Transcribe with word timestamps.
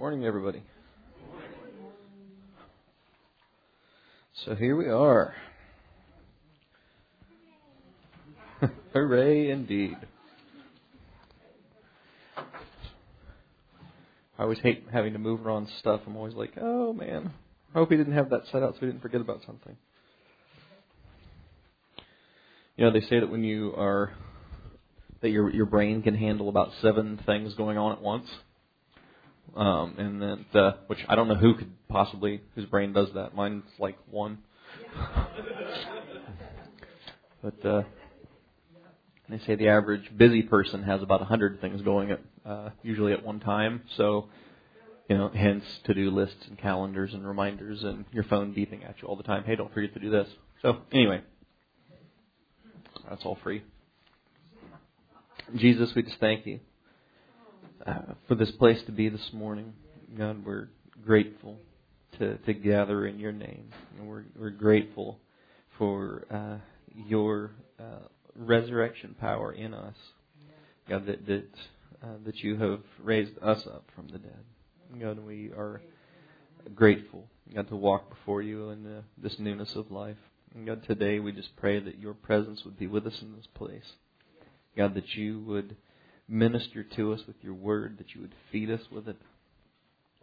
Morning, 0.00 0.24
everybody. 0.24 0.62
So 4.46 4.54
here 4.54 4.74
we 4.74 4.88
are. 4.88 5.34
Hooray, 8.94 9.50
indeed. 9.50 9.98
I 14.38 14.42
always 14.42 14.58
hate 14.60 14.86
having 14.90 15.12
to 15.12 15.18
move 15.18 15.44
around 15.44 15.68
stuff. 15.80 16.00
I'm 16.06 16.16
always 16.16 16.32
like, 16.32 16.54
oh 16.58 16.94
man, 16.94 17.34
I 17.74 17.78
hope 17.78 17.90
he 17.90 17.98
didn't 17.98 18.14
have 18.14 18.30
that 18.30 18.44
set 18.50 18.62
out 18.62 18.76
so 18.76 18.78
we 18.80 18.86
didn't 18.86 19.02
forget 19.02 19.20
about 19.20 19.42
something. 19.44 19.76
You 22.78 22.86
know, 22.86 22.90
they 22.90 23.02
say 23.02 23.20
that 23.20 23.30
when 23.30 23.44
you 23.44 23.74
are 23.76 24.14
that 25.20 25.28
your 25.28 25.50
your 25.50 25.66
brain 25.66 26.00
can 26.00 26.14
handle 26.14 26.48
about 26.48 26.70
seven 26.80 27.20
things 27.26 27.52
going 27.52 27.76
on 27.76 27.92
at 27.92 28.00
once. 28.00 28.30
Um, 29.56 29.94
and 29.98 30.22
then, 30.22 30.46
uh, 30.54 30.72
which 30.86 31.00
I 31.08 31.16
don't 31.16 31.28
know 31.28 31.34
who 31.34 31.54
could 31.54 31.72
possibly 31.88 32.42
whose 32.54 32.66
brain 32.66 32.92
does 32.92 33.08
that. 33.14 33.34
Mine's 33.34 33.64
like 33.78 33.98
one. 34.10 34.38
but 37.42 37.66
uh, 37.66 37.82
they 39.28 39.38
say 39.40 39.56
the 39.56 39.68
average 39.68 40.16
busy 40.16 40.42
person 40.42 40.84
has 40.84 41.02
about 41.02 41.22
a 41.22 41.24
hundred 41.24 41.60
things 41.60 41.82
going 41.82 42.12
at 42.12 42.20
uh, 42.46 42.70
usually 42.82 43.12
at 43.12 43.24
one 43.24 43.40
time. 43.40 43.82
So, 43.96 44.28
you 45.08 45.18
know, 45.18 45.28
hence 45.28 45.64
to-do 45.84 46.10
lists 46.10 46.46
and 46.48 46.56
calendars 46.56 47.12
and 47.12 47.26
reminders 47.26 47.82
and 47.82 48.04
your 48.12 48.24
phone 48.24 48.54
beeping 48.54 48.88
at 48.88 49.02
you 49.02 49.08
all 49.08 49.16
the 49.16 49.24
time. 49.24 49.44
Hey, 49.44 49.56
don't 49.56 49.72
forget 49.74 49.92
to 49.94 50.00
do 50.00 50.10
this. 50.10 50.28
So 50.62 50.78
anyway, 50.92 51.22
that's 53.08 53.24
all 53.24 53.38
free. 53.42 53.64
Jesus, 55.56 55.92
we 55.96 56.02
just 56.02 56.20
thank 56.20 56.46
you 56.46 56.60
uh, 57.86 58.14
for 58.28 58.34
this 58.34 58.50
place 58.52 58.82
to 58.84 58.92
be 58.92 59.08
this 59.08 59.32
morning. 59.32 59.72
God, 60.16 60.44
we're 60.44 60.68
grateful 61.04 61.58
to, 62.18 62.36
to 62.38 62.52
gather 62.52 63.06
in 63.06 63.18
your 63.18 63.32
name. 63.32 63.70
And 63.96 64.06
we're, 64.08 64.24
we're 64.38 64.50
grateful 64.50 65.18
for 65.78 66.26
uh, 66.30 66.56
your 66.94 67.52
uh, 67.78 68.06
resurrection 68.36 69.14
power 69.18 69.52
in 69.52 69.72
us. 69.72 69.94
God, 70.88 71.06
that, 71.06 71.26
that, 71.26 71.48
uh, 72.02 72.16
that 72.24 72.38
you 72.38 72.56
have 72.56 72.80
raised 73.02 73.38
us 73.42 73.66
up 73.66 73.84
from 73.94 74.08
the 74.08 74.18
dead. 74.18 74.44
God, 75.00 75.20
we 75.20 75.50
are 75.56 75.80
grateful, 76.74 77.28
God, 77.54 77.68
to 77.68 77.76
walk 77.76 78.10
before 78.10 78.42
you 78.42 78.70
in 78.70 79.02
this 79.16 79.38
newness 79.38 79.74
of 79.76 79.90
life. 79.90 80.16
And 80.54 80.66
God, 80.66 80.82
today 80.84 81.20
we 81.20 81.32
just 81.32 81.56
pray 81.56 81.78
that 81.78 81.98
your 81.98 82.14
presence 82.14 82.64
would 82.64 82.78
be 82.78 82.88
with 82.88 83.06
us 83.06 83.22
in 83.22 83.36
this 83.36 83.46
place. 83.54 83.92
God, 84.76 84.94
that 84.94 85.14
you 85.14 85.40
would 85.40 85.76
minister 86.30 86.84
to 86.84 87.12
us 87.12 87.20
with 87.26 87.36
your 87.42 87.54
word, 87.54 87.98
that 87.98 88.14
you 88.14 88.20
would 88.20 88.34
feed 88.52 88.70
us 88.70 88.80
with 88.90 89.08
it. 89.08 89.16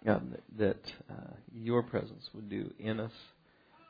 God, 0.06 0.38
that, 0.58 0.94
uh, 1.10 1.34
your 1.54 1.84
presence 1.84 2.30
would 2.34 2.50
do 2.50 2.74
in 2.80 3.00
us 3.00 3.12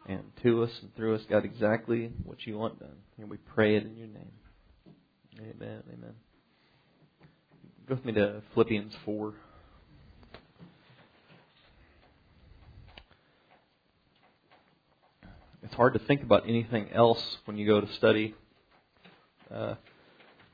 and 0.08 0.23
to 0.42 0.64
us 0.64 0.72
and 0.82 0.95
through 0.95 1.16
us, 1.16 1.22
God, 1.30 1.45
exactly 1.45 2.12
what 2.23 2.45
you 2.48 2.58
want 2.58 2.80
done. 2.80 2.95
And 3.20 3.30
we 3.30 3.38
pray 3.38 3.76
it 3.76 3.84
in 3.84 3.95
your 3.98 4.08
name. 4.08 4.32
Amen. 5.40 5.84
Amen. 5.94 6.14
Go 7.88 7.95
with 7.95 8.06
me 8.06 8.14
to 8.14 8.42
Philippians 8.54 8.94
4. 9.06 9.34
It's 15.64 15.76
hard 15.76 15.94
to 15.94 16.00
think 16.00 16.23
about 16.23 16.48
anything 16.48 16.90
else 16.94 17.22
when 17.45 17.58
you 17.58 17.68
go 17.68 17.82
to 17.82 17.94
study 17.94 18.34
uh, 19.54 19.76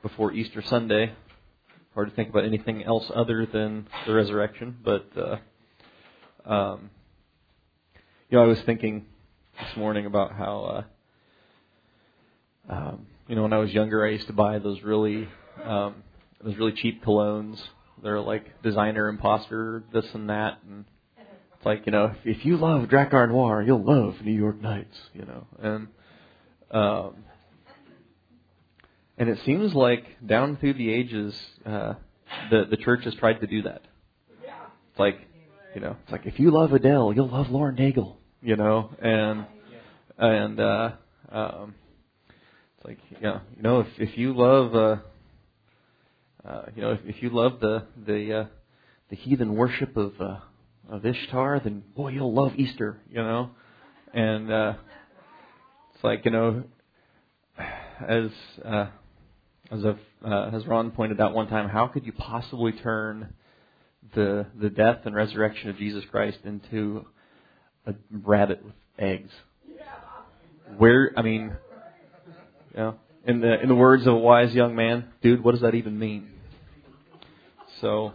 before 0.02 0.34
Easter 0.34 0.64
Sunday 0.64 1.14
hard 1.94 2.10
to 2.10 2.16
think 2.16 2.30
about 2.30 2.46
anything 2.46 2.84
else 2.84 3.10
other 3.14 3.46
than 3.46 3.88
the 4.08 4.14
resurrection. 4.14 4.78
But 4.84 5.08
uh, 5.16 6.50
um, 6.50 6.90
you 8.30 8.38
know, 8.38 8.44
I 8.44 8.48
was 8.48 8.60
thinking 8.66 9.06
this 9.60 9.78
morning 9.78 10.06
about 10.06 10.34
how 10.34 10.86
uh, 12.70 12.74
um, 12.74 13.06
you 13.28 13.36
know 13.36 13.44
when 13.44 13.54
I 13.54 13.58
was 13.58 13.72
younger, 13.72 14.06
I 14.06 14.12
used 14.12 14.28
to 14.28 14.34
buy 14.34 14.60
those 14.60 14.82
really 14.82 15.28
um, 15.64 16.04
those 16.44 16.58
really 16.58 16.74
cheap 16.74 17.04
colognes. 17.04 17.60
They're 18.02 18.20
like 18.20 18.62
designer 18.64 19.08
imposter, 19.08 19.84
this 19.94 20.06
and 20.14 20.30
that, 20.30 20.60
and 20.68 20.86
it's 21.18 21.66
like 21.66 21.86
you 21.86 21.92
know 21.92 22.06
if, 22.06 22.38
if 22.38 22.46
you 22.46 22.58
love 22.58 22.90
Drakkar 22.90 23.30
Noir, 23.30 23.62
you'll 23.62 23.84
love 23.84 24.16
New 24.24 24.34
York 24.34 24.62
Nights, 24.62 24.98
you 25.14 25.26
know, 25.26 25.48
and 25.62 25.88
um, 26.72 27.16
and 29.18 29.30
it 29.30 29.40
seems 29.46 29.74
like 29.74 30.04
down 30.26 30.58
through 30.58 30.74
the 30.74 30.92
ages, 30.92 31.36
uh, 31.66 31.94
the 32.50 32.66
the 32.70 32.78
church 32.78 33.04
has 33.06 33.14
tried 33.16 33.42
to 33.42 33.48
do 33.48 33.64
that. 33.64 33.82
It's 34.42 35.00
like, 35.00 35.20
you 35.76 35.82
know, 35.82 35.96
it's 36.04 36.12
like 36.12 36.26
if 36.26 36.40
you 36.40 36.52
love 36.52 36.74
Adele, 36.74 37.14
you'll 37.14 37.30
love 37.30 37.50
Lauren 37.50 37.76
Daigle, 37.76 38.16
you 38.42 38.56
know, 38.56 38.92
and 39.02 39.46
and 40.18 40.60
uh, 40.60 40.92
um, 41.32 41.76
it's 42.78 42.86
like, 42.86 43.00
yeah, 43.22 43.40
you 43.56 43.64
know, 43.64 43.82
if 43.82 43.88
if 43.98 44.18
you 44.18 44.34
love, 44.36 44.76
uh, 44.76 44.96
uh, 46.48 46.66
you 46.76 46.82
know, 46.82 46.92
if, 46.92 47.00
if 47.06 47.24
you 47.24 47.30
love 47.30 47.60
the 47.60 47.86
the 48.06 48.34
uh, 48.34 48.46
the 49.10 49.16
heathen 49.16 49.56
worship 49.56 49.96
of 49.96 50.14
uh, 50.20 50.38
of 50.90 51.06
Ishtar, 51.06 51.62
then 51.64 51.84
boy, 51.96 52.10
you'll 52.10 52.34
love 52.34 52.54
Easter, 52.56 53.00
you 53.10 53.18
know, 53.22 53.52
and 54.14 54.52
uh, 54.52 54.74
it's 55.94 56.04
like, 56.04 56.26
you 56.26 56.32
know, 56.32 56.64
as 58.08 58.30
uh, 58.64 58.88
as, 59.74 59.84
a, 59.84 59.98
uh, 60.24 60.52
as 60.54 60.68
Ron 60.68 60.92
pointed 60.92 61.20
out 61.20 61.34
one 61.34 61.48
time, 61.48 61.68
how 61.68 61.88
could 61.88 62.06
you 62.06 62.12
possibly 62.14 62.72
turn 62.72 63.34
the 64.16 64.46
the 64.60 64.70
death 64.70 65.00
and 65.06 65.16
resurrection 65.16 65.70
of 65.70 65.78
Jesus 65.78 66.04
Christ 66.12 66.38
into 66.44 67.06
a 67.88 67.96
rabbit 68.12 68.64
with 68.64 68.74
eggs? 69.00 69.32
Where 70.78 71.12
I 71.18 71.22
mean, 71.22 71.56
you 72.72 72.78
know, 72.78 72.96
in 73.26 73.42
the 73.42 73.62
in 73.62 73.68
the 73.68 73.76
words 73.76 74.06
of 74.06 74.14
a 74.14 74.18
wise 74.18 74.54
young 74.54 74.76
man, 74.76 75.06
dude, 75.22 75.44
what 75.44 75.54
does 75.54 75.62
that 75.62 75.76
even 75.76 75.98
mean? 75.98 76.30
So, 77.82 78.14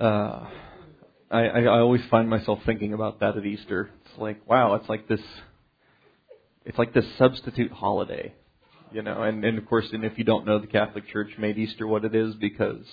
uh, 0.00 0.46
I 1.30 1.40
I 1.40 1.78
always 1.78 2.02
find 2.10 2.28
myself 2.30 2.60
thinking 2.64 2.94
about 2.94 3.20
that 3.20 3.36
at 3.36 3.44
Easter. 3.44 3.90
It's 4.06 4.18
like, 4.18 4.48
wow, 4.48 4.74
it's 4.74 4.88
like 4.88 5.08
this. 5.08 5.20
It's 6.64 6.78
like 6.78 6.92
this 6.94 7.06
substitute 7.18 7.72
holiday 7.72 8.34
you 8.92 9.02
know, 9.02 9.22
and, 9.22 9.44
and 9.44 9.58
of 9.58 9.66
course, 9.66 9.86
and 9.92 10.04
if 10.04 10.18
you 10.18 10.24
don't 10.24 10.46
know, 10.46 10.58
the 10.58 10.66
Catholic 10.66 11.08
Church 11.08 11.30
made 11.38 11.58
Easter 11.58 11.86
what 11.86 12.04
it 12.04 12.14
is 12.14 12.34
because 12.34 12.84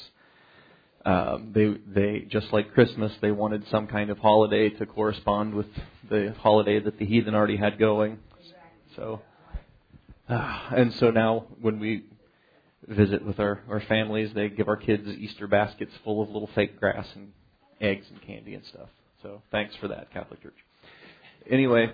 um, 1.05 1.51
they 1.53 1.75
they 1.87 2.19
just 2.21 2.51
like 2.51 2.73
Christmas, 2.73 3.11
they 3.21 3.31
wanted 3.31 3.67
some 3.69 3.87
kind 3.87 4.09
of 4.09 4.17
holiday 4.17 4.69
to 4.69 4.85
correspond 4.85 5.53
with 5.53 5.67
the 6.09 6.33
holiday 6.39 6.79
that 6.79 6.97
the 6.97 7.05
heathen 7.05 7.35
already 7.35 7.57
had 7.57 7.77
going. 7.77 8.19
So, 8.95 9.21
uh, 10.27 10.59
and 10.75 10.93
so 10.95 11.11
now 11.11 11.45
when 11.61 11.79
we 11.79 12.05
visit 12.87 13.23
with 13.23 13.39
our 13.39 13.61
our 13.69 13.81
families, 13.81 14.33
they 14.33 14.49
give 14.49 14.67
our 14.67 14.77
kids 14.77 15.07
Easter 15.07 15.47
baskets 15.47 15.93
full 16.03 16.23
of 16.23 16.29
little 16.29 16.49
fake 16.55 16.79
grass 16.79 17.07
and 17.13 17.31
eggs 17.79 18.07
and 18.09 18.21
candy 18.21 18.55
and 18.55 18.65
stuff. 18.65 18.89
So 19.21 19.41
thanks 19.51 19.75
for 19.75 19.87
that, 19.89 20.11
Catholic 20.11 20.41
Church. 20.41 20.57
Anyway. 21.49 21.91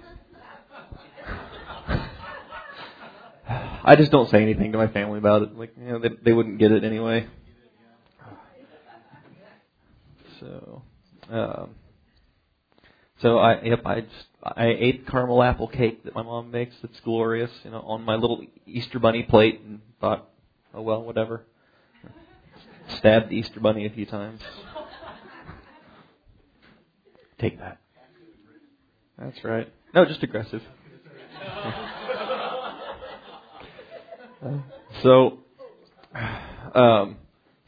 I 3.47 3.95
just 3.97 4.11
don't 4.11 4.29
say 4.29 4.41
anything 4.41 4.71
to 4.71 4.77
my 4.77 4.87
family 4.87 5.17
about 5.17 5.41
it. 5.41 5.57
Like, 5.57 5.73
you 5.77 5.91
know, 5.91 5.99
they, 5.99 6.09
they 6.23 6.33
wouldn't 6.33 6.59
get 6.59 6.71
it 6.71 6.83
anyway. 6.83 7.27
So, 10.39 10.81
um, 11.29 11.75
so 13.21 13.37
I 13.37 13.61
yep 13.61 13.85
I 13.85 14.01
just 14.01 14.25
I 14.43 14.65
ate 14.65 15.07
caramel 15.07 15.43
apple 15.43 15.67
cake 15.67 16.03
that 16.03 16.15
my 16.15 16.23
mom 16.23 16.49
makes. 16.49 16.75
It's 16.83 16.99
glorious, 17.01 17.51
you 17.63 17.69
know, 17.69 17.81
on 17.81 18.01
my 18.03 18.15
little 18.15 18.43
Easter 18.65 18.97
bunny 18.97 19.21
plate, 19.21 19.61
and 19.61 19.81
thought, 19.99 20.27
oh 20.73 20.81
well, 20.81 21.03
whatever. 21.03 21.45
Stabbed 22.97 23.29
the 23.29 23.35
Easter 23.35 23.59
bunny 23.59 23.85
a 23.85 23.91
few 23.91 24.07
times. 24.07 24.41
Take 27.39 27.59
that. 27.59 27.79
That's 29.17 29.43
right. 29.43 29.71
No, 29.93 30.05
just 30.05 30.23
aggressive. 30.23 30.63
So, 35.03 35.39
um, 36.73 37.17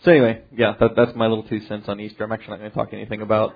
so 0.04 0.12
anyway, 0.12 0.42
yeah, 0.56 0.76
that, 0.80 0.96
that's 0.96 1.16
my 1.16 1.28
little 1.28 1.44
two 1.44 1.60
cents 1.62 1.88
on 1.88 2.00
Easter. 2.00 2.24
I'm 2.24 2.32
actually 2.32 2.52
not 2.52 2.60
going 2.60 2.72
to 2.72 2.76
talk 2.76 2.94
anything 2.94 3.22
about 3.22 3.56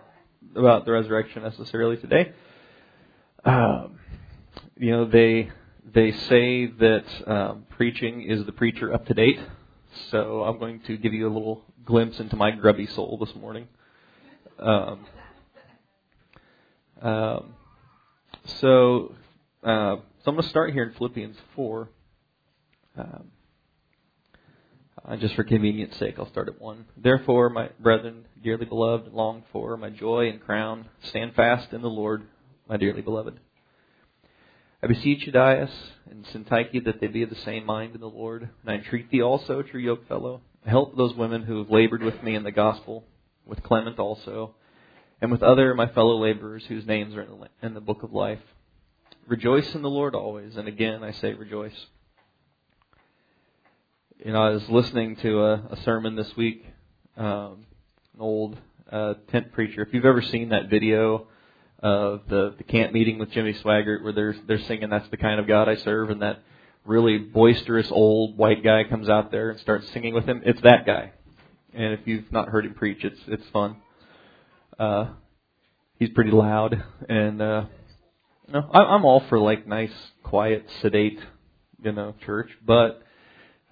about 0.55 0.85
the 0.85 0.91
resurrection 0.91 1.43
necessarily 1.43 1.97
today. 1.97 2.31
Um, 3.43 3.99
you 4.77 4.91
know, 4.91 5.05
they 5.05 5.49
they 5.83 6.11
say 6.11 6.67
that 6.67 7.05
um, 7.25 7.65
preaching 7.69 8.21
is 8.21 8.45
the 8.45 8.51
preacher 8.51 8.93
up 8.93 9.05
to 9.07 9.13
date. 9.13 9.39
So 10.11 10.43
I'm 10.43 10.59
going 10.59 10.81
to 10.81 10.97
give 10.97 11.13
you 11.13 11.27
a 11.27 11.33
little 11.33 11.63
glimpse 11.85 12.19
into 12.19 12.35
my 12.35 12.51
grubby 12.51 12.85
soul 12.85 13.17
this 13.17 13.35
morning. 13.35 13.67
Um, 14.59 15.05
um, 17.01 17.53
so, 18.61 19.15
uh, 19.63 19.95
so 19.95 20.01
I'm 20.27 20.35
going 20.35 20.43
to 20.43 20.49
start 20.49 20.73
here 20.73 20.83
in 20.83 20.93
Philippians 20.93 21.37
4. 21.55 21.89
Uh, 22.97 23.19
just 25.17 25.35
for 25.35 25.43
convenience 25.43 25.95
sake, 25.97 26.15
I'll 26.17 26.29
start 26.29 26.49
at 26.49 26.59
1. 26.59 26.85
Therefore, 26.97 27.49
my 27.49 27.69
brethren, 27.79 28.25
dearly 28.43 28.65
beloved, 28.65 29.13
long 29.13 29.43
for, 29.51 29.77
my 29.77 29.89
joy 29.89 30.29
and 30.29 30.41
crown. 30.41 30.89
Stand 31.03 31.35
fast 31.35 31.71
in 31.73 31.81
the 31.81 31.89
Lord, 31.89 32.23
my 32.67 32.77
dearly 32.77 33.01
beloved. 33.01 33.39
I 34.81 34.87
beseech 34.87 35.25
Euodias 35.25 35.71
and 36.09 36.25
Syntyche 36.25 36.83
that 36.85 36.99
they 36.99 37.07
be 37.07 37.23
of 37.23 37.29
the 37.29 37.35
same 37.35 37.65
mind 37.65 37.95
in 37.95 38.01
the 38.01 38.09
Lord. 38.09 38.43
And 38.43 38.71
I 38.71 38.75
entreat 38.75 39.09
thee 39.09 39.21
also, 39.21 39.61
true 39.61 39.81
yokefellow, 39.81 40.41
help 40.65 40.97
those 40.97 41.15
women 41.15 41.43
who 41.43 41.59
have 41.59 41.69
labored 41.69 42.03
with 42.03 42.21
me 42.21 42.35
in 42.35 42.43
the 42.43 42.51
gospel, 42.51 43.03
with 43.45 43.63
Clement 43.63 43.99
also, 43.99 44.55
and 45.21 45.31
with 45.31 45.41
other 45.41 45.73
my 45.73 45.87
fellow 45.87 46.17
laborers 46.17 46.65
whose 46.65 46.85
names 46.85 47.15
are 47.15 47.21
in 47.21 47.29
the, 47.29 47.47
in 47.65 47.73
the 47.73 47.81
book 47.81 48.03
of 48.03 48.13
life. 48.13 48.41
Rejoice 49.27 49.73
in 49.73 49.81
the 49.81 49.89
Lord 49.89 50.15
always, 50.15 50.55
and 50.57 50.67
again 50.67 51.03
I 51.03 51.11
say 51.11 51.33
rejoice. 51.33 51.87
You 54.25 54.33
know, 54.33 54.41
I 54.41 54.49
was 54.49 54.67
listening 54.67 55.15
to 55.17 55.41
a, 55.41 55.53
a 55.69 55.77
sermon 55.83 56.15
this 56.15 56.35
week, 56.35 56.65
um, 57.17 57.67
an 58.15 58.19
old 58.19 58.57
uh, 58.91 59.13
tent 59.27 59.51
preacher. 59.51 59.83
If 59.83 59.93
you've 59.93 60.05
ever 60.05 60.23
seen 60.23 60.49
that 60.49 60.71
video 60.71 61.27
of 61.83 62.21
the 62.27 62.55
the 62.57 62.63
camp 62.63 62.93
meeting 62.93 63.19
with 63.19 63.29
Jimmy 63.29 63.53
Swaggart, 63.53 64.03
where 64.03 64.13
they're 64.13 64.35
they're 64.47 64.61
singing 64.61 64.89
"That's 64.89 65.07
the 65.09 65.17
kind 65.17 65.39
of 65.39 65.47
God 65.47 65.69
I 65.69 65.75
serve," 65.75 66.09
and 66.09 66.23
that 66.23 66.39
really 66.83 67.19
boisterous 67.19 67.91
old 67.91 68.39
white 68.39 68.63
guy 68.63 68.85
comes 68.85 69.07
out 69.07 69.29
there 69.29 69.51
and 69.51 69.59
starts 69.59 69.87
singing 69.91 70.15
with 70.15 70.25
him, 70.25 70.41
it's 70.43 70.61
that 70.61 70.87
guy. 70.87 71.11
And 71.75 71.93
if 71.93 71.99
you've 72.05 72.31
not 72.31 72.49
heard 72.49 72.65
him 72.65 72.73
preach, 72.73 73.03
it's 73.03 73.19
it's 73.27 73.47
fun. 73.49 73.75
Uh, 74.79 75.09
he's 75.99 76.09
pretty 76.09 76.31
loud, 76.31 76.83
and 77.07 77.39
uh, 77.39 77.65
no, 78.51 78.67
I, 78.73 78.79
I'm 78.79 79.05
all 79.05 79.19
for 79.29 79.37
like 79.37 79.67
nice, 79.67 79.93
quiet, 80.23 80.65
sedate, 80.81 81.19
you 81.83 81.91
know, 81.91 82.15
church, 82.25 82.49
but 82.65 83.03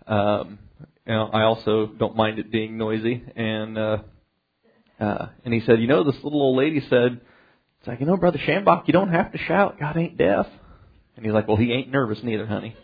um, 0.07 0.59
you 1.05 1.13
know, 1.13 1.29
I 1.31 1.43
also 1.43 1.87
don't 1.87 2.15
mind 2.15 2.39
it 2.39 2.51
being 2.51 2.77
noisy. 2.77 3.23
And 3.35 3.77
uh, 3.77 3.97
uh, 4.99 5.27
and 5.43 5.53
he 5.53 5.61
said, 5.61 5.79
you 5.79 5.87
know, 5.87 6.03
this 6.03 6.15
little 6.23 6.41
old 6.41 6.57
lady 6.57 6.81
said, 6.89 7.21
it's 7.79 7.87
like, 7.87 7.99
you 7.99 8.05
know, 8.05 8.17
brother 8.17 8.39
Schambach, 8.39 8.87
you 8.87 8.93
don't 8.93 9.11
have 9.11 9.31
to 9.31 9.37
shout. 9.37 9.79
God 9.79 9.97
ain't 9.97 10.17
deaf. 10.17 10.47
And 11.15 11.25
he's 11.25 11.33
like, 11.33 11.47
well, 11.47 11.57
he 11.57 11.71
ain't 11.71 11.91
nervous 11.91 12.19
neither, 12.23 12.45
honey. 12.45 12.69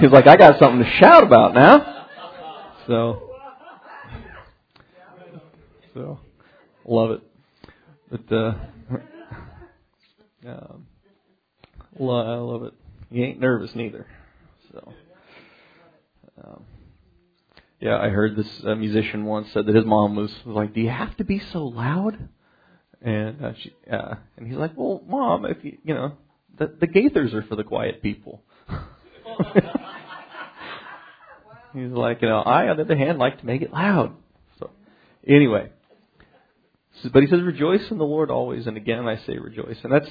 he's 0.00 0.10
like, 0.10 0.26
I 0.26 0.36
got 0.36 0.58
something 0.58 0.82
to 0.82 0.90
shout 0.98 1.22
about 1.22 1.54
now. 1.54 2.06
So, 2.86 3.30
so, 5.94 6.18
love 6.84 7.12
it. 7.12 7.22
But, 8.10 8.32
uh, 8.34 8.54
um, 10.48 10.86
I 12.00 12.00
love 12.00 12.62
it. 12.62 12.74
He 13.10 13.22
ain't 13.22 13.40
nervous 13.40 13.74
neither. 13.74 14.06
So, 14.72 14.92
um, 16.42 16.64
yeah, 17.80 17.98
I 17.98 18.08
heard 18.08 18.36
this 18.36 18.48
uh, 18.66 18.74
musician 18.74 19.24
once 19.24 19.48
said 19.52 19.66
that 19.66 19.74
his 19.74 19.84
mom 19.84 20.16
was, 20.16 20.30
was 20.44 20.54
like, 20.54 20.74
"Do 20.74 20.80
you 20.80 20.90
have 20.90 21.16
to 21.18 21.24
be 21.24 21.40
so 21.52 21.64
loud?" 21.64 22.28
And 23.00 23.44
uh, 23.44 23.52
she, 23.60 23.72
uh, 23.90 24.16
and 24.36 24.46
he's 24.46 24.56
like, 24.56 24.76
"Well, 24.76 25.02
mom, 25.06 25.46
if 25.46 25.64
you, 25.64 25.78
you 25.84 25.94
know, 25.94 26.12
the 26.58 26.66
the 26.80 26.86
Gaithers 26.86 27.32
are 27.32 27.42
for 27.42 27.56
the 27.56 27.64
quiet 27.64 28.02
people." 28.02 28.42
he's 31.72 31.90
like, 31.90 32.20
you 32.20 32.28
know, 32.28 32.40
I 32.40 32.68
on 32.68 32.76
the 32.76 32.82
other 32.82 32.96
hand 32.96 33.18
like 33.18 33.40
to 33.40 33.46
make 33.46 33.62
it 33.62 33.72
loud. 33.72 34.16
So, 34.58 34.70
anyway, 35.26 35.70
but 37.12 37.22
he 37.22 37.28
says, 37.28 37.40
"Rejoice 37.40 37.90
in 37.90 37.98
the 37.98 38.04
Lord 38.04 38.30
always," 38.30 38.66
and 38.66 38.76
again 38.76 39.06
I 39.06 39.16
say 39.24 39.38
rejoice, 39.38 39.78
and 39.82 39.92
that's 39.92 40.10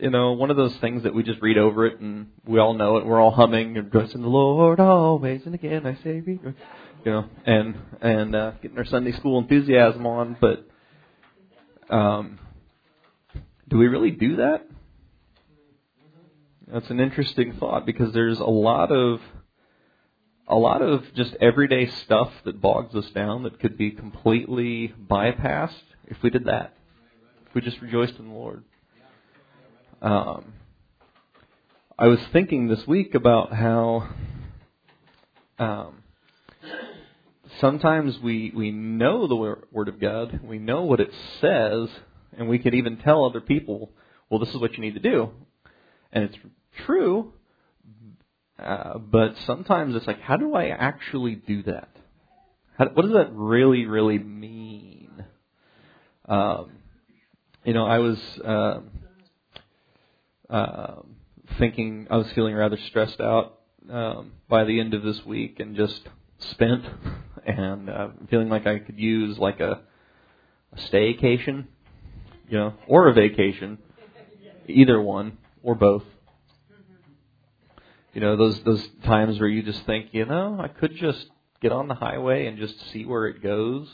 you 0.00 0.10
know, 0.10 0.32
one 0.32 0.50
of 0.50 0.56
those 0.56 0.74
things 0.76 1.02
that 1.02 1.14
we 1.14 1.22
just 1.22 1.40
read 1.42 1.58
over 1.58 1.86
it 1.86 2.00
and 2.00 2.28
we 2.46 2.58
all 2.58 2.74
know 2.74 2.96
it. 2.96 3.06
We're 3.06 3.20
all 3.20 3.30
humming 3.30 3.76
and 3.76 3.92
rejoice 3.92 4.14
in 4.14 4.22
the 4.22 4.28
Lord 4.28 4.80
always 4.80 5.42
and 5.46 5.54
again 5.54 5.86
I 5.86 5.94
say. 6.02 6.22
You 6.26 6.54
know, 7.04 7.24
and 7.46 7.78
and 8.00 8.34
uh, 8.34 8.52
getting 8.62 8.78
our 8.78 8.84
Sunday 8.84 9.12
school 9.12 9.38
enthusiasm 9.38 10.06
on, 10.06 10.36
but 10.40 10.66
um, 11.94 12.38
do 13.68 13.78
we 13.78 13.88
really 13.88 14.10
do 14.10 14.36
that? 14.36 14.66
That's 16.66 16.90
an 16.90 17.00
interesting 17.00 17.54
thought 17.54 17.84
because 17.84 18.12
there's 18.12 18.38
a 18.38 18.44
lot 18.44 18.92
of 18.92 19.20
a 20.46 20.56
lot 20.56 20.82
of 20.82 21.04
just 21.14 21.34
everyday 21.40 21.86
stuff 21.86 22.32
that 22.44 22.60
bogs 22.60 22.94
us 22.94 23.08
down 23.10 23.44
that 23.44 23.60
could 23.60 23.78
be 23.78 23.90
completely 23.92 24.92
bypassed 25.00 25.82
if 26.06 26.22
we 26.22 26.30
did 26.30 26.44
that. 26.46 26.74
If 27.48 27.54
we 27.54 27.60
just 27.60 27.80
rejoiced 27.80 28.18
in 28.18 28.28
the 28.28 28.34
Lord. 28.34 28.64
Um, 30.02 30.54
I 31.98 32.06
was 32.06 32.20
thinking 32.32 32.68
this 32.68 32.86
week 32.86 33.14
about 33.14 33.52
how 33.52 34.08
um, 35.58 36.02
sometimes 37.58 38.18
we 38.18 38.50
we 38.56 38.70
know 38.70 39.26
the 39.26 39.36
Word 39.36 39.88
of 39.88 40.00
God, 40.00 40.40
we 40.42 40.58
know 40.58 40.84
what 40.84 41.00
it 41.00 41.10
says, 41.42 41.90
and 42.38 42.48
we 42.48 42.58
could 42.58 42.74
even 42.74 42.96
tell 42.96 43.26
other 43.26 43.42
people, 43.42 43.90
"Well, 44.30 44.40
this 44.40 44.48
is 44.48 44.56
what 44.56 44.72
you 44.72 44.80
need 44.80 44.94
to 44.94 45.00
do," 45.00 45.32
and 46.10 46.24
it's 46.24 46.38
true. 46.86 47.34
Uh, 48.58 48.96
but 48.96 49.36
sometimes 49.46 49.94
it's 49.94 50.06
like, 50.06 50.20
how 50.20 50.36
do 50.36 50.54
I 50.54 50.68
actually 50.68 51.34
do 51.34 51.62
that? 51.64 51.88
How, 52.78 52.88
what 52.88 53.02
does 53.02 53.14
that 53.14 53.32
really, 53.32 53.86
really 53.86 54.18
mean? 54.18 55.24
Um, 56.26 56.72
you 57.64 57.74
know, 57.74 57.84
I 57.84 57.98
was. 57.98 58.18
Uh, 58.42 58.80
uh, 60.50 61.02
thinking 61.58 62.06
I 62.10 62.16
was 62.16 62.30
feeling 62.32 62.54
rather 62.54 62.78
stressed 62.88 63.20
out 63.20 63.60
um, 63.90 64.32
by 64.48 64.64
the 64.64 64.80
end 64.80 64.94
of 64.94 65.02
this 65.02 65.24
week 65.24 65.60
and 65.60 65.76
just 65.76 66.00
spent 66.38 66.84
and 67.46 67.88
uh, 67.88 68.08
feeling 68.28 68.48
like 68.48 68.66
I 68.66 68.78
could 68.78 68.98
use 68.98 69.38
like 69.38 69.60
a, 69.60 69.82
a 70.72 70.76
staycation, 70.92 71.66
you 72.48 72.58
know, 72.58 72.74
or 72.86 73.08
a 73.08 73.14
vacation, 73.14 73.78
either 74.66 75.00
one 75.00 75.38
or 75.62 75.74
both. 75.74 76.04
You 78.12 78.20
know, 78.20 78.36
those 78.36 78.60
those 78.64 78.84
times 79.04 79.38
where 79.38 79.48
you 79.48 79.62
just 79.62 79.86
think, 79.86 80.08
you 80.12 80.26
know, 80.26 80.58
I 80.60 80.66
could 80.66 80.96
just 80.96 81.26
get 81.62 81.70
on 81.70 81.86
the 81.86 81.94
highway 81.94 82.46
and 82.46 82.58
just 82.58 82.74
see 82.90 83.04
where 83.04 83.26
it 83.26 83.40
goes. 83.40 83.88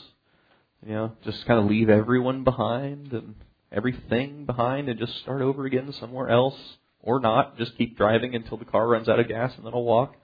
You 0.85 0.93
know, 0.93 1.11
just 1.23 1.45
kind 1.45 1.59
of 1.59 1.67
leave 1.67 1.89
everyone 1.89 2.43
behind 2.43 3.13
and 3.13 3.35
everything 3.71 4.45
behind 4.45 4.89
and 4.89 4.99
just 4.99 5.17
start 5.19 5.41
over 5.41 5.65
again 5.65 5.91
somewhere 5.93 6.29
else, 6.29 6.57
or 7.01 7.19
not. 7.19 7.57
Just 7.57 7.77
keep 7.77 7.97
driving 7.97 8.35
until 8.35 8.57
the 8.57 8.65
car 8.65 8.87
runs 8.87 9.09
out 9.09 9.19
of 9.19 9.27
gas, 9.27 9.53
and 9.57 9.65
then 9.65 9.73
I'll 9.73 9.83
walk. 9.83 10.15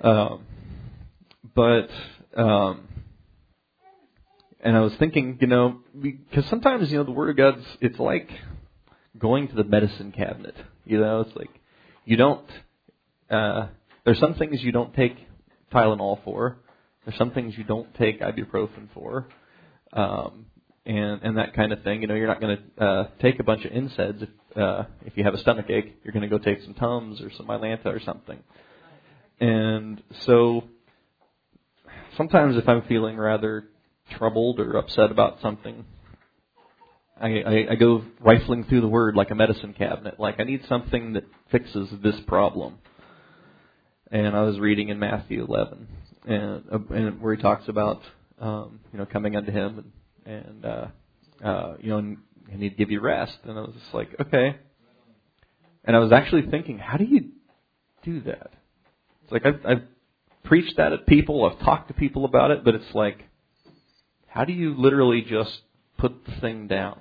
Um, 0.00 0.44
but 1.54 1.90
um, 2.36 2.88
and 4.60 4.76
I 4.76 4.80
was 4.80 4.94
thinking, 4.94 5.38
you 5.40 5.46
know, 5.46 5.80
because 6.00 6.46
sometimes 6.46 6.90
you 6.90 6.98
know 6.98 7.04
the 7.04 7.10
Word 7.10 7.30
of 7.30 7.36
God's 7.36 7.66
it's 7.80 7.98
like 7.98 8.30
going 9.18 9.48
to 9.48 9.54
the 9.54 9.64
medicine 9.64 10.12
cabinet. 10.12 10.54
You 10.84 11.00
know, 11.00 11.20
it's 11.20 11.36
like 11.36 11.50
you 12.04 12.16
don't. 12.16 12.48
Uh, 13.30 13.68
there's 14.04 14.18
some 14.18 14.34
things 14.34 14.62
you 14.62 14.72
don't 14.72 14.94
take 14.94 15.16
Tylenol 15.72 16.22
for. 16.24 16.58
There's 17.04 17.18
some 17.18 17.30
things 17.30 17.56
you 17.56 17.64
don't 17.64 17.92
take 17.94 18.20
ibuprofen 18.20 18.88
for. 18.94 19.28
Um, 19.92 20.46
and 20.86 21.22
and 21.22 21.36
that 21.36 21.54
kind 21.54 21.72
of 21.72 21.82
thing. 21.82 22.02
You 22.02 22.08
know, 22.08 22.14
you're 22.14 22.28
not 22.28 22.40
going 22.40 22.56
to 22.56 22.84
uh, 22.84 23.08
take 23.20 23.40
a 23.40 23.44
bunch 23.44 23.64
of 23.64 23.72
NSAIDs 23.72 24.22
if 24.22 24.28
uh, 24.56 24.84
if 25.04 25.16
you 25.16 25.24
have 25.24 25.34
a 25.34 25.38
stomach 25.38 25.66
ache. 25.70 25.96
You're 26.02 26.12
going 26.12 26.28
to 26.28 26.28
go 26.28 26.38
take 26.38 26.62
some 26.62 26.74
Tums 26.74 27.20
or 27.20 27.30
some 27.36 27.46
Mylanta 27.46 27.86
or 27.86 28.00
something. 28.00 28.38
And 29.40 30.02
so 30.26 30.64
sometimes 32.16 32.56
if 32.56 32.68
I'm 32.68 32.82
feeling 32.82 33.16
rather 33.16 33.68
troubled 34.16 34.58
or 34.58 34.76
upset 34.76 35.10
about 35.10 35.40
something, 35.40 35.84
I, 37.20 37.28
I, 37.28 37.66
I 37.70 37.74
go 37.76 38.04
rifling 38.20 38.64
through 38.64 38.80
the 38.80 38.88
Word 38.88 39.14
like 39.14 39.30
a 39.30 39.34
medicine 39.34 39.74
cabinet. 39.74 40.18
Like 40.18 40.40
I 40.40 40.44
need 40.44 40.62
something 40.68 41.14
that 41.14 41.24
fixes 41.50 41.88
this 42.02 42.16
problem. 42.26 42.78
And 44.10 44.34
I 44.34 44.42
was 44.42 44.58
reading 44.58 44.88
in 44.88 44.98
Matthew 44.98 45.44
11, 45.44 45.86
and, 46.26 46.64
uh, 46.72 46.94
and 46.94 47.20
where 47.20 47.34
he 47.34 47.42
talks 47.42 47.68
about 47.68 48.00
um, 48.40 48.80
you 48.90 48.98
know 48.98 49.04
coming 49.04 49.36
unto 49.36 49.52
Him 49.52 49.78
and 49.78 49.92
and 50.28 50.64
uh, 50.64 50.86
uh, 51.42 51.74
you 51.80 51.90
know, 51.90 51.98
and, 51.98 52.18
he'd 52.62 52.76
give 52.78 52.90
you 52.90 53.00
rest. 53.00 53.38
And 53.44 53.58
I 53.58 53.62
was 53.62 53.74
just 53.78 53.94
like, 53.94 54.08
okay. 54.20 54.56
And 55.84 55.94
I 55.94 55.98
was 55.98 56.12
actually 56.12 56.42
thinking, 56.50 56.78
how 56.78 56.96
do 56.96 57.04
you 57.04 57.30
do 58.04 58.20
that? 58.22 58.50
It's 59.22 59.32
like 59.32 59.44
I've, 59.44 59.66
I've 59.66 59.82
preached 60.44 60.76
that 60.78 60.92
at 60.92 61.06
people, 61.06 61.44
I've 61.44 61.64
talked 61.64 61.88
to 61.88 61.94
people 61.94 62.24
about 62.24 62.50
it, 62.50 62.64
but 62.64 62.74
it's 62.74 62.94
like, 62.94 63.22
how 64.26 64.44
do 64.44 64.52
you 64.52 64.74
literally 64.76 65.22
just 65.22 65.60
put 65.98 66.24
the 66.24 66.40
thing 66.40 66.68
down 66.68 67.00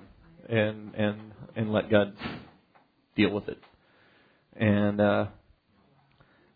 and 0.50 0.96
and 0.96 1.34
and 1.56 1.72
let 1.72 1.90
God 1.90 2.14
deal 3.16 3.30
with 3.32 3.48
it? 3.48 3.60
And 4.56 5.00
uh, 5.00 5.26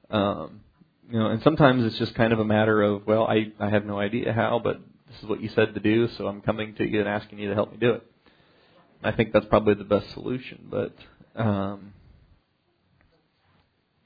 um, 0.09 0.61
you 1.09 1.19
know, 1.19 1.27
and 1.27 1.41
sometimes 1.43 1.85
it's 1.85 1.99
just 1.99 2.15
kind 2.15 2.33
of 2.33 2.39
a 2.39 2.45
matter 2.45 2.81
of, 2.81 3.05
well, 3.05 3.25
I 3.25 3.51
I 3.59 3.69
have 3.69 3.85
no 3.85 3.99
idea 3.99 4.33
how, 4.33 4.59
but 4.63 4.81
this 5.11 5.21
is 5.21 5.27
what 5.27 5.41
you 5.41 5.49
said 5.49 5.73
to 5.73 5.79
do, 5.79 6.07
so 6.17 6.27
I'm 6.27 6.41
coming 6.41 6.75
to 6.75 6.87
you 6.87 6.99
and 6.99 7.09
asking 7.09 7.39
you 7.39 7.49
to 7.49 7.55
help 7.55 7.71
me 7.71 7.77
do 7.77 7.91
it. 7.91 8.03
I 9.03 9.11
think 9.11 9.33
that's 9.33 9.45
probably 9.47 9.73
the 9.73 9.83
best 9.83 10.11
solution, 10.13 10.67
but 10.69 10.95
um, 11.35 11.93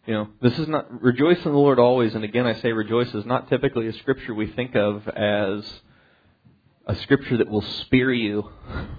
you 0.06 0.14
know, 0.14 0.30
this 0.42 0.58
is 0.58 0.68
not 0.68 1.02
rejoice 1.02 1.38
in 1.38 1.52
the 1.52 1.58
Lord 1.58 1.80
always. 1.80 2.16
And 2.16 2.24
again, 2.24 2.46
I 2.46 2.54
say 2.56 2.72
rejoice 2.72 3.14
is 3.14 3.26
not 3.26 3.50
typically 3.50 3.88
a 3.88 3.94
scripture 3.94 4.34
we 4.34 4.48
think 4.48 4.76
of 4.76 5.08
as 5.08 5.64
a 6.86 6.96
scripture 6.96 7.38
that 7.38 7.50
will 7.50 7.62
spear 7.62 8.14
you 8.14 8.50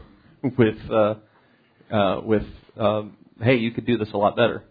with 0.58 0.78
uh, 0.90 1.14
uh, 1.90 2.20
with 2.24 2.46
um, 2.76 3.16
hey, 3.40 3.56
you 3.56 3.70
could 3.70 3.86
do 3.86 3.98
this 3.98 4.10
a 4.12 4.16
lot 4.16 4.36
better. 4.36 4.64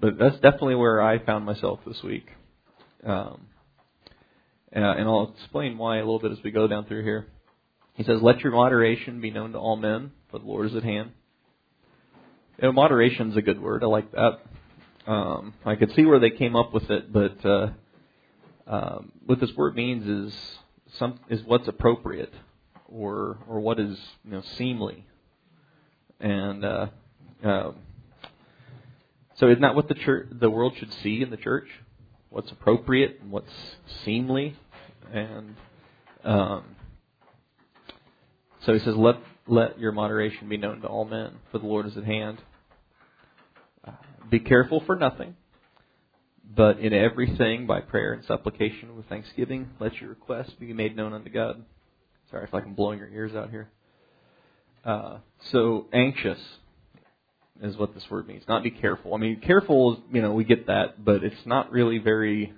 But 0.00 0.18
that's 0.18 0.36
definitely 0.36 0.76
where 0.76 1.00
I 1.00 1.18
found 1.18 1.44
myself 1.44 1.80
this 1.86 2.02
week. 2.02 2.28
Um, 3.04 3.46
uh, 4.82 4.94
and 4.98 5.08
I'll 5.08 5.34
explain 5.38 5.78
why 5.78 5.96
a 5.96 6.00
little 6.00 6.18
bit 6.18 6.32
as 6.32 6.42
we 6.42 6.50
go 6.50 6.66
down 6.66 6.86
through 6.86 7.04
here. 7.04 7.26
He 7.94 8.02
says, 8.02 8.20
"Let 8.22 8.40
your 8.40 8.52
moderation 8.52 9.20
be 9.20 9.30
known 9.30 9.52
to 9.52 9.58
all 9.58 9.76
men, 9.76 10.12
for 10.30 10.38
the 10.38 10.46
Lord 10.46 10.66
is 10.66 10.74
at 10.74 10.82
hand." 10.82 11.12
You 12.60 12.68
know, 12.68 12.72
moderation 12.72 13.30
is 13.30 13.36
a 13.36 13.42
good 13.42 13.60
word. 13.60 13.82
I 13.84 13.86
like 13.86 14.10
that. 14.12 14.40
Um, 15.06 15.54
I 15.64 15.76
could 15.76 15.92
see 15.92 16.04
where 16.04 16.18
they 16.18 16.30
came 16.30 16.56
up 16.56 16.72
with 16.72 16.90
it, 16.90 17.12
but 17.12 17.44
uh, 17.44 17.68
um, 18.66 19.12
what 19.26 19.40
this 19.40 19.54
word 19.54 19.76
means 19.76 20.06
is 20.06 20.58
some 20.98 21.20
is 21.28 21.42
what's 21.44 21.68
appropriate, 21.68 22.32
or 22.88 23.38
or 23.48 23.60
what 23.60 23.78
is 23.78 23.98
you 24.24 24.32
know 24.32 24.42
seemly, 24.56 25.06
and 26.20 26.64
uh, 26.64 26.86
um, 27.42 27.76
so 29.36 29.48
isn't 29.48 29.62
that 29.62 29.74
what 29.74 29.88
the 29.88 29.94
church, 29.94 30.28
the 30.30 30.48
world 30.48 30.74
should 30.78 30.92
see 30.92 31.20
in 31.22 31.30
the 31.30 31.36
church? 31.36 31.66
What's 32.30 32.50
appropriate 32.50 33.18
and 33.20 33.30
what's 33.30 33.52
seemly, 34.04 34.56
and 35.12 35.56
um, 36.24 36.64
so 38.64 38.72
he 38.72 38.78
says, 38.80 38.96
"Let 38.96 39.16
let 39.46 39.78
your 39.78 39.92
moderation 39.92 40.48
be 40.48 40.56
known 40.56 40.80
to 40.80 40.86
all 40.86 41.04
men, 41.04 41.32
for 41.50 41.58
the 41.58 41.66
Lord 41.66 41.86
is 41.86 41.96
at 41.96 42.04
hand." 42.04 42.40
Uh, 43.86 43.92
be 44.30 44.40
careful 44.40 44.82
for 44.86 44.96
nothing, 44.96 45.36
but 46.56 46.78
in 46.78 46.92
everything 46.92 47.66
by 47.66 47.80
prayer 47.80 48.12
and 48.12 48.24
supplication 48.24 48.96
with 48.96 49.06
thanksgiving, 49.06 49.70
let 49.80 49.94
your 50.00 50.10
requests 50.10 50.52
be 50.58 50.72
made 50.72 50.96
known 50.96 51.12
unto 51.12 51.30
God. 51.30 51.64
Sorry 52.30 52.44
if 52.44 52.54
I'm 52.54 52.74
blowing 52.74 52.98
your 52.98 53.08
ears 53.08 53.34
out 53.34 53.50
here. 53.50 53.68
Uh, 54.84 55.18
so 55.50 55.86
anxious 55.92 56.38
is 57.62 57.76
what 57.76 57.94
this 57.94 58.04
word 58.10 58.26
means. 58.26 58.42
Not 58.48 58.62
be 58.62 58.70
careful. 58.70 59.14
I 59.14 59.18
mean, 59.18 59.40
careful 59.40 59.94
is, 59.94 59.98
you 60.12 60.20
know, 60.20 60.32
we 60.32 60.44
get 60.44 60.66
that, 60.66 61.04
but 61.04 61.22
it's 61.22 61.46
not 61.46 61.70
really 61.70 61.98
very 61.98 62.52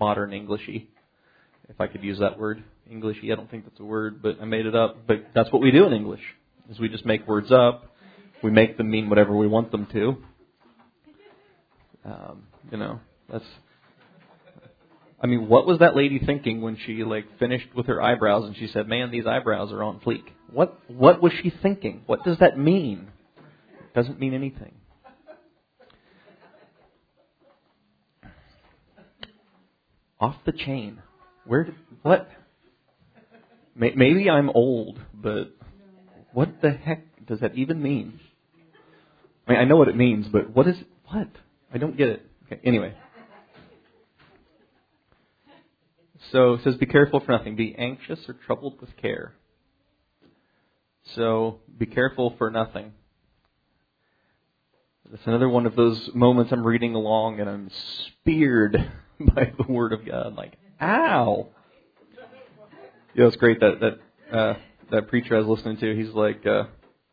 modern 0.00 0.32
Englishy, 0.32 0.90
if 1.68 1.80
I 1.80 1.86
could 1.86 2.02
use 2.02 2.18
that 2.20 2.38
word. 2.38 2.62
Englishy, 2.90 3.32
I 3.32 3.36
don't 3.36 3.50
think 3.50 3.64
that's 3.64 3.80
a 3.80 3.84
word, 3.84 4.22
but 4.22 4.38
I 4.40 4.44
made 4.44 4.66
it 4.66 4.74
up. 4.74 5.06
But 5.06 5.26
that's 5.34 5.52
what 5.52 5.62
we 5.62 5.70
do 5.70 5.84
in 5.86 5.92
English, 5.92 6.22
is 6.70 6.78
we 6.78 6.88
just 6.88 7.04
make 7.04 7.26
words 7.26 7.52
up. 7.52 7.92
We 8.42 8.50
make 8.50 8.76
them 8.76 8.90
mean 8.90 9.08
whatever 9.08 9.36
we 9.36 9.46
want 9.46 9.70
them 9.70 9.86
to. 9.92 10.16
Um, 12.04 12.44
you 12.70 12.78
know, 12.78 13.00
that's. 13.30 13.44
I 15.20 15.26
mean, 15.26 15.48
what 15.48 15.66
was 15.66 15.80
that 15.80 15.96
lady 15.96 16.20
thinking 16.24 16.60
when 16.62 16.78
she 16.86 17.02
like 17.02 17.38
finished 17.38 17.74
with 17.74 17.86
her 17.86 18.00
eyebrows 18.00 18.44
and 18.44 18.56
she 18.56 18.68
said, 18.68 18.88
"Man, 18.88 19.10
these 19.10 19.26
eyebrows 19.26 19.72
are 19.72 19.82
on 19.82 20.00
fleek." 20.00 20.22
What 20.52 20.78
what 20.88 21.20
was 21.20 21.32
she 21.42 21.50
thinking? 21.50 22.02
What 22.06 22.24
does 22.24 22.38
that 22.38 22.58
mean? 22.58 23.08
It 23.36 23.94
Doesn't 23.94 24.18
mean 24.20 24.32
anything. 24.32 24.74
Off 30.20 30.36
the 30.46 30.52
chain. 30.52 31.02
Where 31.48 31.64
did 31.64 31.74
what? 32.02 32.28
Maybe 33.74 34.28
I'm 34.28 34.50
old, 34.50 35.00
but 35.14 35.50
what 36.32 36.60
the 36.60 36.70
heck 36.70 37.26
does 37.26 37.40
that 37.40 37.54
even 37.54 37.82
mean? 37.82 38.20
I 39.46 39.52
mean, 39.52 39.60
I 39.60 39.64
know 39.64 39.76
what 39.76 39.88
it 39.88 39.96
means, 39.96 40.28
but 40.28 40.54
what 40.54 40.68
is 40.68 40.76
what? 41.06 41.28
I 41.72 41.78
don't 41.78 41.96
get 41.96 42.08
it. 42.08 42.26
Okay, 42.46 42.60
anyway. 42.64 42.94
So 46.32 46.54
it 46.54 46.64
says, 46.64 46.74
Be 46.76 46.86
careful 46.86 47.20
for 47.20 47.32
nothing. 47.32 47.56
Be 47.56 47.74
anxious 47.76 48.18
or 48.28 48.34
troubled 48.46 48.80
with 48.80 48.94
care. 48.96 49.32
So 51.14 51.60
be 51.78 51.86
careful 51.86 52.34
for 52.36 52.50
nothing. 52.50 52.92
It's 55.10 55.26
another 55.26 55.48
one 55.48 55.64
of 55.64 55.74
those 55.74 56.10
moments 56.14 56.52
I'm 56.52 56.66
reading 56.66 56.94
along 56.94 57.40
and 57.40 57.48
I'm 57.48 57.70
speared 58.20 58.76
by 59.20 59.52
the 59.56 59.72
Word 59.72 59.94
of 59.94 60.04
God. 60.04 60.34
Like, 60.34 60.58
ow! 60.80 61.48
You 63.14 63.22
know, 63.22 63.28
it's 63.28 63.36
great 63.36 63.60
that 63.60 63.80
that 63.80 64.36
uh, 64.36 64.54
that 64.90 65.08
preacher 65.08 65.36
I 65.36 65.40
was 65.40 65.48
listening 65.48 65.78
to. 65.78 65.96
He's 65.96 66.14
like, 66.14 66.46
uh, 66.46 66.64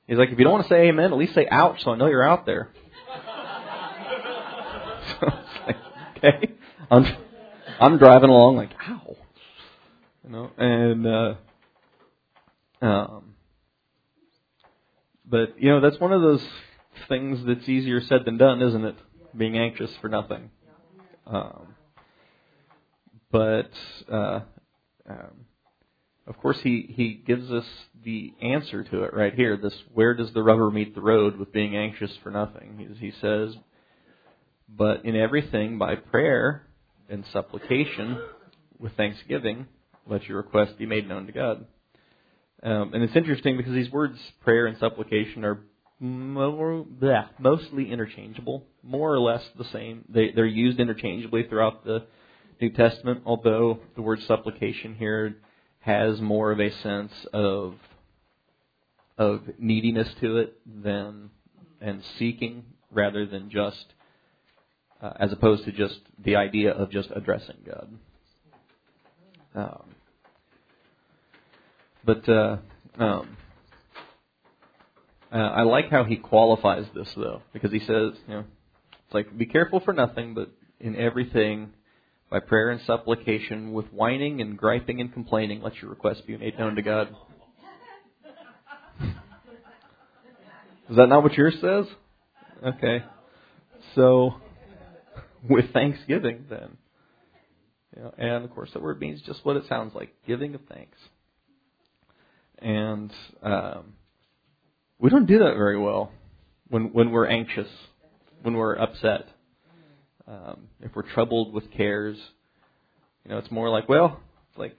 he's 0.07 0.17
like, 0.17 0.29
if 0.29 0.38
you 0.38 0.43
don't 0.43 0.53
want 0.53 0.65
to 0.65 0.69
say 0.69 0.88
Amen, 0.88 1.12
at 1.12 1.17
least 1.17 1.34
say 1.34 1.48
ouch, 1.50 1.84
so 1.84 1.91
I 1.91 1.98
know 1.98 2.07
you're 2.07 2.27
out 2.27 2.45
there. 2.45 2.69
so 5.19 5.27
it's 5.27 5.67
like, 5.67 5.77
okay, 6.17 6.51
I'm 6.91 7.05
I'm 7.79 7.98
driving 7.98 8.29
along 8.29 8.57
like, 8.57 8.72
ow, 8.88 9.15
you 10.24 10.29
know, 10.29 10.51
and 10.57 11.07
uh, 11.07 11.36
um, 12.81 13.36
but 15.25 15.62
you 15.62 15.69
know 15.69 15.81
that's 15.81 16.00
one 16.00 16.12
of 16.12 16.22
those 16.22 16.45
things 17.07 17.39
that's 17.45 17.67
easier 17.67 18.01
said 18.01 18.25
than 18.25 18.38
done, 18.38 18.62
isn't 18.62 18.86
it? 18.86 18.95
Being 19.36 19.57
anxious 19.57 19.91
for 20.01 20.10
nothing. 20.10 20.50
Um, 21.27 21.75
but 23.32 23.72
uh, 24.12 24.41
um, 25.10 25.46
of 26.27 26.38
course, 26.38 26.58
he 26.63 26.94
he 26.96 27.13
gives 27.13 27.51
us 27.51 27.65
the 28.03 28.34
answer 28.41 28.84
to 28.84 29.03
it 29.03 29.13
right 29.13 29.34
here. 29.34 29.58
This 29.58 29.75
where 29.94 30.13
does 30.13 30.34
the 30.34 30.44
rubber 30.44 30.72
meet 30.72 30.96
the 30.96 31.01
road 31.01 31.38
with 31.38 31.51
being 31.51 31.75
anxious 31.75 32.12
for 32.24 32.32
nothing? 32.32 32.96
He, 33.00 33.08
he 33.08 33.13
says, 33.22 33.55
but 34.67 35.05
in 35.05 35.15
everything 35.15 35.77
by 35.77 35.96
prayer 35.96 36.63
and 37.10 37.24
supplication 37.32 38.20
with 38.79 38.94
thanksgiving, 38.98 39.67
let 40.08 40.24
your 40.25 40.38
request 40.38 40.77
be 40.77 40.86
made 40.86 41.08
known 41.08 41.27
to 41.27 41.32
God. 41.32 41.65
Um, 42.63 42.94
and 42.94 43.03
it's 43.03 43.15
interesting 43.15 43.58
because 43.58 43.74
these 43.74 43.91
words, 43.91 44.17
prayer 44.44 44.65
and 44.65 44.77
supplication, 44.79 45.46
are 45.46 45.62
more, 46.00 46.84
bleh, 46.84 47.27
mostly 47.38 47.91
interchangeable, 47.91 48.65
more 48.82 49.13
or 49.13 49.20
less 49.20 49.44
the 49.58 49.65
same. 49.65 50.03
They, 50.10 50.32
they're 50.32 50.46
used 50.46 50.79
interchangeably 50.79 51.44
throughout 51.48 51.86
the 51.86 52.08
New 52.62 52.69
Testament, 52.69 53.24
although 53.25 53.79
the 53.95 54.01
word 54.01 54.21
supplication 54.21 54.95
here 54.95 55.35
has 55.79 56.19
more 56.21 56.51
of 56.51 56.59
a 56.59 56.71
sense 56.81 57.12
of 57.33 57.75
of 59.17 59.41
neediness 59.57 60.09
to 60.19 60.38
it 60.38 60.57
than 60.65 61.29
and 61.79 62.03
seeking 62.17 62.63
rather 62.91 63.25
than 63.25 63.50
just 63.50 63.85
uh, 65.01 65.13
as 65.19 65.31
opposed 65.31 65.63
to 65.65 65.71
just 65.71 66.00
the 66.24 66.35
idea 66.35 66.71
of 66.71 66.89
just 66.89 67.09
addressing 67.15 67.57
God. 67.65 67.97
Um, 69.53 69.95
but 72.03 72.27
uh, 72.27 72.57
um, 72.97 73.38
uh, 75.31 75.38
I 75.38 75.62
like 75.63 75.89
how 75.89 76.03
he 76.03 76.17
qualifies 76.17 76.85
this 76.93 77.09
though, 77.15 77.41
because 77.53 77.71
he 77.71 77.79
says, 77.79 78.13
you 78.27 78.33
know, 78.33 78.43
it's 79.05 79.13
like 79.13 79.38
be 79.38 79.45
careful 79.45 79.79
for 79.79 79.93
nothing, 79.93 80.33
but 80.33 80.50
in 80.79 80.95
everything, 80.95 81.74
by 82.36 82.42
prayer 82.42 82.70
and 82.70 82.82
supplication, 82.82 83.72
with 83.72 83.86
whining 83.94 84.42
and 84.42 84.58
griping 84.58 85.00
and 85.00 85.13
complaining, 85.13 85.62
let 85.62 85.74
your 85.77 85.89
requests 85.89 86.20
be 86.20 86.36
made 86.36 86.60
known 86.60 86.75
to 86.75 86.82
God. 86.82 87.08
Is 90.89 90.98
that 90.98 91.08
not 91.08 91.24
what 91.24 91.32
yours 91.32 91.56
says? 91.62 91.86
Okay. 92.62 93.06
So, 93.96 94.34
with 95.50 95.72
thanksgiving, 95.72 96.44
then. 96.50 96.75
Know, 97.96 98.13
and 98.18 98.44
of 98.44 98.51
course, 98.54 98.70
that 98.74 98.84
word 98.84 99.00
means 99.00 99.22
just 99.22 99.46
what 99.46 99.56
it 99.56 99.63
sounds 99.70 99.96
like 99.96 100.13
giving 100.27 100.56
of 100.56 100.62
thanks. 100.68 100.98
And 102.60 103.13
um, 103.44 103.94
we 105.00 105.10
don't 105.10 105.25
do 105.25 105.39
that 105.39 105.54
very 105.56 105.80
well 105.80 106.12
when 106.68 106.92
when 106.92 107.12
we're 107.12 107.27
anxious, 107.27 107.70
when 108.42 108.56
we're 108.56 108.75
upset, 108.75 109.30
um, 110.27 110.67
if 110.82 110.96
we're 110.96 111.03
troubled 111.03 111.53
with 111.53 111.72
cares. 111.72 112.17
You 113.24 113.32
know, 113.32 113.38
it's 113.38 113.51
more 113.51 113.70
like, 113.70 113.89
well, 113.89 114.20
it's 114.50 114.58
like, 114.58 114.77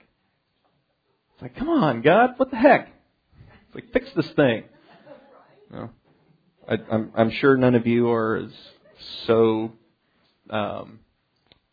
it's 1.33 1.41
like, 1.41 1.55
come 1.55 1.69
on, 1.69 2.01
God, 2.01 2.31
what 2.37 2.51
the 2.51 2.57
heck? 2.57 2.89
It's 3.67 3.75
like, 3.75 3.91
fix 3.91 4.09
this 4.15 4.29
thing. 4.31 4.63
You 5.71 5.75
know, 5.75 5.89
I, 6.67 6.77
I'm 6.91 7.11
I'm 7.15 7.31
sure 7.31 7.57
none 7.57 7.75
of 7.75 7.85
you 7.85 8.09
are 8.09 8.37
as 8.37 8.51
so 9.25 9.73
um, 10.49 10.99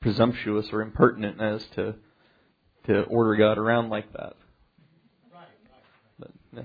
presumptuous 0.01 0.67
or 0.73 0.83
impertinent 0.83 1.41
as 1.41 1.65
to 1.77 1.95
to 2.87 3.03
order 3.05 3.37
God 3.37 3.59
around 3.59 3.91
like 3.91 4.13
that. 4.13 4.35
But. 6.19 6.31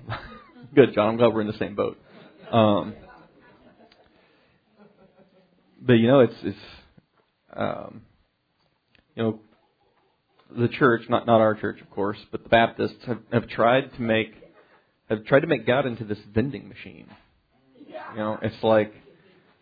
Good, 0.76 0.94
John. 0.94 1.10
I'm 1.10 1.18
glad 1.18 1.34
we're 1.34 1.42
in 1.42 1.48
the 1.48 1.58
same 1.58 1.76
boat. 1.76 1.98
Um, 2.52 2.94
but 5.82 5.94
you 5.94 6.08
know, 6.08 6.20
it's 6.20 6.36
it's 6.44 6.58
um, 7.60 8.02
you 9.16 9.24
know 9.24 9.40
the 10.58 10.68
church, 10.68 11.04
not 11.10 11.28
not 11.28 11.42
our 11.42 11.54
church, 11.56 11.82
of 11.82 11.90
course, 11.92 12.18
but 12.32 12.44
the 12.44 12.50
Baptists 12.50 13.06
have, 13.06 13.20
have 13.32 13.48
tried 13.48 13.94
to 13.96 14.02
make 14.02 14.34
have 15.10 15.26
tried 15.26 15.42
to 15.42 15.48
make 15.48 15.68
God 15.68 15.86
into 15.86 16.04
this 16.04 16.20
vending 16.34 16.68
machine. 16.68 17.08
You 18.14 18.18
know, 18.18 18.40
it's 18.42 18.64
like 18.64 18.94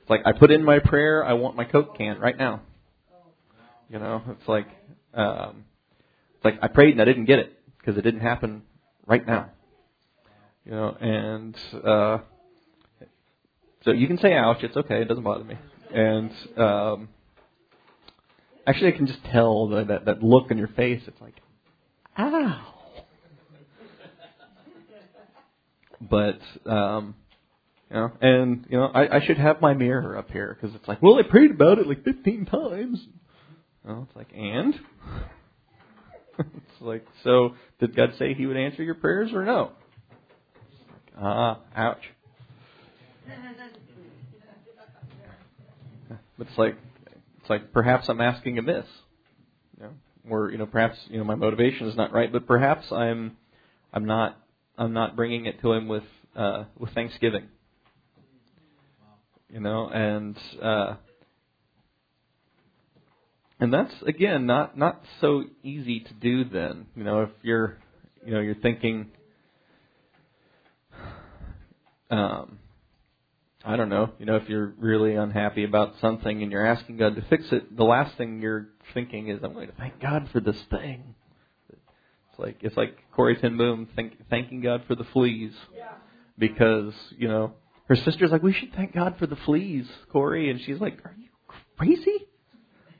It's 0.07 0.09
like 0.09 0.21
I 0.25 0.31
put 0.31 0.51
in 0.51 0.63
my 0.63 0.79
prayer. 0.79 1.25
I 1.25 1.33
want 1.33 1.57
my 1.57 1.65
Coke 1.65 1.97
can 1.97 2.17
right 2.19 2.37
now. 2.37 2.61
You 3.89 3.99
know, 3.99 4.21
it's 4.29 4.47
like 4.47 4.67
um, 5.13 5.65
it's 6.35 6.45
like 6.45 6.59
I 6.61 6.67
prayed 6.67 6.93
and 6.93 7.01
I 7.01 7.05
didn't 7.05 7.25
get 7.25 7.39
it 7.39 7.51
because 7.77 7.97
it 7.97 8.03
didn't 8.03 8.21
happen 8.21 8.61
right 9.05 9.27
now. 9.27 9.49
You 10.65 10.71
know, 10.71 10.97
and 10.99 11.57
uh, 11.83 12.17
so 13.83 13.91
you 13.91 14.07
can 14.07 14.17
say 14.17 14.33
ouch. 14.33 14.59
It's 14.61 14.77
okay. 14.77 15.01
It 15.01 15.09
doesn't 15.09 15.25
bother 15.25 15.43
me. 15.43 15.55
And 15.93 16.31
um, 16.57 17.09
actually, 18.67 18.93
I 18.93 18.97
can 18.97 19.07
just 19.07 19.23
tell 19.31 19.69
that 19.69 19.87
that, 19.87 20.05
that 20.05 20.23
look 20.23 20.51
on 20.51 20.57
your 20.57 20.67
face. 20.67 21.01
It's 21.07 21.21
like, 21.21 21.35
ow. 22.17 22.73
But 25.99 26.39
um, 26.69 27.15
you 27.89 27.95
know, 27.95 28.11
and 28.21 28.65
you 28.69 28.77
know, 28.77 28.85
I, 28.85 29.17
I 29.17 29.25
should 29.25 29.37
have 29.37 29.61
my 29.61 29.73
mirror 29.73 30.17
up 30.17 30.29
here 30.29 30.55
because 30.59 30.75
it's 30.75 30.87
like, 30.87 31.01
well, 31.01 31.17
I 31.17 31.23
prayed 31.23 31.51
about 31.51 31.79
it 31.79 31.87
like 31.87 32.03
15 32.03 32.45
times. 32.45 32.99
Well, 33.83 34.07
it's 34.07 34.15
like, 34.15 34.27
and 34.35 34.73
it's 36.39 36.81
like, 36.81 37.05
so 37.23 37.55
did 37.79 37.95
God 37.95 38.13
say 38.19 38.33
He 38.33 38.45
would 38.45 38.57
answer 38.57 38.83
your 38.83 38.95
prayers 38.95 39.31
or 39.33 39.45
no? 39.45 39.71
Ah, 41.19 41.59
ouch. 41.75 42.01
But 46.37 46.47
it's 46.47 46.57
like, 46.57 46.75
it's 47.47 47.49
like 47.49 47.71
perhaps 47.71 48.09
I'm 48.09 48.19
asking 48.19 48.57
amiss, 48.57 48.83
you 49.77 49.83
know, 49.83 49.91
or 50.29 50.51
you 50.51 50.57
know, 50.57 50.65
perhaps 50.65 50.97
you 51.07 51.17
know 51.17 51.23
my 51.23 51.35
motivation 51.35 51.87
is 51.87 51.95
not 51.95 52.11
right, 52.11 52.29
but 52.29 52.45
perhaps 52.45 52.91
I'm, 52.91 53.37
I'm 53.93 54.03
not, 54.03 54.37
I'm 54.77 54.91
not 54.91 55.15
bringing 55.15 55.45
it 55.45 55.61
to 55.61 55.71
Him 55.71 55.87
with, 55.87 56.03
uh, 56.35 56.65
with 56.77 56.93
thanksgiving. 56.93 57.47
You 59.49 59.61
know, 59.61 59.87
and 59.87 60.37
uh, 60.61 60.95
and 63.61 63.73
that's 63.73 63.93
again 64.05 64.45
not 64.45 64.77
not 64.77 65.01
so 65.21 65.45
easy 65.63 66.01
to 66.01 66.13
do. 66.15 66.43
Then. 66.43 66.87
You 66.97 67.05
know, 67.05 67.21
if 67.21 67.29
you're 67.43 67.77
you 68.25 68.33
know 68.33 68.41
you're 68.41 68.55
thinking, 68.55 69.09
um, 72.11 72.59
I 73.65 73.75
don't 73.75 73.89
know, 73.89 74.11
you 74.19 74.25
know, 74.25 74.35
if 74.35 74.47
you're 74.47 74.73
really 74.77 75.15
unhappy 75.15 75.63
about 75.63 75.95
something 75.99 76.41
and 76.43 76.51
you're 76.51 76.65
asking 76.65 76.97
God 76.97 77.15
to 77.15 77.21
fix 77.23 77.45
it, 77.51 77.75
the 77.75 77.83
last 77.83 78.15
thing 78.17 78.41
you're 78.41 78.69
thinking 78.93 79.29
is, 79.29 79.39
I'm 79.43 79.53
going 79.53 79.67
to 79.67 79.75
thank 79.75 79.99
God 79.99 80.29
for 80.31 80.39
this 80.39 80.61
thing. 80.69 81.15
It's 81.69 82.39
like 82.39 82.57
it's 82.61 82.77
like 82.77 82.97
Corrie 83.13 83.35
ten 83.35 83.57
Boom 83.57 83.87
think, 83.95 84.13
thanking 84.29 84.61
God 84.61 84.83
for 84.87 84.95
the 84.95 85.03
fleas 85.05 85.53
because 86.37 86.93
you 87.17 87.27
know 87.27 87.53
her 87.87 87.95
sister's 87.95 88.31
like, 88.31 88.43
we 88.43 88.53
should 88.53 88.73
thank 88.73 88.93
God 88.93 89.15
for 89.17 89.27
the 89.27 89.37
fleas, 89.37 89.87
Corrie. 90.11 90.49
And 90.51 90.61
she's 90.61 90.79
like, 90.79 90.99
are 91.05 91.15
you 91.17 91.29
crazy? 91.77 92.27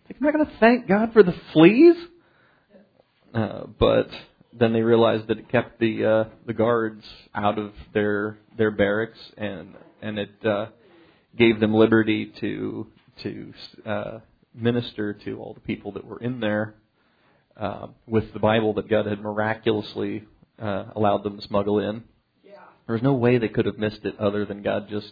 Like, 0.08 0.18
I'm 0.20 0.26
not 0.26 0.34
going 0.34 0.46
to 0.46 0.58
thank 0.60 0.88
God 0.88 1.12
for 1.14 1.24
the 1.24 1.36
fleas? 1.54 1.98
Uh, 3.34 3.66
but 3.78 4.10
then 4.60 4.74
they 4.74 4.82
realized 4.82 5.28
that 5.28 5.40
it 5.40 5.50
kept 5.50 5.80
the 5.80 6.06
uh, 6.06 6.24
the 6.46 6.54
guards 6.54 7.06
out 7.36 7.58
of 7.60 7.74
their 7.94 8.38
their 8.58 8.72
barracks, 8.72 9.20
and 9.38 9.76
and 10.02 10.20
it 10.20 10.46
uh, 10.46 10.68
gave 11.38 11.60
them 11.60 11.74
liberty 11.74 12.34
to 12.40 12.88
to 13.24 13.54
uh, 13.86 14.20
minister 14.54 15.14
to 15.14 15.40
all 15.40 15.54
the 15.54 15.60
people 15.60 15.92
that 15.94 16.06
were 16.06 16.20
in 16.20 16.40
there 16.40 16.76
uh, 17.56 17.88
with 18.06 18.34
the 18.34 18.40
Bible 18.40 18.74
that 18.76 18.90
God 18.90 19.06
had 19.06 19.22
miraculously 19.22 20.24
uh, 20.62 20.86
allowed 20.96 21.24
them 21.24 21.38
to 21.38 21.48
smuggle 21.48 21.80
in. 21.80 22.04
Yeah. 22.44 22.54
There 22.86 22.94
was 22.94 23.04
no 23.04 23.14
way 23.14 23.38
they 23.38 23.50
could 23.50 23.66
have 23.66 23.78
missed 23.78 24.04
it 24.04 24.20
other 24.20 24.46
than 24.46 24.62
God 24.62 24.88
just 24.90 25.12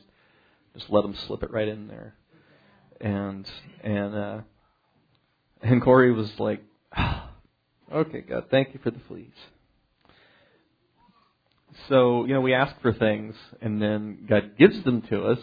just 0.73 0.89
let 0.89 1.01
them 1.03 1.15
slip 1.27 1.43
it 1.43 1.51
right 1.51 1.67
in 1.67 1.87
there. 1.87 2.15
And 3.01 3.47
and 3.83 4.15
uh 4.15 4.39
and 5.61 5.81
Corrie 5.81 6.11
was 6.11 6.31
like, 6.37 6.63
oh, 6.97 7.24
"Okay, 7.91 8.21
God, 8.21 8.45
thank 8.49 8.73
you 8.73 8.79
for 8.83 8.91
the 8.91 8.99
fleas." 9.07 9.33
So 11.89 12.25
you 12.25 12.33
know, 12.33 12.41
we 12.41 12.53
ask 12.53 12.79
for 12.81 12.93
things, 12.93 13.35
and 13.61 13.81
then 13.81 14.25
God 14.27 14.57
gives 14.57 14.83
them 14.83 15.01
to 15.09 15.25
us, 15.25 15.39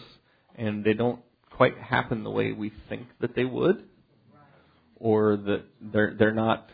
and 0.55 0.83
they 0.83 0.93
don't 0.93 1.19
quite 1.51 1.77
happen 1.77 2.23
the 2.23 2.31
way 2.31 2.51
we 2.51 2.71
think 2.89 3.07
that 3.21 3.35
they 3.35 3.45
would, 3.45 3.83
or 4.95 5.37
that 5.37 5.63
they're 5.81 6.15
they're 6.17 6.33
not. 6.33 6.69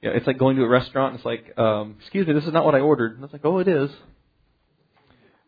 You 0.00 0.10
know, 0.10 0.16
it's 0.16 0.26
like 0.26 0.38
going 0.38 0.56
to 0.56 0.64
a 0.64 0.68
restaurant. 0.68 1.12
And 1.12 1.18
it's 1.18 1.26
like, 1.26 1.58
um, 1.58 1.96
"Excuse 2.00 2.26
me, 2.26 2.32
this 2.32 2.44
is 2.44 2.52
not 2.52 2.64
what 2.64 2.74
I 2.74 2.80
ordered." 2.80 3.14
And 3.14 3.24
it's 3.24 3.32
like, 3.32 3.44
"Oh, 3.44 3.58
it 3.58 3.68
is." 3.68 3.90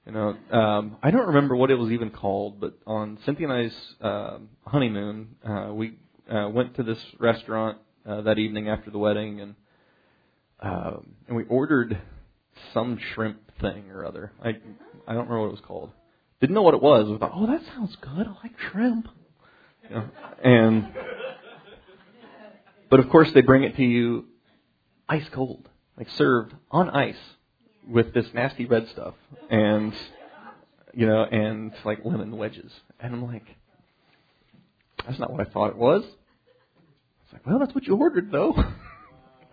You 0.06 0.12
know, 0.12 0.36
um, 0.50 0.96
I 1.02 1.10
don't 1.10 1.28
remember 1.28 1.56
what 1.56 1.70
it 1.70 1.76
was 1.76 1.90
even 1.90 2.10
called, 2.10 2.60
but 2.60 2.78
on 2.86 3.18
Cynthia 3.24 3.48
and 3.48 3.56
I's 3.66 3.94
uh, 4.02 4.38
honeymoon, 4.66 5.36
uh, 5.42 5.72
we 5.72 5.98
uh, 6.30 6.50
went 6.50 6.76
to 6.76 6.82
this 6.82 6.98
restaurant 7.18 7.78
uh, 8.06 8.22
that 8.22 8.38
evening 8.38 8.68
after 8.68 8.90
the 8.90 8.98
wedding, 8.98 9.40
and 9.40 9.54
uh, 10.60 10.98
and 11.28 11.36
we 11.36 11.44
ordered 11.44 12.00
some 12.72 12.98
shrimp 13.14 13.38
thing 13.60 13.90
or 13.90 14.04
other. 14.04 14.32
I 14.42 14.50
I 15.06 15.14
don't 15.14 15.28
remember 15.28 15.40
what 15.40 15.48
it 15.48 15.52
was 15.52 15.60
called. 15.60 15.90
Didn't 16.40 16.54
know 16.54 16.62
what 16.62 16.74
it 16.74 16.82
was. 16.82 17.08
We 17.08 17.18
thought, 17.18 17.32
oh, 17.34 17.46
that 17.46 17.62
sounds 17.74 17.96
good. 18.00 18.26
I 18.26 18.34
like 18.42 18.58
shrimp. 18.70 19.08
You 19.88 19.96
know, 19.96 20.08
and 20.42 20.88
but 22.90 23.00
of 23.00 23.08
course 23.08 23.30
they 23.32 23.42
bring 23.42 23.64
it 23.64 23.76
to 23.76 23.82
you 23.82 24.26
ice 25.08 25.28
cold, 25.32 25.68
like 25.96 26.08
served 26.10 26.54
on 26.70 26.90
ice 26.90 27.16
with 27.88 28.14
this 28.14 28.26
nasty 28.32 28.66
red 28.66 28.88
stuff 28.88 29.14
and 29.50 29.92
you 30.94 31.06
know 31.06 31.24
and 31.24 31.72
like 31.84 31.98
lemon 32.04 32.36
wedges 32.36 32.72
and 33.00 33.14
i'm 33.14 33.26
like 33.26 33.44
that's 35.06 35.18
not 35.18 35.30
what 35.30 35.46
i 35.46 35.50
thought 35.50 35.70
it 35.70 35.76
was 35.76 36.04
like 37.34 37.46
well 37.46 37.58
that's 37.58 37.74
what 37.74 37.84
you 37.86 37.96
ordered 37.96 38.30
though. 38.30 38.54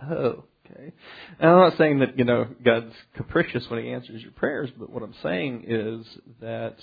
Oh 0.03 0.45
okay. 0.65 0.93
And 1.39 1.47
i'm 1.51 1.59
not 1.59 1.77
saying 1.77 1.99
that 1.99 2.17
you 2.17 2.25
know 2.25 2.47
god's 2.65 2.91
capricious 3.15 3.63
when 3.69 3.83
he 3.83 3.91
answers 3.91 4.23
your 4.23 4.31
prayers 4.31 4.71
but 4.75 4.89
what 4.89 5.03
i'm 5.03 5.13
saying 5.21 5.65
is 5.67 6.07
that 6.41 6.77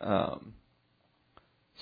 um 0.00 0.54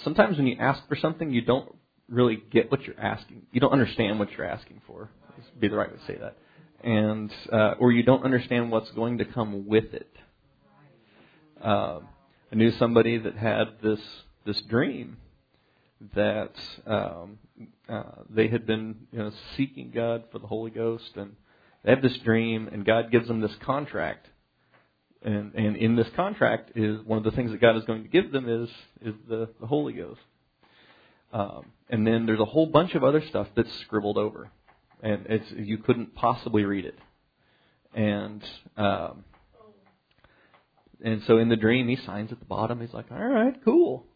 sometimes 0.02 0.38
when 0.38 0.48
you 0.48 0.56
ask 0.58 0.82
for 0.88 0.96
something 0.96 1.30
you 1.30 1.42
don't 1.42 1.72
really 2.08 2.42
get 2.50 2.68
what 2.68 2.82
you're 2.82 2.98
asking 2.98 3.42
you 3.52 3.60
don't 3.60 3.70
understand 3.70 4.18
what 4.18 4.32
you're 4.32 4.44
asking 4.46 4.80
for. 4.86 5.08
Be 5.58 5.68
the 5.68 5.76
right 5.76 5.90
way 5.90 5.96
to 5.96 6.06
say 6.06 6.18
that. 6.18 6.36
And 6.82 7.30
uh, 7.52 7.74
or 7.78 7.92
you 7.92 8.02
don't 8.02 8.24
understand 8.24 8.70
what's 8.70 8.90
going 8.92 9.18
to 9.18 9.24
come 9.24 9.66
with 9.66 9.92
it. 9.92 10.10
Uh, 11.62 12.00
I 12.50 12.54
knew 12.54 12.70
somebody 12.72 13.18
that 13.18 13.36
had 13.36 13.64
this 13.82 14.00
this 14.46 14.60
dream 14.68 15.18
that 16.14 16.52
um, 16.86 17.38
uh, 17.88 18.22
they 18.28 18.48
had 18.48 18.66
been 18.66 19.06
you 19.12 19.18
know 19.18 19.32
seeking 19.56 19.90
God 19.90 20.24
for 20.32 20.38
the 20.38 20.46
Holy 20.46 20.70
Ghost, 20.70 21.10
and 21.16 21.36
they 21.84 21.90
have 21.90 22.02
this 22.02 22.18
dream, 22.24 22.68
and 22.70 22.84
God 22.84 23.10
gives 23.10 23.28
them 23.28 23.40
this 23.40 23.54
contract, 23.64 24.26
and 25.22 25.54
and 25.54 25.76
in 25.76 25.96
this 25.96 26.08
contract 26.16 26.72
is 26.76 27.00
one 27.04 27.18
of 27.18 27.24
the 27.24 27.32
things 27.32 27.50
that 27.50 27.60
God 27.60 27.76
is 27.76 27.84
going 27.84 28.02
to 28.02 28.08
give 28.08 28.32
them 28.32 28.48
is 28.48 28.68
is 29.02 29.14
the 29.28 29.48
the 29.60 29.66
Holy 29.66 29.92
Ghost. 29.92 30.20
Um, 31.32 31.66
and 31.88 32.04
then 32.04 32.26
there's 32.26 32.40
a 32.40 32.44
whole 32.44 32.66
bunch 32.66 32.96
of 32.96 33.04
other 33.04 33.22
stuff 33.28 33.46
that's 33.54 33.72
scribbled 33.82 34.18
over 34.18 34.50
and 35.02 35.26
it's 35.28 35.46
you 35.56 35.78
couldn't 35.78 36.14
possibly 36.14 36.64
read 36.64 36.84
it. 36.84 36.98
And 37.94 38.42
um, 38.76 39.24
and 41.02 41.22
so 41.26 41.38
in 41.38 41.48
the 41.48 41.56
dream, 41.56 41.88
he 41.88 41.96
signs 41.96 42.30
at 42.32 42.38
the 42.38 42.44
bottom. 42.44 42.80
He's 42.80 42.92
like, 42.92 43.10
"All 43.10 43.18
right, 43.18 43.54
cool." 43.64 44.06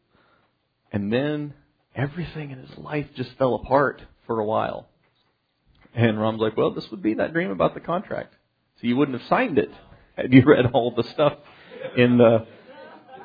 And 0.93 1.13
then 1.13 1.55
everything 1.95 2.51
in 2.51 2.59
his 2.59 2.77
life 2.79 3.07
just 3.15 3.31
fell 3.39 3.55
apart 3.55 4.03
for 4.27 4.41
a 4.41 4.45
while. 4.45 4.89
And 5.95 6.21
Ron's 6.21 6.41
like, 6.41 6.57
"Well, 6.57 6.73
this 6.73 6.91
would 6.91 7.03
be 7.03 7.15
that 7.15 7.33
dream 7.33 7.51
about 7.51 7.75
the 7.75 7.81
contract. 7.81 8.35
So 8.81 8.87
you 8.87 8.97
wouldn't 8.97 9.19
have 9.19 9.29
signed 9.29 9.59
it 9.59 9.71
had 10.17 10.33
you 10.33 10.43
read 10.47 10.67
all 10.73 10.91
the 10.91 11.05
stuff 11.05 11.35
in 11.97 12.19
the 12.19 12.47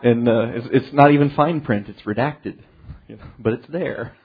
in 0.03 0.23
the. 0.23 0.69
It's, 0.71 0.93
not 0.93 1.11
even 1.11 1.31
fine 1.31 1.61
print. 1.61 1.89
It's 1.89 2.01
redacted, 2.01 2.59
but 3.39 3.53
it's 3.53 3.67
there." 3.67 4.15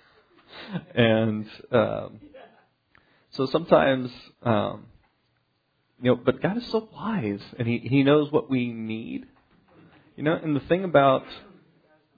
And 0.94 1.46
um, 1.72 2.20
so 3.30 3.46
sometimes, 3.46 4.10
um, 4.42 4.86
you 6.00 6.10
know, 6.10 6.16
but 6.16 6.40
God 6.40 6.58
is 6.58 6.70
so 6.70 6.88
wise, 6.92 7.42
and 7.58 7.66
He 7.66 7.78
He 7.78 8.02
knows 8.02 8.30
what 8.30 8.50
we 8.50 8.72
need. 8.72 9.26
You 10.16 10.22
know, 10.22 10.34
and 10.34 10.54
the 10.54 10.60
thing 10.60 10.84
about 10.84 11.24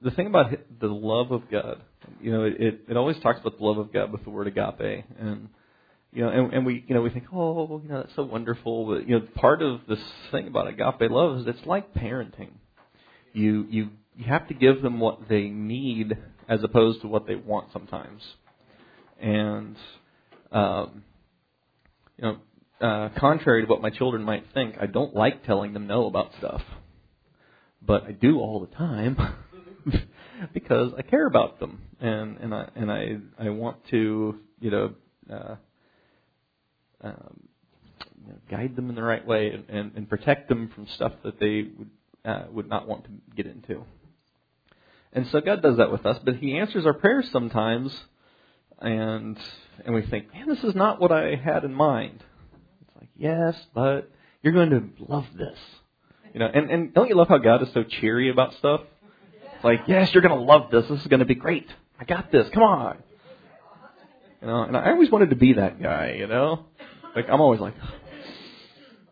the 0.03 0.11
thing 0.11 0.27
about 0.27 0.53
the 0.81 0.89
love 0.89 1.31
of 1.31 1.51
God, 1.51 1.81
you 2.21 2.33
know, 2.33 2.45
it 2.45 2.81
it 2.89 2.97
always 2.97 3.19
talks 3.21 3.41
about 3.41 3.59
the 3.59 3.65
love 3.65 3.79
of 3.79 3.93
God 3.93 4.13
with 4.13 4.25
the 4.25 4.31
word 4.31 4.47
agape, 4.47 5.05
and 5.19 5.49
you 6.13 6.25
know, 6.25 6.31
and, 6.31 6.53
and 6.53 6.67
we 6.67 6.85
you 6.87 6.95
know 6.95 7.03
we 7.03 7.11
think, 7.11 7.25
oh, 7.33 7.81
you 7.83 7.89
know, 7.89 8.03
that's 8.03 8.15
so 8.17 8.25
wonderful, 8.25 8.87
but 8.87 9.09
you 9.09 9.19
know, 9.19 9.27
part 9.35 9.63
of 9.63 9.81
this 9.89 9.99
thing 10.31 10.49
about 10.49 10.69
agape 10.69 11.11
love 11.11 11.39
is 11.41 11.47
it's 11.47 11.67
like 11.67 11.95
parenting. 11.95 12.51
You 13.33 13.67
you 13.69 13.91
you 14.17 14.25
have 14.27 14.49
to 14.49 14.55
give 14.55 14.83
them 14.83 15.01
what 15.01 15.29
they 15.29 15.49
need 15.49 16.17
as 16.49 16.63
opposed 16.63 17.03
to 17.03 17.09
what 17.09 17.27
they 17.27 17.35
want 17.35 17.73
sometimes, 17.73 18.23
and 19.21 19.77
um, 20.53 21.05
you 22.17 22.25
know, 22.25 22.39
uh, 22.81 23.09
contrary 23.19 23.63
to 23.63 23.69
what 23.69 23.83
my 23.83 23.91
children 23.91 24.23
might 24.23 24.45
think, 24.55 24.77
I 24.81 24.87
don't 24.87 25.15
like 25.15 25.45
telling 25.45 25.73
them 25.73 25.87
no 25.87 26.07
about 26.07 26.31
stuff, 26.39 26.63
but 27.83 28.05
I 28.05 28.13
do 28.13 28.39
all 28.39 28.61
the 28.61 28.75
time. 28.75 29.17
because 30.53 30.93
I 30.97 31.03
care 31.03 31.27
about 31.27 31.61
them 31.61 31.83
and 32.01 32.37
and 32.39 32.55
I 32.55 32.69
and 32.75 32.91
I 32.91 33.17
I 33.39 33.51
want 33.51 33.85
to 33.91 34.39
you 34.61 34.71
know. 34.71 34.95
Uh, 35.31 35.57
um, 37.03 37.41
you 38.27 38.33
know, 38.33 38.39
guide 38.51 38.75
them 38.75 38.89
in 38.89 38.95
the 38.95 39.03
right 39.03 39.25
way 39.25 39.51
and, 39.51 39.69
and, 39.69 39.93
and 39.97 40.09
protect 40.09 40.49
them 40.49 40.71
from 40.75 40.87
stuff 40.89 41.13
that 41.23 41.39
they 41.39 41.69
would 41.77 41.91
uh, 42.25 42.45
would 42.51 42.69
not 42.69 42.89
want 42.89 43.05
to 43.05 43.11
get 43.37 43.47
into. 43.47 43.85
And 45.13 45.29
so 45.29 45.41
God 45.41 45.63
does 45.63 45.77
that 45.77 45.93
with 45.93 46.05
us, 46.05 46.19
but 46.25 46.37
He 46.37 46.59
answers 46.59 46.85
our 46.85 46.93
prayers 46.93 47.29
sometimes, 47.31 47.97
and 48.81 49.39
and 49.85 49.95
we 49.95 50.03
think, 50.03 50.33
man, 50.35 50.49
this 50.49 50.65
is 50.65 50.75
not 50.75 51.01
what 51.01 51.13
I 51.13 51.37
had 51.37 51.65
in 51.65 51.73
mind. 51.73 52.25
It's 52.83 52.97
like, 52.97 53.11
yes, 53.17 53.55
but 53.75 54.11
you're 54.43 54.53
going 54.53 54.71
to 54.71 55.05
love 55.09 55.27
this, 55.37 55.59
you 56.35 56.41
know. 56.41 56.49
And 56.53 56.71
and 56.71 56.93
don't 56.93 57.09
you 57.09 57.15
love 57.15 57.29
how 57.29 57.39
God 57.39 57.63
is 57.63 57.69
so 57.73 57.85
cheery 57.85 58.29
about 58.31 58.55
stuff? 58.55 58.81
Like, 59.63 59.83
yes, 59.87 60.13
you're 60.13 60.23
going 60.23 60.39
to 60.39 60.45
love 60.45 60.71
this. 60.71 60.87
This 60.89 61.01
is 61.01 61.07
going 61.07 61.21
to 61.21 61.27
be 61.27 61.35
great. 61.35 61.69
I 61.99 62.05
got 62.05 62.31
this. 62.31 62.49
Come 62.51 62.63
on. 62.63 62.99
You 64.41 64.49
know, 64.49 64.63
and 64.63 64.77
I 64.77 64.91
always 64.91 65.11
wanted 65.11 65.31
to 65.31 65.37
be 65.37 65.55
that 65.55 65.81
guy, 65.81 66.17
you 66.19 66.27
know. 66.27 66.67
Like 67.15 67.31
I'm 67.31 67.41
always 67.41 67.61
like, 67.61 67.75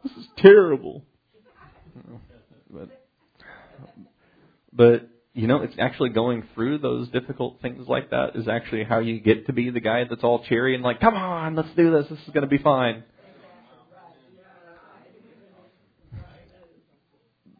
this 0.03 0.13
is 0.13 0.27
terrible. 0.37 1.03
But 2.71 2.91
but 4.73 5.09
you 5.33 5.47
know, 5.47 5.63
it's 5.63 5.75
actually 5.79 6.11
going 6.11 6.45
through 6.55 6.79
those 6.79 7.09
difficult 7.09 7.61
things 7.63 7.89
like 7.89 8.11
that 8.11 8.37
is 8.37 8.47
actually 8.47 8.85
how 8.85 9.01
you 9.01 9.19
get 9.21 9.47
to 9.47 9.53
be 9.53 9.71
the 9.71 9.81
guy 9.81 10.05
that's 10.05 10.23
all 10.23 10.45
cheery 10.45 10.75
and 10.75 10.85
like, 10.85 11.01
come 11.01 11.15
on, 11.15 11.57
let's 11.57 11.75
do 11.75 11.91
this. 11.91 12.07
This 12.09 12.19
is 12.21 12.29
going 12.29 12.43
to 12.43 12.49
be 12.49 12.59
fine. 12.59 13.03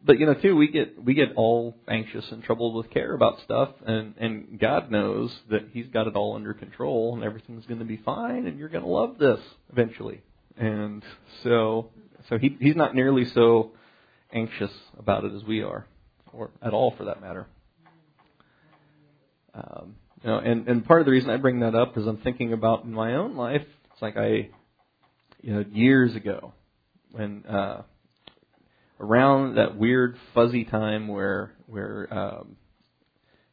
But 0.05 0.19
you 0.19 0.27
know, 0.27 0.35
too, 0.35 0.55
we 0.55 0.67
get 0.67 1.03
we 1.03 1.15
get 1.15 1.29
all 1.35 1.75
anxious 1.87 2.25
and 2.31 2.43
troubled 2.43 2.75
with 2.75 2.91
care 2.91 3.13
about 3.13 3.41
stuff, 3.43 3.69
and 3.85 4.13
and 4.19 4.59
God 4.59 4.91
knows 4.91 5.35
that 5.49 5.69
He's 5.71 5.87
got 5.87 6.05
it 6.05 6.15
all 6.15 6.35
under 6.35 6.53
control, 6.53 7.15
and 7.15 7.23
everything's 7.23 7.65
going 7.65 7.79
to 7.79 7.85
be 7.85 7.97
fine, 7.97 8.45
and 8.45 8.59
you're 8.59 8.69
going 8.69 8.83
to 8.83 8.89
love 8.89 9.17
this 9.17 9.39
eventually. 9.71 10.21
And 10.57 11.03
so, 11.43 11.89
so 12.29 12.37
he 12.37 12.55
he's 12.59 12.75
not 12.75 12.93
nearly 12.93 13.25
so 13.33 13.71
anxious 14.31 14.71
about 14.99 15.23
it 15.23 15.33
as 15.33 15.43
we 15.43 15.63
are, 15.63 15.87
or 16.33 16.51
at 16.61 16.73
all 16.73 16.93
for 16.95 17.05
that 17.05 17.19
matter. 17.19 17.47
Um, 19.55 19.95
you 20.21 20.29
know, 20.29 20.37
and 20.37 20.67
and 20.67 20.85
part 20.85 21.01
of 21.01 21.05
the 21.05 21.11
reason 21.13 21.31
I 21.31 21.37
bring 21.37 21.61
that 21.61 21.73
up 21.73 21.97
is 21.97 22.05
I'm 22.05 22.17
thinking 22.17 22.53
about 22.53 22.83
in 22.83 22.93
my 22.93 23.15
own 23.15 23.35
life. 23.35 23.65
It's 23.91 24.01
like 24.03 24.17
I, 24.17 24.49
you 25.41 25.53
know, 25.53 25.65
years 25.71 26.15
ago, 26.15 26.53
when 27.11 27.43
uh, 27.45 27.81
around 28.99 29.55
that 29.55 29.77
weird 29.77 30.17
fuzzy 30.33 30.63
time 30.63 31.07
where 31.07 31.51
where 31.67 32.07
um, 32.11 32.55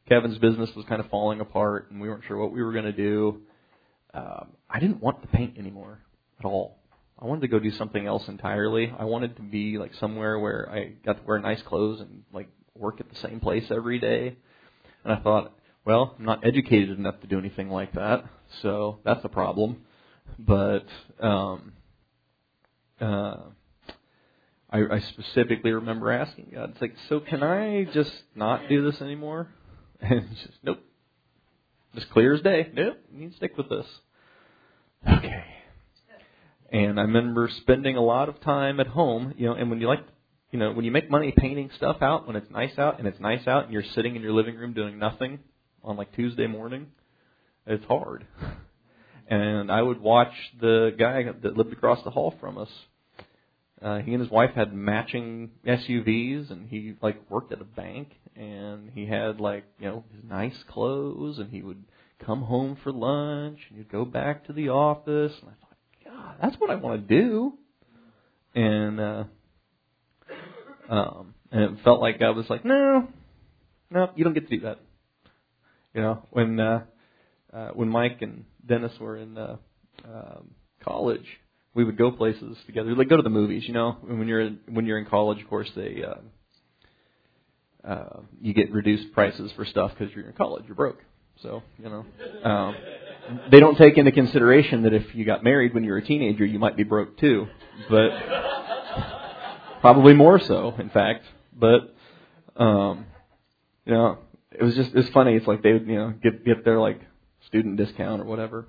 Kevin's 0.09 0.39
business 0.39 0.71
was 0.77 0.85
kind 0.87 1.01
of 1.01 1.09
falling 1.11 1.41
apart 1.41 1.91
and 1.91 2.01
we 2.01 2.09
weren't 2.09 2.25
sure 2.27 2.37
what 2.37 2.53
we 2.53 2.63
were 2.63 2.73
going 2.73 2.85
to 2.85 2.93
do. 2.93 3.43
Um, 4.15 4.49
I 4.69 4.79
didn't 4.79 5.01
want 5.01 5.23
to 5.23 5.29
paint 5.29 5.59
anymore 5.59 6.01
at 6.39 6.45
all. 6.45 6.79
I 7.19 7.27
wanted 7.27 7.43
to 7.43 7.49
go 7.49 7.59
do 7.59 7.71
something 7.71 8.05
else 8.05 8.25
entirely. 8.27 8.93
I 8.99 9.05
wanted 9.05 9.37
to 9.37 9.43
be 9.43 9.79
like 9.79 9.95
somewhere 9.95 10.39
where 10.39 10.69
I 10.71 10.93
got 11.05 11.19
to 11.19 11.23
wear 11.25 11.39
nice 11.39 11.63
clothes 11.63 12.01
and 12.01 12.25
like 12.33 12.49
work 12.77 13.01
at 13.01 13.09
the 13.09 13.17
same 13.17 13.41
place 13.41 13.65
every 13.71 13.99
day. 13.99 14.37
And 15.05 15.13
I 15.13 15.21
thought, 15.21 15.53
well, 15.85 16.15
I'm 16.19 16.25
not 16.25 16.45
educated 16.47 16.99
enough 16.99 17.21
to 17.21 17.27
do 17.27 17.39
anything 17.39 17.69
like 17.69 17.93
that, 17.93 18.25
so 18.61 18.99
that's 19.05 19.25
a 19.25 19.29
problem. 19.29 19.83
But 20.39 20.87
um, 21.21 21.73
uh, 23.01 23.37
I, 24.73 24.79
I 24.91 25.01
specifically 25.01 25.73
remember 25.73 26.11
asking 26.11 26.53
God, 26.55 26.71
it's 26.71 26.81
like, 26.81 26.95
so 27.09 27.21
can 27.21 27.43
I 27.43 27.85
just 27.93 28.13
not 28.35 28.69
do 28.69 28.91
this 28.91 29.01
anymore? 29.01 29.49
And 30.05 30.27
it's 30.33 30.41
just, 30.41 30.59
nope. 30.65 30.81
Just 31.95 32.11
clear 32.11 32.35
as 32.35 32.41
day. 32.41 32.69
Nope, 32.75 32.97
you 33.13 33.21
need 33.21 33.31
to 33.31 33.37
stick 33.37 33.57
with 33.57 33.69
this. 33.69 33.87
Okay. 35.09 35.45
And 36.73 36.99
I 36.99 37.05
remember 37.05 37.49
spending 37.59 37.97
a 37.97 38.01
lot 38.03 38.29
of 38.29 38.41
time 38.41 38.81
at 38.81 38.89
home, 38.89 39.33
you 39.39 39.47
know, 39.47 39.55
and 39.55 39.71
when 39.71 39.81
you 39.81 39.87
like, 39.87 40.01
you 40.51 40.59
know, 40.59 40.73
when 40.73 40.85
you 40.85 40.91
make 40.91 41.09
money 41.09 41.33
painting 41.37 41.71
stuff 41.77 41.99
out, 42.03 42.27
when 42.27 42.35
it's 42.35 42.51
nice 42.51 42.77
out 42.79 42.99
and 42.99 43.07
it's 43.07 43.21
nice 43.21 43.47
out 43.47 43.63
and 43.63 43.73
you're 43.73 43.85
sitting 43.95 44.17
in 44.17 44.23
your 44.23 44.33
living 44.33 44.57
room 44.57 44.73
doing 44.73 44.99
nothing, 44.99 45.39
on 45.85 45.97
like 45.97 46.13
Tuesday 46.15 46.47
morning. 46.47 46.89
It's 47.67 47.85
hard. 47.87 48.27
And 49.29 49.73
I 49.73 49.81
would 49.81 50.01
watch 50.01 50.33
the 50.61 50.91
guy 50.99 51.23
that 51.23 51.57
lived 51.57 51.73
across 51.73 52.03
the 52.05 52.11
hall 52.11 52.35
from 52.39 52.59
us. 52.59 52.69
Uh, 53.83 53.99
he 53.99 54.13
and 54.13 54.23
his 54.23 54.31
wife 54.31 54.51
had 54.55 54.73
matching 54.73 55.51
SUVs, 55.67 56.51
and 56.51 56.69
he 56.69 56.95
like 57.03 57.29
worked 57.29 57.53
at 57.53 57.61
a 57.61 57.65
bank, 57.65 58.13
and 58.37 58.91
he 58.95 59.07
had 59.07 59.41
like 59.41 59.65
you 59.81 59.89
know 59.89 60.05
his 60.15 60.23
nice 60.25 60.57
clothes, 60.69 61.39
and 61.39 61.51
he 61.51 61.63
would 61.63 61.83
come 62.25 62.43
home 62.43 62.79
for 62.83 62.93
lunch, 62.93 63.59
and 63.69 63.79
he'd 63.79 63.91
go 63.91 64.05
back 64.05 64.47
to 64.47 64.53
the 64.53 64.69
office. 64.69 65.33
And 65.41 65.51
I 65.51 65.55
thought, 65.61 65.77
God, 66.05 66.35
that's 66.41 66.61
what 66.61 66.71
I 66.71 66.77
want 66.77 67.09
to 67.09 67.21
do. 67.21 67.55
And 68.55 69.01
uh, 69.01 69.25
um, 70.89 71.35
and 71.51 71.63
it 71.63 71.85
felt 71.85 72.01
like 72.01 72.23
I 72.23 72.31
was 72.31 72.49
like, 72.49 72.65
no, 72.65 73.09
no, 73.91 74.11
you 74.15 74.23
don't 74.23 74.35
get 74.35 74.49
to 74.49 74.57
do 74.57 74.63
that. 74.65 74.79
You 75.95 76.03
know, 76.03 76.27
when 76.31 76.61
uh, 76.61 76.85
uh, 77.53 77.71
when 77.71 77.89
Mike 77.89 78.23
and 78.23 78.45
Dennis 78.65 78.93
were 79.01 79.17
in 79.17 79.37
uh, 79.37 79.57
um, 80.05 80.53
college, 80.85 81.27
we 81.75 81.85
would 81.85 81.97
go 81.97 82.11
places 82.11 82.57
together. 82.67 82.95
Like 82.95 83.09
go 83.09 83.17
to 83.17 83.23
the 83.23 83.31
movies. 83.31 83.65
You 83.67 83.75
know, 83.75 83.97
when 84.03 84.29
you're 84.29 84.51
when 84.69 84.87
you're 84.87 84.99
in 84.99 85.07
college, 85.07 85.41
of 85.41 85.49
course 85.49 85.71
they 85.75 86.03
uh, 86.05 87.89
uh, 87.89 88.21
you 88.41 88.55
get 88.55 88.73
reduced 88.73 89.13
prices 89.13 89.51
for 89.57 89.65
stuff 89.65 89.93
because 89.97 90.15
you're 90.15 90.27
in 90.27 90.33
college. 90.35 90.65
You're 90.67 90.77
broke. 90.77 91.01
So 91.43 91.63
you 91.79 91.89
know, 91.89 92.05
um, 92.49 92.77
they 93.51 93.61
don't 93.61 93.77
take 93.77 93.97
into 93.97 94.13
consideration 94.13 94.83
that 94.83 94.93
if 94.93 95.15
you 95.15 95.25
got 95.25 95.43
married 95.43 95.75
when 95.75 95.85
you 95.85 95.93
were 95.93 95.99
a 95.99 96.05
teenager, 96.05 96.45
you 96.45 96.59
might 96.59 96.77
be 96.77 96.85
broke 96.85 97.19
too. 97.19 97.47
But 97.89 98.11
probably 99.81 100.15
more 100.15 100.39
so, 100.39 100.75
in 100.79 100.91
fact. 100.91 101.25
But 101.53 101.95
um, 102.57 103.07
you 103.87 103.95
know, 103.95 104.19
it 104.51 104.63
was 104.63 104.75
just 104.75 104.91
it's 104.95 105.09
funny. 105.11 105.35
It's 105.35 105.47
like 105.47 105.63
they 105.63 105.73
would 105.73 105.87
you 105.87 105.97
know 105.97 106.15
get 106.23 106.45
get 106.45 106.65
their 106.65 106.79
like 106.79 107.01
student 107.47 107.77
discount 107.77 108.21
or 108.21 108.25
whatever, 108.25 108.69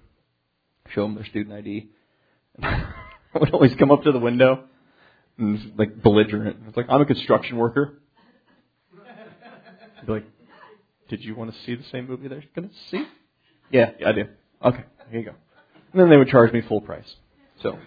show 0.90 1.04
them 1.04 1.16
their 1.16 1.26
student 1.26 1.56
ID. 1.56 1.90
I 2.62 2.86
would 3.40 3.52
always 3.52 3.74
come 3.76 3.92
up 3.92 4.04
to 4.04 4.12
the 4.12 4.20
window 4.20 4.66
and 5.38 5.58
it's 5.58 5.78
like 5.78 6.02
belligerent. 6.02 6.58
It's 6.68 6.78
like 6.78 6.88
I'm 6.90 7.02
a 7.02 7.06
construction 7.06 7.58
worker. 7.58 8.00
I'd 10.00 10.06
be 10.06 10.12
like, 10.12 10.26
did 11.10 11.24
you 11.24 11.36
want 11.36 11.52
to 11.54 11.58
see 11.66 11.76
the 11.76 11.84
same 11.92 12.08
movie 12.08 12.28
they're 12.28 12.44
going 12.56 12.70
to 12.70 12.76
see? 12.92 13.06
Yeah, 13.72 13.92
yeah, 14.00 14.10
I 14.10 14.12
do. 14.12 14.26
Okay, 14.64 14.84
here 15.10 15.20
you 15.20 15.26
go. 15.26 15.36
And 15.92 16.02
then 16.02 16.10
they 16.10 16.18
would 16.18 16.28
charge 16.28 16.52
me 16.54 16.62
full 16.62 16.82
price. 16.82 17.16
So, 17.62 17.78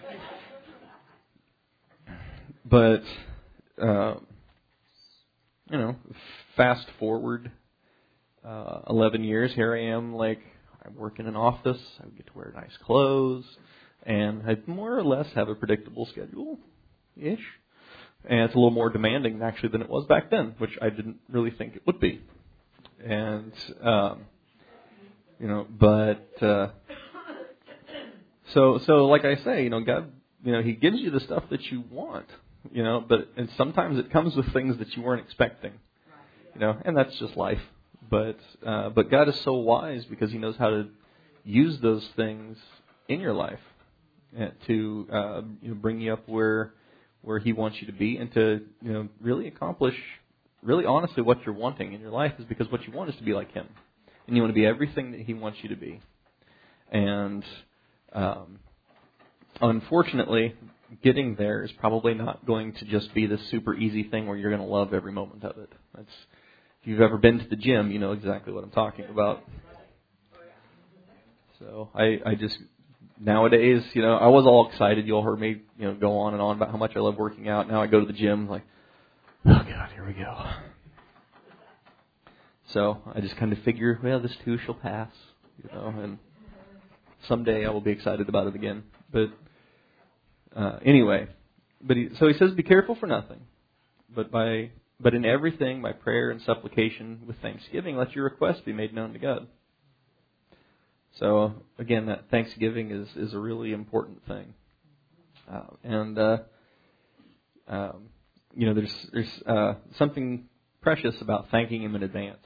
but 2.65 3.03
uh, 3.81 4.15
you 5.69 5.77
know, 5.77 5.95
fast 6.55 6.87
forward 6.99 7.51
uh, 8.45 8.81
11 8.89 9.23
years, 9.23 9.53
here 9.53 9.75
I 9.75 9.95
am, 9.95 10.15
like, 10.15 10.39
I 10.83 10.89
work 10.89 11.19
in 11.19 11.27
an 11.27 11.35
office, 11.35 11.79
I 11.99 12.07
get 12.15 12.27
to 12.27 12.33
wear 12.33 12.53
nice 12.55 12.75
clothes, 12.83 13.45
and 14.07 14.41
I 14.47 14.57
more 14.65 14.97
or 14.97 15.03
less 15.03 15.27
have 15.35 15.49
a 15.49 15.55
predictable 15.55 16.05
schedule 16.05 16.57
ish. 17.17 17.43
And 18.25 18.39
it's 18.39 18.55
a 18.55 18.57
little 18.57 18.71
more 18.71 18.89
demanding 18.89 19.41
actually 19.43 19.69
than 19.69 19.81
it 19.81 19.89
was 19.89 20.05
back 20.05 20.31
then, 20.31 20.55
which 20.57 20.71
I 20.81 20.89
didn't 20.89 21.17
really 21.29 21.51
think 21.51 21.75
it 21.75 21.83
would 21.85 21.99
be. 21.99 22.21
And, 23.05 23.51
um, 23.81 24.21
you 25.39 25.47
know, 25.47 25.67
but, 25.69 26.41
uh, 26.41 26.69
so, 28.53 28.79
so 28.85 29.05
like 29.05 29.25
I 29.25 29.35
say, 29.43 29.63
you 29.63 29.69
know, 29.69 29.81
God, 29.81 30.11
you 30.43 30.53
know, 30.53 30.61
He 30.61 30.71
gives 30.73 30.99
you 30.99 31.11
the 31.11 31.19
stuff 31.19 31.43
that 31.51 31.61
you 31.69 31.83
want, 31.91 32.27
you 32.71 32.83
know, 32.83 33.03
but, 33.07 33.27
and 33.35 33.49
sometimes 33.57 33.99
it 33.99 34.09
comes 34.09 34.35
with 34.35 34.51
things 34.53 34.77
that 34.77 34.95
you 34.95 35.03
weren't 35.03 35.23
expecting, 35.23 35.73
you 36.53 36.61
know, 36.61 36.77
and 36.85 36.95
that's 36.95 37.17
just 37.19 37.35
life. 37.35 37.61
But 38.09 38.39
uh, 38.65 38.87
but 38.89 39.11
God 39.11 39.27
is 39.27 39.37
so 39.41 39.55
wise 39.55 40.05
because 40.05 40.31
He 40.31 40.37
knows 40.37 40.55
how 40.55 40.69
to 40.69 40.87
use 41.43 41.77
those 41.81 42.07
things 42.15 42.57
in 43.09 43.19
your 43.19 43.33
life 43.33 43.59
to 44.67 45.07
uh, 45.11 45.41
you 45.61 45.69
know, 45.69 45.75
bring 45.75 45.99
you 45.99 46.13
up 46.13 46.27
where 46.27 46.73
where 47.21 47.39
He 47.39 47.53
wants 47.53 47.77
you 47.79 47.87
to 47.87 47.93
be 47.93 48.17
and 48.17 48.33
to 48.33 48.61
you 48.81 48.93
know 48.93 49.07
really 49.21 49.47
accomplish 49.47 49.95
really 50.61 50.85
honestly 50.85 51.23
what 51.23 51.37
you're 51.45 51.55
wanting 51.55 51.93
in 51.93 52.01
your 52.01 52.11
life 52.11 52.33
is 52.39 52.45
because 52.45 52.69
what 52.71 52.85
you 52.87 52.93
want 52.93 53.09
is 53.09 53.15
to 53.17 53.23
be 53.23 53.33
like 53.33 53.51
Him 53.53 53.67
and 54.27 54.35
you 54.35 54.41
want 54.41 54.51
to 54.51 54.59
be 54.59 54.65
everything 54.65 55.11
that 55.11 55.21
He 55.21 55.33
wants 55.33 55.59
you 55.61 55.69
to 55.69 55.75
be. 55.75 56.01
And 56.91 57.43
um, 58.13 58.59
unfortunately, 59.61 60.55
getting 61.03 61.35
there 61.35 61.63
is 61.63 61.71
probably 61.79 62.13
not 62.13 62.45
going 62.45 62.73
to 62.73 62.85
just 62.85 63.13
be 63.13 63.25
this 63.25 63.41
super 63.49 63.73
easy 63.73 64.03
thing 64.03 64.27
where 64.27 64.37
you're 64.37 64.51
going 64.51 64.61
to 64.61 64.67
love 64.67 64.93
every 64.93 65.11
moment 65.11 65.43
of 65.43 65.57
it. 65.57 65.69
That's 65.95 66.07
if 66.81 66.87
you've 66.87 67.01
ever 67.01 67.17
been 67.17 67.39
to 67.39 67.47
the 67.47 67.55
gym, 67.55 67.91
you 67.91 67.99
know 67.99 68.11
exactly 68.11 68.53
what 68.53 68.63
I'm 68.63 68.71
talking 68.71 69.05
about. 69.05 69.43
So 71.59 71.89
I, 71.95 72.19
I 72.25 72.35
just 72.35 72.57
nowadays, 73.19 73.83
you 73.93 74.01
know, 74.01 74.15
I 74.15 74.27
was 74.27 74.45
all 74.45 74.69
excited. 74.69 75.07
You 75.07 75.13
all 75.13 75.23
heard 75.23 75.39
me, 75.39 75.61
you 75.77 75.87
know, 75.87 75.93
go 75.93 76.19
on 76.19 76.33
and 76.33 76.41
on 76.41 76.55
about 76.55 76.71
how 76.71 76.77
much 76.77 76.93
I 76.95 76.99
love 76.99 77.17
working 77.17 77.47
out. 77.49 77.67
Now 77.67 77.81
I 77.81 77.87
go 77.87 77.99
to 77.99 78.05
the 78.05 78.13
gym, 78.13 78.47
like, 78.47 78.63
oh 79.45 79.63
god, 79.67 79.89
here 79.93 80.05
we 80.05 80.13
go. 80.13 80.45
So 82.73 83.01
I 83.13 83.21
just 83.21 83.37
kind 83.37 83.53
of 83.53 83.59
figure, 83.59 83.99
well, 84.03 84.19
this 84.19 84.35
too 84.43 84.57
shall 84.65 84.75
pass, 84.75 85.11
you 85.63 85.69
know, 85.73 85.93
and 85.97 86.17
someday 87.27 87.65
I 87.65 87.69
will 87.69 87.81
be 87.81 87.91
excited 87.91 88.27
about 88.27 88.47
it 88.47 88.55
again. 88.55 88.83
But 89.11 89.29
uh, 90.55 90.79
anyway, 90.85 91.27
but 91.81 91.95
he, 91.95 92.09
so 92.19 92.27
he 92.27 92.33
says, 92.33 92.51
be 92.51 92.63
careful 92.63 92.95
for 92.95 93.07
nothing, 93.07 93.39
but 94.13 94.31
by 94.31 94.71
but 94.99 95.13
in 95.13 95.25
everything 95.25 95.81
by 95.81 95.91
prayer 95.91 96.31
and 96.31 96.41
supplication 96.41 97.21
with 97.27 97.39
thanksgiving, 97.41 97.95
let 97.97 98.13
your 98.13 98.23
requests 98.23 98.61
be 98.61 98.73
made 98.73 98.93
known 98.93 99.13
to 99.13 99.19
God. 99.19 99.47
So 101.19 101.53
again, 101.79 102.07
that 102.07 102.29
thanksgiving 102.29 102.91
is 102.91 103.07
is 103.15 103.33
a 103.33 103.39
really 103.39 103.71
important 103.71 104.25
thing, 104.27 104.53
uh, 105.51 105.61
and 105.83 106.17
uh, 106.17 106.37
um, 107.67 108.09
you 108.55 108.67
know, 108.67 108.73
there's 108.73 109.07
there's 109.11 109.41
uh, 109.45 109.73
something 109.97 110.45
precious 110.81 111.19
about 111.21 111.49
thanking 111.49 111.81
Him 111.81 111.95
in 111.95 112.03
advance, 112.03 112.45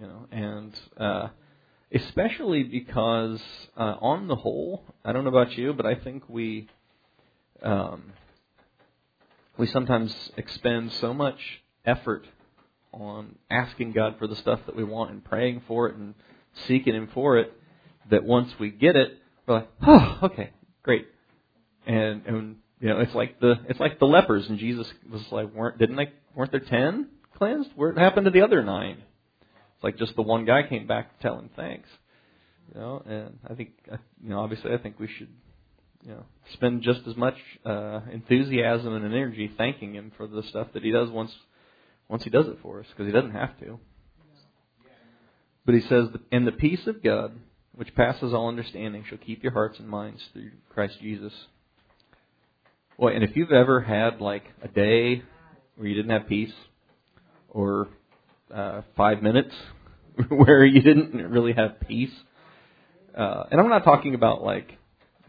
you 0.00 0.06
know, 0.06 0.26
and 0.32 0.74
uh, 0.96 1.28
especially 1.92 2.62
because 2.62 3.40
uh, 3.76 3.96
on 4.00 4.28
the 4.28 4.36
whole, 4.36 4.82
I 5.04 5.12
don't 5.12 5.24
know 5.24 5.30
about 5.30 5.56
you, 5.56 5.74
but 5.74 5.84
I 5.84 5.94
think 5.94 6.22
we 6.28 6.68
um, 7.62 8.12
we 9.58 9.66
sometimes 9.66 10.14
expend 10.38 10.92
so 10.92 11.12
much 11.12 11.38
effort 11.84 12.26
on 12.92 13.36
asking 13.50 13.92
God 13.92 14.16
for 14.18 14.26
the 14.26 14.36
stuff 14.36 14.60
that 14.66 14.74
we 14.74 14.84
want 14.84 15.10
and 15.10 15.22
praying 15.22 15.62
for 15.68 15.88
it 15.88 15.96
and 15.96 16.14
seeking 16.66 16.94
Him 16.94 17.10
for 17.12 17.36
it 17.36 17.52
that 18.10 18.24
once 18.24 18.50
we 18.58 18.70
get 18.70 18.96
it, 18.96 19.18
we're 19.46 19.54
like, 19.56 19.68
oh, 19.86 20.18
okay, 20.24 20.50
great, 20.82 21.06
and 21.86 22.24
and 22.26 22.56
you 22.80 22.88
know, 22.88 23.00
it's 23.00 23.14
like 23.14 23.40
the 23.40 23.54
it's 23.68 23.80
like 23.80 23.98
the 23.98 24.06
lepers, 24.06 24.48
and 24.48 24.58
Jesus 24.58 24.86
was 25.10 25.22
like, 25.30 25.54
weren't 25.54 25.78
didn't 25.78 25.96
they 25.96 26.10
weren't 26.34 26.50
there 26.50 26.60
ten 26.60 27.08
cleansed? 27.36 27.70
What 27.76 27.96
happened 27.96 28.24
to 28.24 28.30
the 28.30 28.42
other 28.42 28.62
nine? 28.62 28.98
It's 29.74 29.84
like 29.84 29.98
just 29.98 30.16
the 30.16 30.22
one 30.22 30.44
guy 30.44 30.62
came 30.68 30.86
back 30.86 31.20
telling 31.20 31.50
thanks. 31.56 31.88
You 32.72 32.80
know, 32.80 33.02
and 33.04 33.38
I 33.48 33.54
think 33.54 33.70
uh, 33.90 33.96
you 34.22 34.30
know, 34.30 34.40
obviously, 34.40 34.72
I 34.72 34.78
think 34.78 34.98
we 34.98 35.08
should 35.08 35.28
you 36.02 36.12
know 36.12 36.24
spend 36.54 36.82
just 36.82 37.00
as 37.06 37.16
much 37.16 37.36
uh, 37.66 38.00
enthusiasm 38.12 38.94
and 38.94 39.04
energy 39.04 39.50
thanking 39.56 39.94
him 39.94 40.12
for 40.16 40.26
the 40.26 40.42
stuff 40.44 40.68
that 40.74 40.82
he 40.82 40.90
does 40.90 41.10
once 41.10 41.32
once 42.08 42.24
he 42.24 42.30
does 42.30 42.46
it 42.46 42.58
for 42.62 42.80
us, 42.80 42.86
because 42.90 43.06
he 43.06 43.12
doesn't 43.12 43.32
have 43.32 43.58
to. 43.60 43.78
But 45.66 45.74
he 45.74 45.82
says, 45.82 46.08
"And 46.32 46.46
the 46.46 46.52
peace 46.52 46.86
of 46.86 47.02
God, 47.02 47.36
which 47.74 47.94
passes 47.94 48.32
all 48.34 48.48
understanding, 48.48 49.04
shall 49.08 49.18
keep 49.18 49.42
your 49.42 49.52
hearts 49.52 49.78
and 49.78 49.88
minds 49.88 50.20
through 50.32 50.50
Christ 50.70 50.94
Jesus." 51.00 51.32
Well, 52.96 53.14
and 53.14 53.24
if 53.24 53.36
you've 53.36 53.52
ever 53.52 53.80
had 53.80 54.20
like 54.20 54.44
a 54.62 54.68
day 54.68 55.22
where 55.76 55.88
you 55.88 55.94
didn't 55.94 56.10
have 56.10 56.28
peace, 56.28 56.52
or 57.48 57.88
uh, 58.54 58.82
five 58.96 59.22
minutes 59.22 59.54
where 60.28 60.64
you 60.64 60.82
didn't 60.82 61.30
really 61.30 61.52
have 61.52 61.80
peace, 61.88 62.12
uh, 63.16 63.44
and 63.50 63.60
I'm 63.60 63.68
not 63.68 63.84
talking 63.84 64.14
about 64.14 64.42
like 64.42 64.72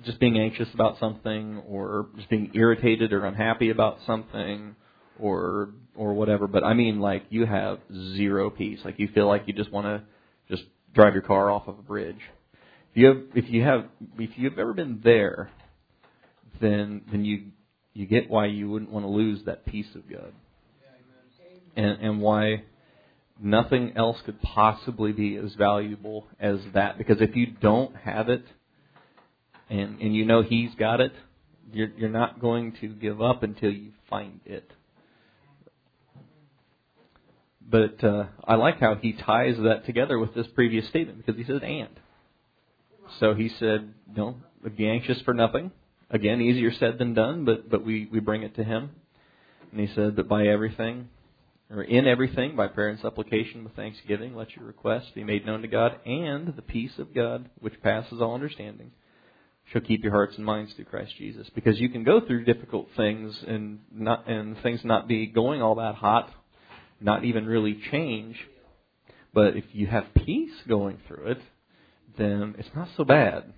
just 0.03 0.19
being 0.19 0.37
anxious 0.37 0.67
about 0.73 0.99
something, 0.99 1.61
or 1.67 2.07
just 2.17 2.29
being 2.29 2.51
irritated 2.53 3.13
or 3.13 3.25
unhappy 3.25 3.69
about 3.69 3.99
something, 4.05 4.75
or 5.19 5.69
or 5.95 6.13
whatever, 6.13 6.47
but 6.47 6.63
I 6.63 6.73
mean 6.73 6.99
like 6.99 7.23
you 7.29 7.45
have 7.45 7.79
zero 8.15 8.49
peace. 8.49 8.79
Like 8.83 8.99
you 8.99 9.07
feel 9.13 9.27
like 9.27 9.43
you 9.45 9.53
just 9.53 9.71
want 9.71 9.85
to 9.85 10.03
drive 10.93 11.13
your 11.13 11.21
car 11.21 11.49
off 11.49 11.67
of 11.67 11.79
a 11.79 11.81
bridge. 11.81 12.19
If 12.93 12.97
you 12.97 13.07
have, 13.07 13.17
if 13.35 13.49
you 13.49 13.63
have, 13.63 13.85
if 14.17 14.31
you've 14.35 14.59
ever 14.59 14.73
been 14.73 15.01
there, 15.03 15.49
then 16.59 17.01
then 17.11 17.25
you 17.25 17.51
you 17.93 18.05
get 18.05 18.29
why 18.29 18.45
you 18.45 18.69
wouldn't 18.69 18.91
want 18.91 19.05
to 19.05 19.09
lose 19.09 19.43
that 19.45 19.65
peace 19.65 19.87
of 19.95 20.09
God. 20.09 20.33
And, 21.75 22.01
and 22.01 22.21
why 22.21 22.63
nothing 23.39 23.93
else 23.95 24.17
could 24.25 24.41
possibly 24.41 25.11
be 25.11 25.35
as 25.35 25.53
valuable 25.55 26.27
as 26.39 26.59
that. 26.73 26.97
Because 26.97 27.21
if 27.21 27.35
you 27.35 27.47
don't 27.47 27.95
have 27.95 28.29
it, 28.29 28.43
and, 29.69 29.99
and 29.99 30.15
you 30.15 30.25
know 30.25 30.41
He's 30.41 30.73
got 30.75 30.99
it, 31.01 31.13
you're, 31.71 31.89
you're 31.97 32.09
not 32.09 32.39
going 32.39 32.73
to 32.81 32.89
give 32.89 33.21
up 33.21 33.43
until 33.43 33.71
you 33.71 33.91
find 34.09 34.41
it. 34.45 34.69
But 37.69 38.03
uh, 38.03 38.25
I 38.45 38.55
like 38.55 38.79
how 38.79 38.95
he 38.95 39.13
ties 39.13 39.55
that 39.63 39.85
together 39.85 40.19
with 40.19 40.33
this 40.33 40.47
previous 40.55 40.87
statement 40.89 41.25
because 41.25 41.39
he 41.39 41.45
said 41.45 41.63
and. 41.63 41.89
So 43.19 43.33
he 43.33 43.49
said, 43.59 43.93
"No, 44.15 44.37
be 44.75 44.87
anxious 44.87 45.21
for 45.21 45.33
nothing, 45.33 45.71
Again, 46.11 46.41
easier 46.41 46.73
said 46.73 46.97
than 46.97 47.13
done, 47.13 47.45
but, 47.45 47.69
but 47.69 47.85
we, 47.85 48.07
we 48.11 48.19
bring 48.19 48.43
it 48.43 48.55
to 48.55 48.65
him. 48.65 48.91
And 49.71 49.79
he 49.79 49.87
said, 49.95 50.17
But 50.17 50.27
by 50.27 50.45
everything, 50.45 51.07
or 51.69 51.83
in 51.83 52.05
everything, 52.05 52.57
by 52.57 52.67
prayer 52.67 52.89
and 52.89 52.99
supplication 52.99 53.63
with 53.63 53.77
thanksgiving, 53.77 54.35
let 54.35 54.53
your 54.53 54.65
requests 54.65 55.11
be 55.15 55.23
made 55.23 55.45
known 55.45 55.61
to 55.61 55.69
God, 55.69 55.99
and 56.05 56.53
the 56.53 56.61
peace 56.61 56.91
of 56.99 57.15
God, 57.15 57.49
which 57.59 57.81
passes 57.81 58.19
all 58.21 58.33
understanding, 58.33 58.91
shall 59.71 59.79
keep 59.79 60.03
your 60.03 60.11
hearts 60.11 60.35
and 60.35 60.45
minds 60.45 60.73
through 60.73 60.85
Christ 60.85 61.13
Jesus. 61.17 61.49
Because 61.55 61.79
you 61.79 61.87
can 61.87 62.03
go 62.03 62.19
through 62.19 62.43
difficult 62.43 62.89
things 62.97 63.41
and 63.47 63.79
not 63.93 64.27
and 64.27 64.57
things 64.61 64.81
not 64.83 65.07
be 65.07 65.27
going 65.27 65.61
all 65.61 65.75
that 65.75 65.95
hot, 65.95 66.29
not 67.01 67.23
even 67.23 67.45
really 67.45 67.79
change. 67.91 68.37
But 69.33 69.55
if 69.55 69.65
you 69.71 69.87
have 69.87 70.05
peace 70.13 70.51
going 70.67 70.99
through 71.07 71.31
it, 71.31 71.41
then 72.17 72.55
it's 72.57 72.69
not 72.75 72.89
so 72.97 73.03
bad. 73.03 73.53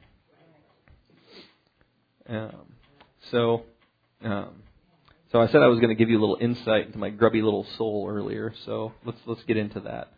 Um, 2.30 2.74
so, 3.32 3.64
um, 4.24 4.64
so 5.32 5.42
I 5.42 5.48
said 5.48 5.62
I 5.62 5.68
was 5.68 5.80
going 5.80 5.90
to 5.90 5.96
give 5.96 6.10
you 6.10 6.20
a 6.20 6.22
little 6.22 6.38
insight 6.40 6.86
into 6.86 6.98
my 6.98 7.10
grubby 7.10 7.42
little 7.42 7.66
soul 7.78 8.08
earlier. 8.10 8.54
So 8.66 8.94
let's 9.04 9.18
let's 9.26 9.44
get 9.44 9.58
into 9.58 9.80
that. 9.82 10.12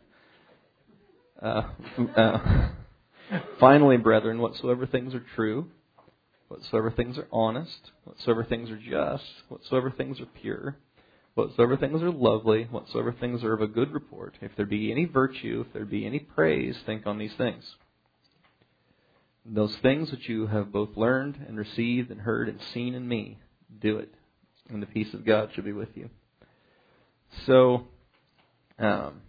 Uh, 1.41 1.63
uh, 2.17 2.69
finally, 3.59 3.97
brethren, 3.97 4.39
whatsoever 4.39 4.85
things 4.85 5.13
are 5.13 5.23
true, 5.35 5.67
whatsoever 6.49 6.91
things 6.91 7.17
are 7.17 7.27
honest, 7.31 7.91
whatsoever 8.03 8.43
things 8.43 8.69
are 8.69 8.77
just, 8.77 9.23
whatsoever 9.49 9.91
things 9.91 10.19
are 10.19 10.27
pure, 10.41 10.77
whatsoever 11.35 11.77
things 11.77 12.01
are 12.01 12.11
lovely, 12.11 12.63
whatsoever 12.63 13.11
things 13.11 13.43
are 13.43 13.53
of 13.53 13.61
a 13.61 13.67
good 13.67 13.93
report, 13.93 14.35
if 14.41 14.55
there 14.55 14.65
be 14.65 14.91
any 14.91 15.05
virtue, 15.05 15.63
if 15.67 15.73
there 15.73 15.85
be 15.85 16.05
any 16.05 16.19
praise, 16.19 16.77
think 16.85 17.05
on 17.05 17.17
these 17.17 17.33
things. 17.37 17.75
Those 19.45 19.75
things 19.77 20.11
which 20.11 20.27
you 20.27 20.47
have 20.47 20.71
both 20.71 20.97
learned 20.97 21.45
and 21.47 21.57
received 21.57 22.09
and 22.09 22.21
heard 22.21 22.49
and 22.49 22.59
seen 22.73 22.95
in 22.95 23.07
me, 23.07 23.37
do 23.79 23.99
it, 23.99 24.11
and 24.69 24.81
the 24.81 24.87
peace 24.87 25.13
of 25.13 25.25
God 25.25 25.51
shall 25.53 25.63
be 25.63 25.73
with 25.73 25.95
you. 25.95 26.09
So, 27.45 27.87
um, 28.79 29.21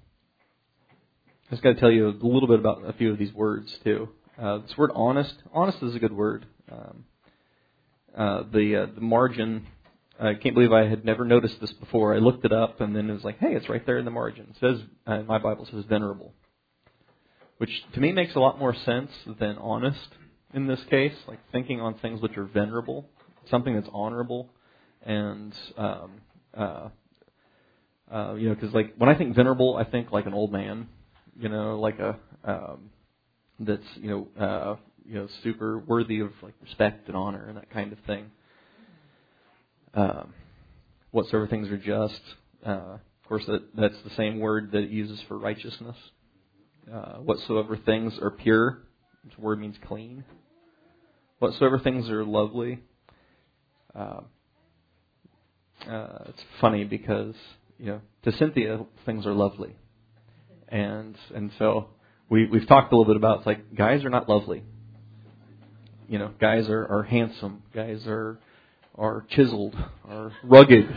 I 1.49 1.51
just 1.51 1.63
got 1.63 1.75
to 1.75 1.81
tell 1.81 1.91
you 1.91 2.09
a 2.09 2.11
little 2.11 2.49
bit 2.49 2.61
about 2.61 2.89
a 2.89 2.93
few 2.95 3.13
of 3.13 3.19
these 3.19 3.33
words 3.33 3.79
too. 3.85 4.09
Uh, 4.41 4.59
this 4.59 4.77
word 4.77 4.91
"honest," 4.95 5.35
honest 5.53 5.83
is 5.83 5.95
a 5.95 5.99
good 5.99 6.13
word. 6.13 6.47
Um, 6.71 7.05
uh, 8.17 8.43
the 8.53 8.83
uh, 8.83 8.87
the 8.95 9.01
margin. 9.01 9.67
I 10.19 10.35
can't 10.35 10.55
believe 10.55 10.73
I 10.73 10.87
had 10.89 11.05
never 11.05 11.25
noticed 11.25 11.61
this 11.61 11.73
before. 11.73 12.15
I 12.15 12.19
looked 12.19 12.45
it 12.45 12.53
up 12.53 12.81
and 12.81 12.97
then 12.97 13.11
it 13.11 13.13
was 13.13 13.25
like, 13.25 13.39
hey, 13.39 13.55
it's 13.55 13.69
right 13.69 13.85
there 13.85 13.99
in 13.99 14.05
the 14.05 14.11
margin. 14.11 14.47
It 14.51 14.57
says, 14.61 14.83
uh, 15.07 15.23
my 15.23 15.39
Bible 15.39 15.67
says 15.71 15.85
venerable 15.85 16.33
which 17.59 17.71
to 17.95 18.01
me 18.01 18.13
makes 18.13 18.35
a 18.35 18.41
lot 18.41 18.59
more 18.59 18.75
sense 18.75 19.11
than 19.39 19.57
honest 19.59 20.09
in 20.53 20.67
this 20.67 20.83
case, 20.91 21.15
like 21.27 21.39
thinking 21.53 21.81
on 21.81 21.95
things 21.99 22.21
which 22.21 22.37
are 22.37 22.45
venerable, 22.45 23.09
something 23.51 23.75
that's 23.75 23.89
honorable, 23.93 24.51
and 25.03 25.55
um, 25.77 26.13
uh, 26.57 26.89
uh, 28.11 28.35
you 28.35 28.49
know, 28.49 28.55
because 28.55 28.73
like 28.73 28.95
when 28.97 29.09
I 29.09 29.17
think 29.17 29.35
venerable, 29.35 29.77
I 29.77 29.85
think 29.85 30.13
like 30.13 30.27
an 30.27 30.35
old 30.35 30.53
man, 30.53 30.89
you 31.39 31.49
know, 31.49 31.79
like 31.79 31.99
a 31.99 32.19
um, 32.45 32.91
that's 33.59 33.87
you 33.97 34.09
know 34.09 34.43
uh, 34.45 34.77
you 35.05 35.15
know 35.15 35.29
super 35.43 35.79
worthy 35.79 36.21
of 36.21 36.31
like 36.43 36.55
respect 36.63 37.09
and 37.09 37.17
honor 37.17 37.47
and 37.49 37.57
that 37.57 37.71
kind 37.71 37.93
of 37.93 37.99
thing. 38.07 38.31
Um, 39.97 40.35
whatsoever 41.11 41.47
things 41.47 41.69
are 41.71 41.79
just, 41.79 42.21
uh, 42.65 42.99
of 42.99 43.29
course, 43.29 43.47
that 43.47 43.75
that's 43.75 43.97
the 44.05 44.11
same 44.11 44.39
word 44.41 44.73
that 44.73 44.85
it 44.85 44.91
uses 44.91 45.19
for 45.27 45.39
righteousness. 45.39 45.97
Uh, 46.93 47.15
whatsoever 47.15 47.79
things 47.79 48.13
are 48.21 48.31
pure, 48.31 48.83
which 49.25 49.39
word 49.39 49.59
means 49.59 49.77
clean. 49.87 50.23
Whatsoever 51.39 51.79
things 51.79 52.11
are 52.11 52.25
lovely. 52.25 52.81
Uh, 53.95 54.21
uh, 55.89 56.25
it's 56.29 56.43
funny 56.61 56.85
because 56.85 57.35
you 57.79 57.87
know 57.87 58.01
to 58.25 58.33
Cynthia 58.33 58.85
things 59.07 59.25
are 59.25 59.33
lovely, 59.33 59.77
and 60.69 61.17
and 61.35 61.51
so 61.59 61.89
we 62.29 62.47
we've 62.47 62.69
talked 62.69 62.93
a 62.93 62.97
little 62.97 63.11
bit 63.11 63.17
about 63.17 63.39
it's 63.39 63.47
like 63.47 63.75
guys 63.75 64.05
are 64.05 64.11
not 64.11 64.29
lovely. 64.29 64.63
You 66.07 66.19
know, 66.19 66.33
guys 66.39 66.69
are, 66.69 66.87
are 66.87 67.03
handsome. 67.03 67.63
Guys 67.75 68.07
are 68.07 68.39
are 68.99 69.25
chiseled, 69.31 69.75
are 70.09 70.33
rugged. 70.43 70.89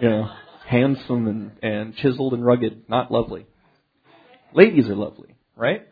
you 0.00 0.08
know, 0.08 0.30
handsome 0.66 1.26
and, 1.26 1.52
and 1.62 1.96
chiseled 1.96 2.34
and 2.34 2.44
rugged, 2.44 2.88
not 2.88 3.10
lovely. 3.10 3.46
Ladies 4.52 4.88
are 4.88 4.96
lovely, 4.96 5.34
right? 5.56 5.86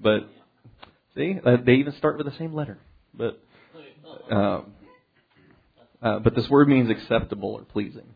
But 0.00 0.28
see, 1.14 1.36
uh, 1.44 1.58
they 1.64 1.74
even 1.74 1.94
start 1.94 2.16
with 2.16 2.26
the 2.26 2.36
same 2.38 2.52
letter. 2.52 2.78
But 3.14 3.40
um, 4.30 4.72
uh, 6.02 6.18
but 6.18 6.34
this 6.34 6.48
word 6.50 6.68
means 6.68 6.90
acceptable 6.90 7.52
or 7.52 7.62
pleasing. 7.64 8.08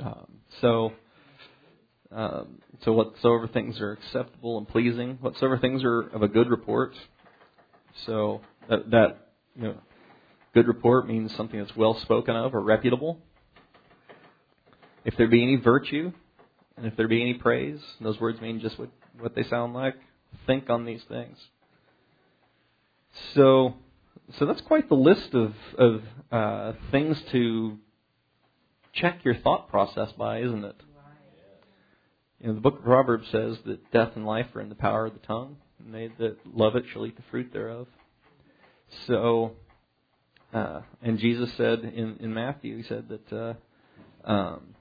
Um, 0.00 0.26
so 0.60 0.92
Um, 2.12 2.62
so 2.84 2.92
whatsoever 2.92 3.48
things 3.48 3.80
are 3.80 3.92
acceptable 3.92 4.58
and 4.58 4.68
pleasing, 4.68 5.18
whatsoever 5.20 5.58
things 5.58 5.82
are 5.84 6.02
of 6.14 6.22
a 6.22 6.28
good 6.28 6.48
report. 6.50 6.94
So 8.06 8.42
that, 8.68 8.90
that 8.90 9.32
you 9.56 9.62
know, 9.64 9.74
good 10.56 10.68
report 10.68 11.06
means 11.06 11.36
something 11.36 11.60
that's 11.60 11.76
well 11.76 12.00
spoken 12.00 12.34
of 12.34 12.54
or 12.54 12.62
reputable. 12.62 13.18
If 15.04 15.14
there 15.18 15.28
be 15.28 15.42
any 15.42 15.56
virtue, 15.56 16.12
and 16.78 16.86
if 16.86 16.96
there 16.96 17.06
be 17.08 17.20
any 17.20 17.34
praise, 17.34 17.78
those 18.00 18.18
words 18.18 18.40
mean 18.40 18.60
just 18.60 18.78
what, 18.78 18.88
what 19.18 19.34
they 19.34 19.42
sound 19.42 19.74
like. 19.74 19.96
Think 20.46 20.70
on 20.70 20.86
these 20.86 21.02
things. 21.10 21.36
So, 23.34 23.74
so 24.38 24.46
that's 24.46 24.62
quite 24.62 24.88
the 24.88 24.94
list 24.94 25.34
of 25.34 25.52
of 25.76 26.02
uh, 26.32 26.72
things 26.90 27.22
to 27.32 27.76
check 28.94 29.26
your 29.26 29.34
thought 29.34 29.68
process 29.68 30.10
by, 30.12 30.40
isn't 30.40 30.64
it? 30.64 30.76
You 32.40 32.48
know, 32.48 32.54
the 32.54 32.60
book 32.62 32.78
of 32.78 32.84
Proverbs 32.84 33.28
says 33.30 33.58
that 33.66 33.90
death 33.92 34.12
and 34.16 34.24
life 34.24 34.46
are 34.54 34.62
in 34.62 34.70
the 34.70 34.74
power 34.74 35.04
of 35.04 35.12
the 35.12 35.26
tongue, 35.26 35.56
and 35.84 35.94
they 35.94 36.08
that 36.18 36.38
love 36.46 36.76
it 36.76 36.84
shall 36.90 37.04
eat 37.04 37.16
the 37.16 37.24
fruit 37.30 37.52
thereof. 37.52 37.88
So, 39.06 39.52
uh, 40.52 40.80
and 41.02 41.18
Jesus 41.18 41.50
said 41.56 41.80
in, 41.80 42.16
in 42.20 42.32
Matthew, 42.32 42.76
he 42.78 42.82
said 42.84 43.08
that 43.08 43.32
uh, 43.32 44.30
um, 44.30 44.74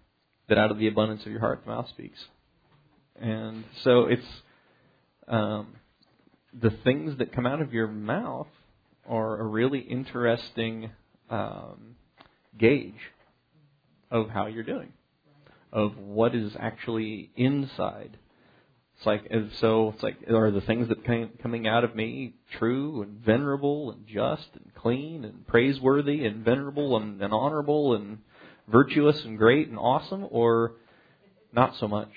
that 0.47 0.58
out 0.58 0.71
of 0.71 0.78
the 0.78 0.88
abundance 0.88 1.25
of 1.25 1.32
your 1.32 1.39
heart 1.39 1.62
the 1.65 1.71
mouth 1.71 1.89
speaks. 1.89 2.19
And 3.19 3.63
so 3.84 4.06
it's 4.06 4.25
um, 5.28 5.75
the 6.54 6.71
things 6.84 7.17
that 7.17 7.34
come 7.34 7.45
out 7.45 7.62
of 7.62 7.73
your 7.73 7.88
mouth 7.88 8.47
are 9.08 9.39
a 9.39 9.43
really 9.43 9.80
interesting 9.80 10.91
um, 11.30 11.95
gauge 12.58 12.93
of 14.12 14.30
how 14.30 14.47
you're 14.47 14.63
doing, 14.63 14.93
of 15.71 15.97
what 15.97 16.36
is 16.36 16.54
actually 16.60 17.32
inside. 17.36 18.17
It's 18.97 19.05
like 19.05 19.31
so. 19.60 19.91
It's 19.93 20.03
like 20.03 20.29
are 20.29 20.51
the 20.51 20.62
things 20.62 20.88
that 20.88 21.03
came, 21.03 21.29
coming 21.41 21.67
out 21.67 21.84
of 21.84 21.95
me 21.95 22.36
true 22.58 23.01
and 23.01 23.19
venerable 23.19 23.91
and 23.91 24.08
just 24.08 24.47
and 24.53 24.73
clean 24.75 25.25
and 25.25 25.45
praiseworthy 25.47 26.25
and 26.25 26.45
venerable 26.45 26.95
and, 26.97 27.21
and 27.21 27.34
honorable 27.34 27.93
and 27.93 28.19
virtuous 28.67 29.23
and 29.25 29.38
great 29.38 29.67
and 29.67 29.77
awesome, 29.77 30.27
or 30.31 30.73
not 31.51 31.75
so 31.77 31.88
much? 31.88 32.12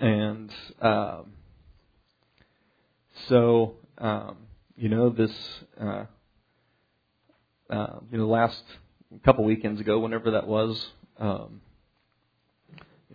And 0.00 0.52
um, 0.80 1.32
so, 3.28 3.74
um, 3.98 4.36
you 4.76 4.88
know, 4.88 5.10
this, 5.10 5.32
uh, 5.80 6.04
uh, 7.70 7.98
you 8.10 8.18
know, 8.18 8.26
last 8.26 8.62
couple 9.24 9.44
weekends 9.44 9.80
ago, 9.80 9.98
whenever 9.98 10.32
that 10.32 10.46
was, 10.46 10.86
um, 11.18 11.60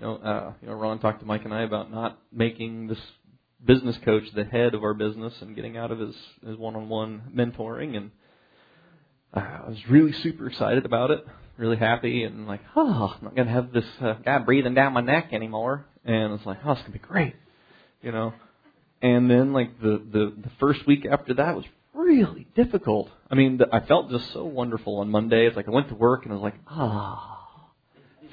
you 0.02 0.08
know, 0.08 0.16
uh, 0.16 0.54
you 0.62 0.68
know, 0.68 0.74
Ron 0.74 1.00
talked 1.00 1.20
to 1.20 1.26
Mike 1.26 1.46
and 1.46 1.54
I 1.54 1.62
about 1.62 1.92
not 1.92 2.20
making 2.34 2.88
this 2.88 2.98
business 3.64 3.96
coach 4.04 4.24
the 4.34 4.44
head 4.44 4.74
of 4.74 4.84
our 4.84 4.96
business 4.96 5.34
and 5.42 5.56
getting 5.56 5.78
out 5.78 5.92
of 5.92 6.00
his 6.00 6.16
his 6.44 6.58
one-on-one 6.58 7.32
mentoring, 7.36 7.96
and 7.96 8.12
uh, 9.36 9.40
I 9.40 9.70
was 9.70 9.78
really 9.88 10.12
super 10.24 10.48
excited 10.48 10.86
about 10.86 11.12
it, 11.12 11.24
really 11.58 11.78
happy, 11.78 12.24
and 12.24 12.48
like, 12.48 12.62
oh, 12.76 13.16
I'm 13.16 13.24
not 13.26 13.36
gonna 13.36 13.52
have 13.52 13.72
this 13.72 13.86
uh, 14.02 14.14
guy 14.26 14.40
breathing 14.40 14.74
down 14.74 14.94
my 14.94 15.02
neck 15.02 15.30
anymore, 15.34 15.86
and 16.04 16.34
it's 16.34 16.46
like, 16.48 16.58
oh, 16.66 16.72
it's 16.72 16.82
gonna 16.82 16.94
be 16.94 17.00
great, 17.00 17.36
you 18.02 18.12
know. 18.12 18.34
And 19.04 19.30
then 19.30 19.54
like 19.54 19.80
the 19.82 20.02
the 20.12 20.34
the 20.36 20.52
first 20.60 20.88
week 20.88 21.06
after 21.06 21.36
that 21.36 21.56
was 21.56 21.66
really 21.94 22.48
difficult. 22.56 23.10
I 23.30 23.36
mean, 23.36 23.58
the, 23.58 23.68
I 23.72 23.86
felt 23.86 24.10
just 24.10 24.34
so 24.34 24.46
wonderful 24.46 24.98
on 24.98 25.12
Monday. 25.12 25.46
It's 25.46 25.56
like 25.56 25.68
I 25.68 25.72
went 25.72 25.90
to 25.90 25.96
work 25.96 26.24
and 26.24 26.32
I 26.32 26.36
was 26.36 26.44
like, 26.44 26.60
ah, 26.68 27.41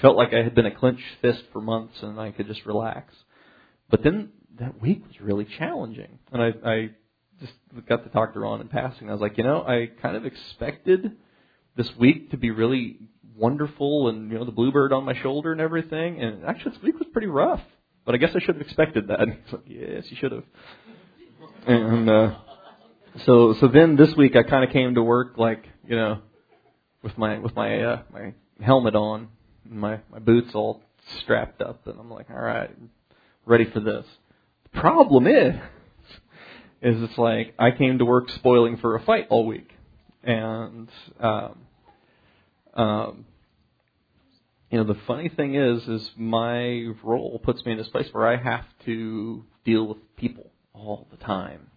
felt 0.00 0.16
like 0.16 0.32
I 0.32 0.42
had 0.42 0.54
been 0.54 0.66
a 0.66 0.74
clenched 0.74 1.02
fist 1.20 1.42
for 1.52 1.60
months 1.60 1.94
and 2.02 2.18
I 2.20 2.30
could 2.30 2.46
just 2.46 2.66
relax. 2.66 3.14
But 3.90 4.02
then 4.02 4.30
that 4.60 4.80
week 4.80 5.06
was 5.06 5.20
really 5.20 5.46
challenging, 5.58 6.18
and 6.32 6.42
I 6.42 6.52
I 6.68 6.90
just 7.40 7.52
got 7.88 8.04
to 8.04 8.10
talk 8.10 8.34
to 8.34 8.40
Ron 8.40 8.60
in 8.60 8.68
passing. 8.68 9.08
I 9.08 9.12
was 9.12 9.20
like, 9.20 9.38
you 9.38 9.44
know, 9.44 9.62
I 9.62 9.88
kind 10.02 10.16
of 10.16 10.26
expected 10.26 11.12
this 11.76 11.88
week 11.98 12.32
to 12.32 12.36
be 12.36 12.50
really 12.50 12.98
wonderful 13.36 14.08
and 14.08 14.30
you 14.30 14.38
know 14.38 14.44
the 14.44 14.52
bluebird 14.52 14.92
on 14.92 15.04
my 15.04 15.14
shoulder 15.22 15.52
and 15.52 15.60
everything, 15.60 16.20
and 16.20 16.44
actually 16.44 16.72
this 16.72 16.82
week 16.82 16.98
was 16.98 17.08
pretty 17.12 17.28
rough. 17.28 17.62
But 18.04 18.14
I 18.14 18.18
guess 18.18 18.30
I 18.34 18.40
should 18.40 18.56
have 18.56 18.62
expected 18.62 19.08
that. 19.08 19.20
He's 19.44 19.52
like, 19.52 19.62
yes, 19.66 20.04
you 20.10 20.16
should 20.16 20.32
have. 20.32 20.44
And 21.66 22.10
uh, 22.10 22.34
so 23.24 23.54
so 23.60 23.68
then 23.68 23.96
this 23.96 24.14
week 24.16 24.36
I 24.36 24.42
kind 24.42 24.64
of 24.64 24.70
came 24.70 24.94
to 24.94 25.02
work 25.02 25.38
like 25.38 25.64
you 25.86 25.96
know 25.96 26.20
with 27.02 27.16
my 27.16 27.38
with 27.38 27.54
my 27.54 27.80
uh, 27.80 28.02
my 28.12 28.34
helmet 28.60 28.96
on, 28.96 29.20
and 29.20 29.28
my 29.68 30.00
my 30.10 30.18
boots 30.18 30.50
all 30.54 30.82
strapped 31.22 31.60
up, 31.62 31.86
and 31.86 31.98
I'm 31.98 32.10
like, 32.10 32.30
all 32.30 32.40
right, 32.40 32.70
ready 33.46 33.70
for 33.70 33.80
this. 33.80 34.04
The 34.72 34.80
problem 34.80 35.26
is, 35.26 35.54
is 36.82 37.02
it's 37.02 37.18
like 37.18 37.54
I 37.58 37.70
came 37.70 37.98
to 37.98 38.04
work 38.04 38.28
spoiling 38.30 38.76
for 38.76 38.96
a 38.96 39.04
fight 39.04 39.26
all 39.30 39.46
week, 39.46 39.70
and 40.22 40.88
um, 41.20 41.58
um, 42.74 43.24
you 44.70 44.78
know, 44.78 44.84
the 44.84 44.98
funny 45.06 45.30
thing 45.30 45.54
is, 45.54 45.82
is 45.88 46.10
my 46.16 46.92
role 47.02 47.40
puts 47.42 47.64
me 47.64 47.72
in 47.72 47.78
this 47.78 47.88
place 47.88 48.08
where 48.12 48.26
I 48.26 48.36
have 48.36 48.66
to 48.84 49.44
deal 49.64 49.86
with 49.86 50.16
people 50.16 50.50
all 50.74 51.06
the 51.10 51.16
time. 51.16 51.70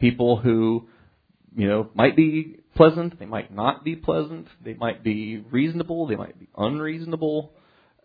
People 0.00 0.38
who, 0.38 0.88
you 1.54 1.68
know, 1.68 1.90
might 1.94 2.16
be 2.16 2.59
pleasant, 2.80 3.18
they 3.18 3.26
might 3.26 3.52
not 3.52 3.84
be 3.84 3.94
pleasant, 3.94 4.46
they 4.64 4.72
might 4.72 5.04
be 5.04 5.44
reasonable, 5.50 6.06
they 6.06 6.16
might 6.16 6.38
be 6.38 6.48
unreasonable, 6.56 7.52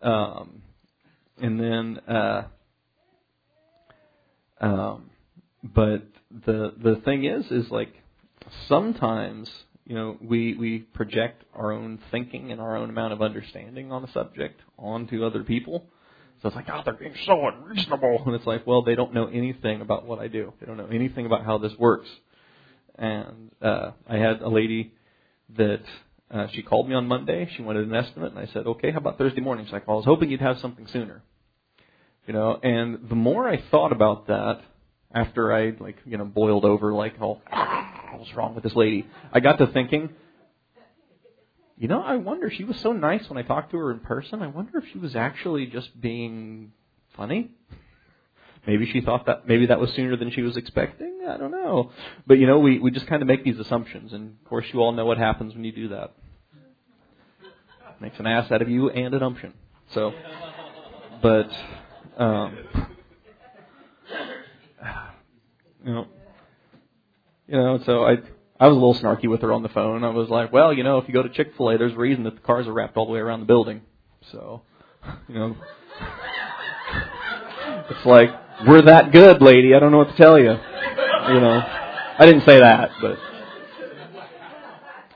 um, 0.02 0.64
and 1.38 1.58
then, 1.58 1.98
uh, 2.14 2.44
um, 4.60 5.10
but 5.64 6.04
the 6.46 6.74
the 6.84 7.02
thing 7.06 7.24
is, 7.24 7.46
is 7.52 7.72
like 7.72 7.94
sometimes 8.68 9.50
you 9.86 9.96
know, 9.96 10.18
we, 10.20 10.56
we 10.56 10.80
project 10.80 11.44
our 11.54 11.72
own 11.72 12.00
thinking 12.10 12.52
and 12.52 12.60
our 12.60 12.76
own 12.76 12.90
amount 12.90 13.14
of 13.14 13.22
understanding 13.22 13.92
on 13.92 14.04
a 14.04 14.12
subject 14.12 14.60
onto 14.80 15.24
other 15.24 15.44
people. 15.44 15.86
So 16.42 16.48
it's 16.48 16.56
like, 16.56 16.66
oh, 16.74 16.82
they're 16.84 16.96
being 16.96 17.14
so 17.26 17.48
unreasonable. 17.48 18.24
And 18.26 18.36
it's 18.36 18.48
like, 18.48 18.66
well, 18.66 18.82
they 18.82 18.96
don't 18.96 19.14
know 19.14 19.28
anything 19.28 19.82
about 19.82 20.06
what 20.06 20.18
I 20.18 20.28
do. 20.28 20.54
They 20.60 20.66
don't 20.66 20.78
know 20.78 20.90
anything 20.92 21.28
about 21.28 21.46
how 21.46 21.60
this 21.60 21.74
works. 21.78 22.08
And 22.98 23.52
uh, 23.62 23.92
I 24.08 24.18
had 24.18 24.42
a 24.42 24.50
lady 24.50 24.94
that 25.58 25.84
uh, 26.32 26.48
she 26.54 26.62
called 26.62 26.88
me 26.88 26.96
on 26.96 27.08
Monday. 27.08 27.50
She 27.56 27.62
wanted 27.62 27.88
an 27.88 27.96
estimate, 27.96 28.32
and 28.32 28.40
I 28.40 28.52
said, 28.52 28.66
okay, 28.66 28.92
how 28.92 28.98
about 28.98 29.18
Thursday 29.18 29.42
morning? 29.42 29.66
She's 29.66 29.74
like, 29.74 29.88
well, 29.88 29.98
I 29.98 30.00
was 30.00 30.06
hoping 30.06 30.30
you'd 30.30 30.42
have 30.42 30.60
something 30.60 30.88
sooner. 30.92 31.22
You 32.28 32.34
know, 32.34 32.60
and 32.62 33.08
the 33.08 33.16
more 33.16 33.48
I 33.48 33.62
thought 33.70 33.92
about 33.92 34.28
that, 34.28 34.62
after 35.14 35.54
I 35.54 35.72
like 35.80 35.98
you 36.06 36.18
know 36.18 36.26
boiled 36.26 36.66
over 36.66 36.92
like 36.92 37.14
oh 37.22 37.40
what's 38.18 38.36
wrong 38.36 38.56
with 38.56 38.64
this 38.64 38.76
lady, 38.76 39.06
I 39.32 39.40
got 39.40 39.58
to 39.58 39.68
thinking, 39.68 40.10
you 41.78 41.88
know, 41.88 42.02
I 42.02 42.16
wonder 42.16 42.52
she 42.52 42.64
was 42.64 42.78
so 42.82 42.94
nice 42.94 43.30
when 43.30 43.38
I 43.38 43.44
talked 43.48 43.72
to 43.72 43.78
her 43.78 43.92
in 43.92 44.00
person. 44.00 44.42
I 44.42 44.48
wonder 44.48 44.80
if 44.80 44.86
she 44.92 44.98
was 44.98 45.16
actually 45.16 45.68
just 45.68 46.00
being 46.00 46.72
funny. 47.16 47.52
Maybe 48.68 48.90
she 48.92 49.02
thought 49.02 49.28
that 49.28 49.48
maybe 49.48 49.68
that 49.68 49.80
was 49.80 49.92
sooner 49.94 50.18
than 50.18 50.32
she 50.32 50.42
was 50.42 50.58
expecting. 50.58 51.15
I 51.28 51.38
don't 51.38 51.52
know. 51.52 51.92
But 52.28 52.40
you 52.40 52.48
know, 52.48 52.60
we 52.60 52.80
we 52.80 52.92
just 52.92 53.08
kind 53.08 53.22
of 53.22 53.28
make 53.28 53.44
these 53.44 53.60
assumptions, 53.60 54.14
and 54.14 54.38
of 54.42 54.50
course, 54.50 54.66
you 54.72 54.80
all 54.80 54.92
know 54.92 55.06
what 55.06 55.18
happens 55.18 55.54
when 55.54 55.64
you 55.64 55.72
do 55.72 55.90
that. 55.90 56.14
Makes 58.02 58.20
an 58.20 58.28
ass 58.28 58.52
out 58.52 58.62
of 58.62 58.70
you 58.70 58.90
and 58.90 59.14
an 59.14 59.24
umption. 59.24 59.54
So, 59.94 60.14
but 61.22 61.50
um, 62.18 62.58
you 65.86 65.94
know, 65.94 66.08
you 67.48 67.58
know, 67.58 67.80
so 67.86 68.06
I 68.06 68.18
I 68.60 68.68
was 68.68 68.78
a 68.78 68.80
little 68.80 68.96
snarky 68.96 69.30
with 69.30 69.42
her 69.42 69.52
on 69.54 69.64
the 69.64 69.70
phone. 69.70 70.04
I 70.04 70.10
was 70.10 70.30
like, 70.30 70.52
well, 70.52 70.74
you 70.74 70.84
know, 70.84 70.98
if 70.98 71.08
you 71.08 71.14
go 71.14 71.24
to 71.24 71.30
Chick 71.30 71.54
Fil 71.58 71.70
A, 71.72 71.78
there's 71.78 71.94
a 71.94 71.98
reason 71.98 72.24
that 72.24 72.36
the 72.36 72.42
cars 72.42 72.68
are 72.68 72.74
wrapped 72.74 72.98
all 72.98 73.06
the 73.06 73.12
way 73.12 73.20
around 73.20 73.42
the 73.42 73.46
building. 73.46 73.82
So, 74.32 74.62
you 75.28 75.36
know, 75.36 75.56
it's 77.90 78.06
like 78.06 78.30
we're 78.68 78.82
that 78.84 79.12
good, 79.12 79.42
lady. 79.42 79.74
I 79.74 79.80
don't 79.80 79.92
know 79.92 80.00
what 80.00 80.10
to 80.10 80.18
tell 80.18 80.40
you. 80.40 80.58
You 81.28 81.40
know, 81.40 81.60
I 82.20 82.26
didn't 82.26 82.46
say 82.46 82.60
that, 82.60 82.92
but 83.02 83.18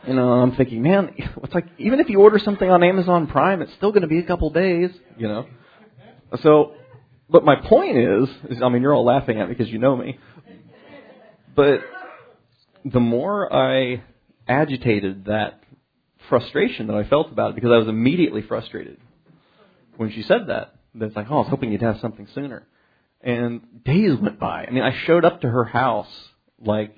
you 0.07 0.13
know, 0.13 0.29
I'm 0.29 0.55
thinking, 0.55 0.81
man, 0.81 1.13
it's 1.17 1.53
like 1.53 1.67
even 1.77 1.99
if 1.99 2.09
you 2.09 2.19
order 2.19 2.39
something 2.39 2.69
on 2.69 2.83
Amazon 2.83 3.27
Prime, 3.27 3.61
it's 3.61 3.73
still 3.73 3.91
going 3.91 4.01
to 4.01 4.07
be 4.07 4.19
a 4.19 4.23
couple 4.23 4.49
days. 4.49 4.89
You 5.17 5.27
know, 5.27 5.45
so. 6.41 6.73
But 7.31 7.45
my 7.45 7.57
point 7.57 7.95
is, 7.95 8.27
is, 8.49 8.63
I 8.63 8.69
mean, 8.69 8.81
you're 8.81 8.95
all 8.95 9.05
laughing 9.05 9.39
at 9.39 9.47
me 9.47 9.53
because 9.53 9.71
you 9.71 9.77
know 9.77 9.95
me. 9.95 10.17
But 11.55 11.81
the 12.83 12.99
more 12.99 13.53
I 13.53 14.01
agitated 14.47 15.25
that 15.25 15.61
frustration 16.27 16.87
that 16.87 16.95
I 16.95 17.03
felt 17.03 17.31
about 17.31 17.51
it, 17.51 17.55
because 17.55 17.69
I 17.71 17.77
was 17.77 17.87
immediately 17.87 18.41
frustrated 18.41 18.97
when 19.97 20.11
she 20.11 20.23
said 20.23 20.47
that. 20.47 20.73
That's 20.95 21.15
like, 21.15 21.27
oh, 21.29 21.35
I 21.35 21.39
was 21.39 21.49
hoping 21.49 21.71
you'd 21.71 21.83
have 21.83 21.99
something 21.99 22.27
sooner. 22.33 22.65
And 23.21 23.83
days 23.83 24.17
went 24.17 24.39
by. 24.39 24.65
I 24.65 24.71
mean, 24.71 24.83
I 24.83 24.95
showed 25.05 25.25
up 25.25 25.41
to 25.41 25.49
her 25.49 25.65
house 25.65 26.07
like 26.59 26.95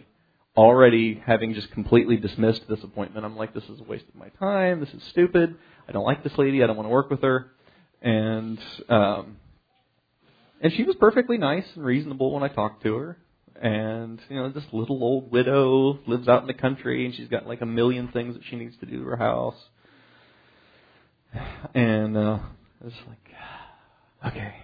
already 0.55 1.21
having 1.25 1.53
just 1.53 1.71
completely 1.71 2.17
dismissed 2.17 2.61
this 2.67 2.83
appointment. 2.83 3.25
I'm 3.25 3.37
like, 3.37 3.53
this 3.53 3.63
is 3.63 3.79
a 3.79 3.83
waste 3.83 4.05
of 4.07 4.15
my 4.15 4.29
time. 4.39 4.79
This 4.79 4.89
is 4.89 5.01
stupid. 5.09 5.55
I 5.87 5.91
don't 5.91 6.05
like 6.05 6.23
this 6.23 6.37
lady. 6.37 6.63
I 6.63 6.67
don't 6.67 6.75
want 6.75 6.87
to 6.87 6.91
work 6.91 7.09
with 7.09 7.21
her. 7.21 7.51
and 8.01 8.59
um, 8.89 9.37
and 10.61 10.71
she 10.73 10.83
was 10.83 10.95
perfectly 10.97 11.37
nice 11.37 11.65
and 11.75 11.83
reasonable 11.83 12.31
when 12.31 12.43
I 12.43 12.47
talked 12.47 12.83
to 12.83 12.95
her. 12.95 13.17
And 13.59 14.19
you 14.29 14.35
know, 14.35 14.49
this 14.49 14.63
little 14.71 15.03
old 15.03 15.31
widow 15.31 15.99
lives 16.07 16.27
out 16.27 16.41
in 16.41 16.47
the 16.47 16.53
country, 16.53 17.05
and 17.05 17.15
she's 17.15 17.27
got 17.27 17.47
like 17.47 17.61
a 17.61 17.65
million 17.65 18.09
things 18.09 18.35
that 18.35 18.43
she 18.49 18.55
needs 18.55 18.75
to 18.77 18.85
do 18.85 18.99
to 18.99 19.05
her 19.05 19.17
house. 19.17 19.55
And 21.73 22.17
uh, 22.17 22.39
I 22.39 22.83
was 22.83 22.93
like, 23.07 24.27
okay, 24.33 24.55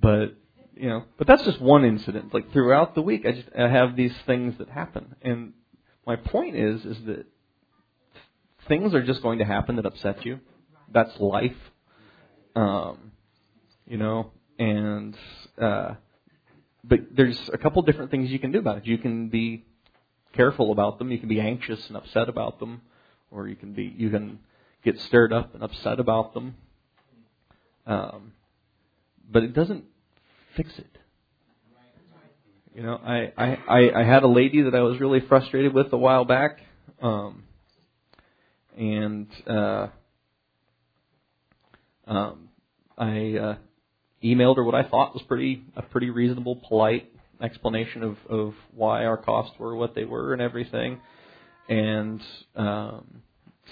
but 0.00 0.36
you 0.76 0.88
know, 0.88 1.04
but 1.16 1.26
that's 1.26 1.42
just 1.44 1.60
one 1.60 1.84
incident. 1.84 2.34
Like 2.34 2.52
throughout 2.52 2.94
the 2.94 3.02
week, 3.02 3.24
I 3.26 3.32
just 3.32 3.48
I 3.58 3.68
have 3.68 3.96
these 3.96 4.14
things 4.26 4.58
that 4.58 4.68
happen, 4.68 5.16
and 5.22 5.54
my 6.06 6.16
point 6.16 6.56
is 6.56 6.84
is 6.84 6.98
that 7.06 7.26
things 8.68 8.94
are 8.94 9.02
just 9.02 9.22
going 9.22 9.38
to 9.38 9.44
happen 9.44 9.76
that 9.76 9.86
upset 9.86 10.24
you. 10.24 10.40
That's 10.92 11.18
life. 11.18 11.56
Um, 12.54 13.12
you 13.86 13.96
know, 13.96 14.32
and 14.58 15.16
uh, 15.60 15.94
but 16.84 17.00
there's 17.10 17.38
a 17.52 17.58
couple 17.58 17.82
different 17.82 18.10
things 18.10 18.30
you 18.30 18.38
can 18.38 18.52
do 18.52 18.58
about 18.58 18.78
it. 18.78 18.86
You 18.86 18.98
can 18.98 19.28
be 19.28 19.64
careful 20.34 20.72
about 20.72 20.98
them. 20.98 21.10
You 21.10 21.18
can 21.18 21.28
be 21.28 21.40
anxious 21.40 21.86
and 21.88 21.96
upset 21.96 22.28
about 22.28 22.60
them, 22.60 22.82
or 23.30 23.48
you 23.48 23.56
can 23.56 23.72
be 23.72 23.94
you 23.96 24.10
can 24.10 24.40
get 24.84 25.00
stirred 25.00 25.32
up 25.32 25.54
and 25.54 25.62
upset 25.62 26.00
about 26.00 26.34
them. 26.34 26.56
Um, 27.86 28.32
but 29.30 29.42
it 29.42 29.54
doesn't 29.54 29.84
fix 30.56 30.70
it. 30.78 30.98
You 32.74 32.82
know, 32.82 33.00
I, 33.02 33.32
I, 33.38 34.00
I, 34.00 34.04
had 34.04 34.22
a 34.22 34.28
lady 34.28 34.62
that 34.62 34.74
I 34.74 34.80
was 34.80 35.00
really 35.00 35.20
frustrated 35.20 35.72
with 35.72 35.94
a 35.94 35.96
while 35.96 36.26
back, 36.26 36.58
um, 37.00 37.44
and 38.76 39.28
uh, 39.48 39.86
um, 42.06 42.50
I 42.98 43.36
uh, 43.40 43.56
emailed 44.22 44.56
her 44.56 44.64
what 44.64 44.74
I 44.74 44.82
thought 44.82 45.14
was 45.14 45.22
pretty 45.26 45.62
a 45.74 45.80
pretty 45.80 46.10
reasonable, 46.10 46.56
polite 46.68 47.10
explanation 47.40 48.02
of 48.02 48.16
of 48.28 48.54
why 48.74 49.06
our 49.06 49.16
costs 49.16 49.58
were 49.58 49.74
what 49.74 49.94
they 49.94 50.04
were 50.04 50.34
and 50.34 50.42
everything, 50.42 51.00
and 51.70 52.20
um, 52.56 53.22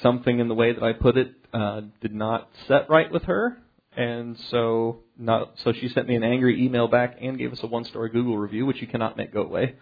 something 0.02 0.38
in 0.38 0.48
the 0.48 0.54
way 0.54 0.72
that 0.72 0.82
I 0.82 0.94
put 0.94 1.18
it 1.18 1.34
uh, 1.52 1.82
did 2.00 2.14
not 2.14 2.48
set 2.68 2.88
right 2.88 3.12
with 3.12 3.24
her, 3.24 3.58
and 3.96 4.36
so 4.50 5.00
not 5.18 5.52
so 5.62 5.72
she 5.72 5.88
sent 5.88 6.08
me 6.08 6.16
an 6.16 6.24
angry 6.24 6.64
email 6.64 6.88
back 6.88 7.16
and 7.20 7.38
gave 7.38 7.52
us 7.52 7.60
a 7.62 7.66
one 7.66 7.84
star 7.84 8.08
Google 8.08 8.38
review, 8.38 8.66
which 8.66 8.80
you 8.80 8.86
cannot 8.86 9.16
make 9.16 9.32
go 9.32 9.42
away, 9.42 9.76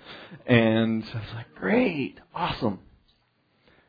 and 0.46 1.04
I 1.04 1.18
was 1.18 1.34
like, 1.34 1.54
great, 1.54 2.20
awesome. 2.34 2.80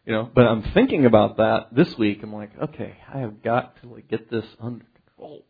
You 0.06 0.12
know, 0.12 0.30
but 0.36 0.46
I'm 0.46 0.64
thinking 0.74 1.06
about 1.06 1.38
that 1.38 1.68
this 1.74 1.98
week. 1.98 2.22
I'm 2.24 2.34
like, 2.34 2.52
okay, 2.62 2.98
I 3.14 3.20
have 3.20 3.42
got 3.42 3.82
to 3.82 3.88
like 3.88 4.10
get 4.10 4.30
this 4.30 4.46
under 4.60 4.86
control 5.18 5.46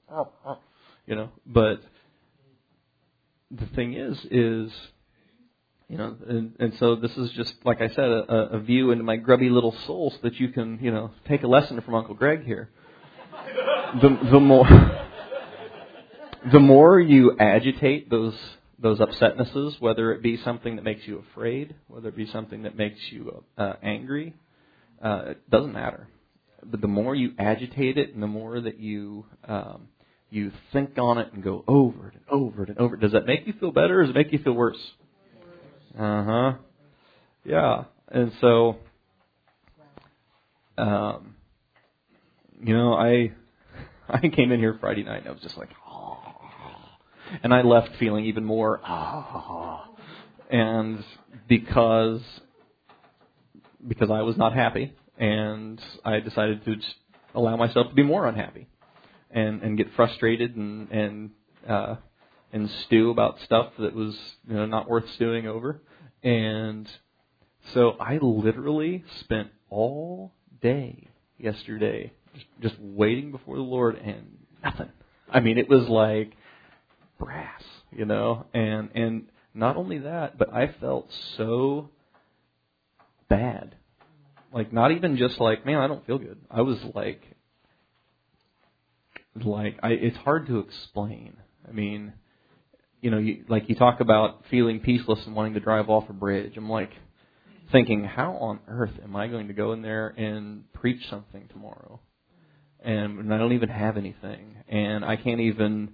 you 1.06 1.16
know. 1.16 1.30
But 1.46 1.82
the 3.52 3.66
thing 3.68 3.94
is, 3.94 4.18
is 4.32 4.72
you 5.90 5.98
know, 5.98 6.16
and, 6.28 6.54
and 6.60 6.74
so 6.80 6.96
this 6.96 7.16
is 7.18 7.32
just 7.32 7.54
like 7.64 7.82
I 7.82 7.90
said, 7.90 8.06
a, 8.06 8.34
a 8.54 8.60
view 8.60 8.92
into 8.92 9.04
my 9.04 9.16
grubby 9.16 9.50
little 9.50 9.76
soul, 9.86 10.12
so 10.12 10.18
that 10.24 10.40
you 10.40 10.50
can, 10.50 10.80
you 10.82 10.92
know, 10.92 11.12
take 11.28 11.44
a 11.44 11.48
lesson 11.48 11.80
from 11.82 11.96
Uncle 11.96 12.16
Greg 12.16 12.46
here. 12.46 12.70
The 14.02 14.18
the 14.32 14.40
more 14.40 14.66
the 16.52 16.60
more 16.60 17.00
you 17.00 17.38
agitate 17.40 18.10
those 18.10 18.34
those 18.80 19.00
upsetnesses, 19.00 19.80
whether 19.80 20.12
it 20.14 20.24
be 20.24 20.38
something 20.44 20.78
that 20.78 20.84
makes 20.84 21.06
you 21.06 21.24
afraid, 21.32 21.76
whether 21.88 22.10
it 22.10 22.18
be 22.18 22.26
something 22.28 22.64
that 22.64 22.76
makes 22.76 23.00
you 23.12 23.44
uh, 23.58 23.74
angry, 23.84 24.34
uh, 25.02 25.24
it 25.28 25.50
doesn't 25.50 25.74
matter. 25.74 26.08
But 26.64 26.82
the 26.82 26.88
more 26.88 27.14
you 27.14 27.34
agitate 27.38 27.98
it, 27.98 28.14
and 28.14 28.24
the 28.24 28.28
more 28.28 28.60
that 28.60 28.80
you 28.80 29.26
um, 29.48 29.90
you 30.32 30.52
think 30.72 30.98
on 30.98 31.20
it 31.20 31.32
and 31.32 31.44
go 31.44 31.64
over 31.68 32.08
it 32.08 32.16
and 32.16 32.24
over 32.30 32.64
it 32.64 32.70
and 32.70 32.80
over 32.80 32.96
it. 32.96 33.02
Does 33.02 33.12
that 33.12 33.28
make 33.28 33.46
you 33.46 33.54
feel 33.60 33.72
better 33.72 34.00
or 34.00 34.04
does 34.04 34.10
it 34.10 34.16
make 34.16 34.34
you 34.34 34.40
feel 34.40 34.54
worse? 34.54 34.78
Uh 35.98 36.24
huh. 36.24 36.54
Yeah. 37.46 37.84
And 38.10 38.32
so, 38.42 38.78
um, 40.80 41.36
you 42.64 42.76
know, 42.76 42.94
I 42.94 43.34
I 44.24 44.28
came 44.30 44.52
in 44.52 44.60
here 44.60 44.78
Friday 44.80 45.04
night 45.04 45.20
and 45.20 45.28
I 45.28 45.32
was 45.32 45.42
just 45.42 45.58
like, 45.58 45.70
oh, 45.88 46.18
and 47.42 47.54
I 47.54 47.62
left 47.64 47.90
feeling 48.00 48.26
even 48.26 48.46
more 48.46 48.80
ah, 48.84 49.90
and 50.52 51.04
because 51.48 52.22
because 53.86 54.12
I 54.12 54.22
was 54.22 54.38
not 54.38 54.54
happy, 54.54 54.94
and 55.18 55.82
I 56.06 56.20
decided 56.20 56.64
to 56.66 56.76
just 56.76 56.96
allow 57.34 57.58
myself 57.58 57.90
to 57.90 57.96
be 57.96 58.04
more 58.04 58.28
unhappy 58.28 58.68
and 59.32 59.62
and 59.64 59.78
get 59.78 59.88
frustrated 59.96 60.56
and 60.56 60.92
and 60.92 61.32
uh, 61.68 61.96
and 62.52 62.70
stew 62.86 63.10
about 63.10 63.38
stuff 63.46 63.74
that 63.80 63.96
was 63.96 64.16
you 64.48 64.56
know 64.56 64.66
not 64.66 64.88
worth 64.88 65.10
stewing 65.16 65.48
over. 65.48 65.82
And 66.22 66.88
so 67.74 67.92
I 68.00 68.20
literally 68.22 69.04
spent 69.22 69.50
all 69.70 70.34
day 70.62 71.10
yesterday 71.38 72.14
just, 72.62 72.76
waiting 72.80 73.32
before 73.32 73.56
the 73.56 73.62
Lord 73.62 73.96
and 73.98 74.38
nothing. 74.64 74.90
I 75.30 75.40
mean, 75.40 75.58
it 75.58 75.70
was 75.70 75.88
like 75.88 76.34
brass, 77.20 77.64
you 77.92 78.06
know, 78.06 78.46
and 78.54 78.90
and 78.96 79.28
not 79.54 79.78
only 79.78 80.00
that, 80.00 80.38
but 80.38 80.54
I 80.54 80.74
felt 80.80 81.10
so 81.38 81.90
bad. 83.30 83.76
Like 84.52 84.72
not 84.72 84.92
even 84.92 85.18
just 85.18 85.40
like, 85.40 85.66
man, 85.66 85.78
I 85.78 85.88
don't 85.88 86.06
feel 86.06 86.20
good. 86.20 86.40
I 86.50 86.62
was 86.62 86.78
like 86.94 87.22
like 89.36 89.80
I, 89.82 89.90
it's 89.90 90.18
hard 90.18 90.48
to 90.48 90.60
explain. 90.60 91.38
I 91.68 91.72
mean, 91.72 92.14
you 93.02 93.12
know, 93.12 93.18
you, 93.18 93.46
like 93.48 93.70
you 93.70 93.76
talk 93.76 94.00
about 94.00 94.44
feeling 94.50 94.80
peaceless 94.80 95.26
and 95.26 95.36
wanting 95.36 95.56
to 95.56 95.60
drive 95.60 95.90
off 95.90 96.10
a 96.10 96.14
bridge. 96.14 96.54
I'm 96.56 96.70
like 96.70 96.92
thinking, 97.72 98.04
how 98.04 98.34
on 98.34 98.60
earth 98.68 98.94
am 99.04 99.16
I 99.16 99.28
going 99.28 99.48
to 99.48 99.54
go 99.54 99.74
in 99.74 99.82
there 99.82 100.10
and 100.10 100.72
preach 100.74 101.10
something 101.10 101.48
tomorrow? 101.52 102.00
And, 102.84 103.34
I 103.34 103.38
don't 103.38 103.54
even 103.54 103.70
have 103.70 103.96
anything, 103.96 104.58
and 104.68 105.06
I 105.06 105.16
can't 105.16 105.40
even. 105.40 105.94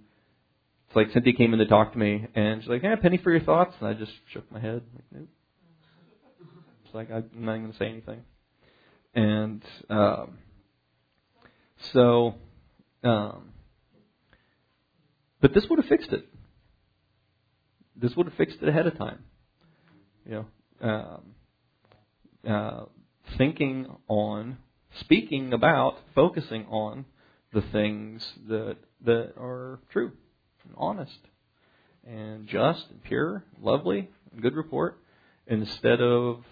It's 0.88 0.96
like 0.96 1.12
Cynthia 1.12 1.34
came 1.34 1.54
in 1.54 1.60
to 1.60 1.68
talk 1.68 1.94
to 1.94 2.00
me, 2.00 2.26
and 2.34 2.62
she's 2.62 2.70
like, 2.70 2.82
"Hey, 2.82 2.96
penny 2.96 3.18
for 3.18 3.32
your 3.32 3.42
thoughts," 3.42 3.76
and 3.80 3.88
I 3.88 3.94
just 3.94 4.12
shook 4.34 4.52
my 4.52 4.60
head. 4.60 4.82
Like, 4.96 5.04
nope. 5.12 5.28
It's 6.86 6.96
like 6.96 7.12
I'm 7.12 7.30
not 7.36 7.52
even 7.52 7.62
going 7.66 7.74
to 7.74 7.78
say 7.78 7.90
anything. 7.90 8.22
And 9.14 9.64
um, 9.90 10.40
so 11.94 12.34
um, 13.04 13.54
but 15.42 15.54
this 15.54 15.66
would 15.70 15.80
have 15.80 15.88
fixed 15.88 16.12
it. 16.12 16.26
This 17.96 18.16
would 18.16 18.28
have 18.28 18.36
fixed 18.36 18.58
it 18.62 18.68
ahead 18.68 18.88
of 18.88 18.98
time. 18.98 19.24
You 20.26 20.46
know, 20.82 20.90
um, 20.90 21.22
uh, 22.48 22.86
thinking 23.38 23.88
on, 24.08 24.58
speaking 25.00 25.54
about, 25.54 25.98
focusing 26.16 26.66
on 26.68 27.06
the 27.54 27.62
things 27.62 28.26
that 28.48 28.78
that 29.06 29.34
are 29.38 29.80
true, 29.92 30.12
and 30.66 30.74
honest, 30.78 31.20
and 32.06 32.48
just, 32.48 32.86
and 32.90 33.04
pure, 33.04 33.44
lovely, 33.62 34.10
and 34.32 34.42
good 34.42 34.56
report, 34.56 34.98
instead 35.48 36.02
of 36.02 36.44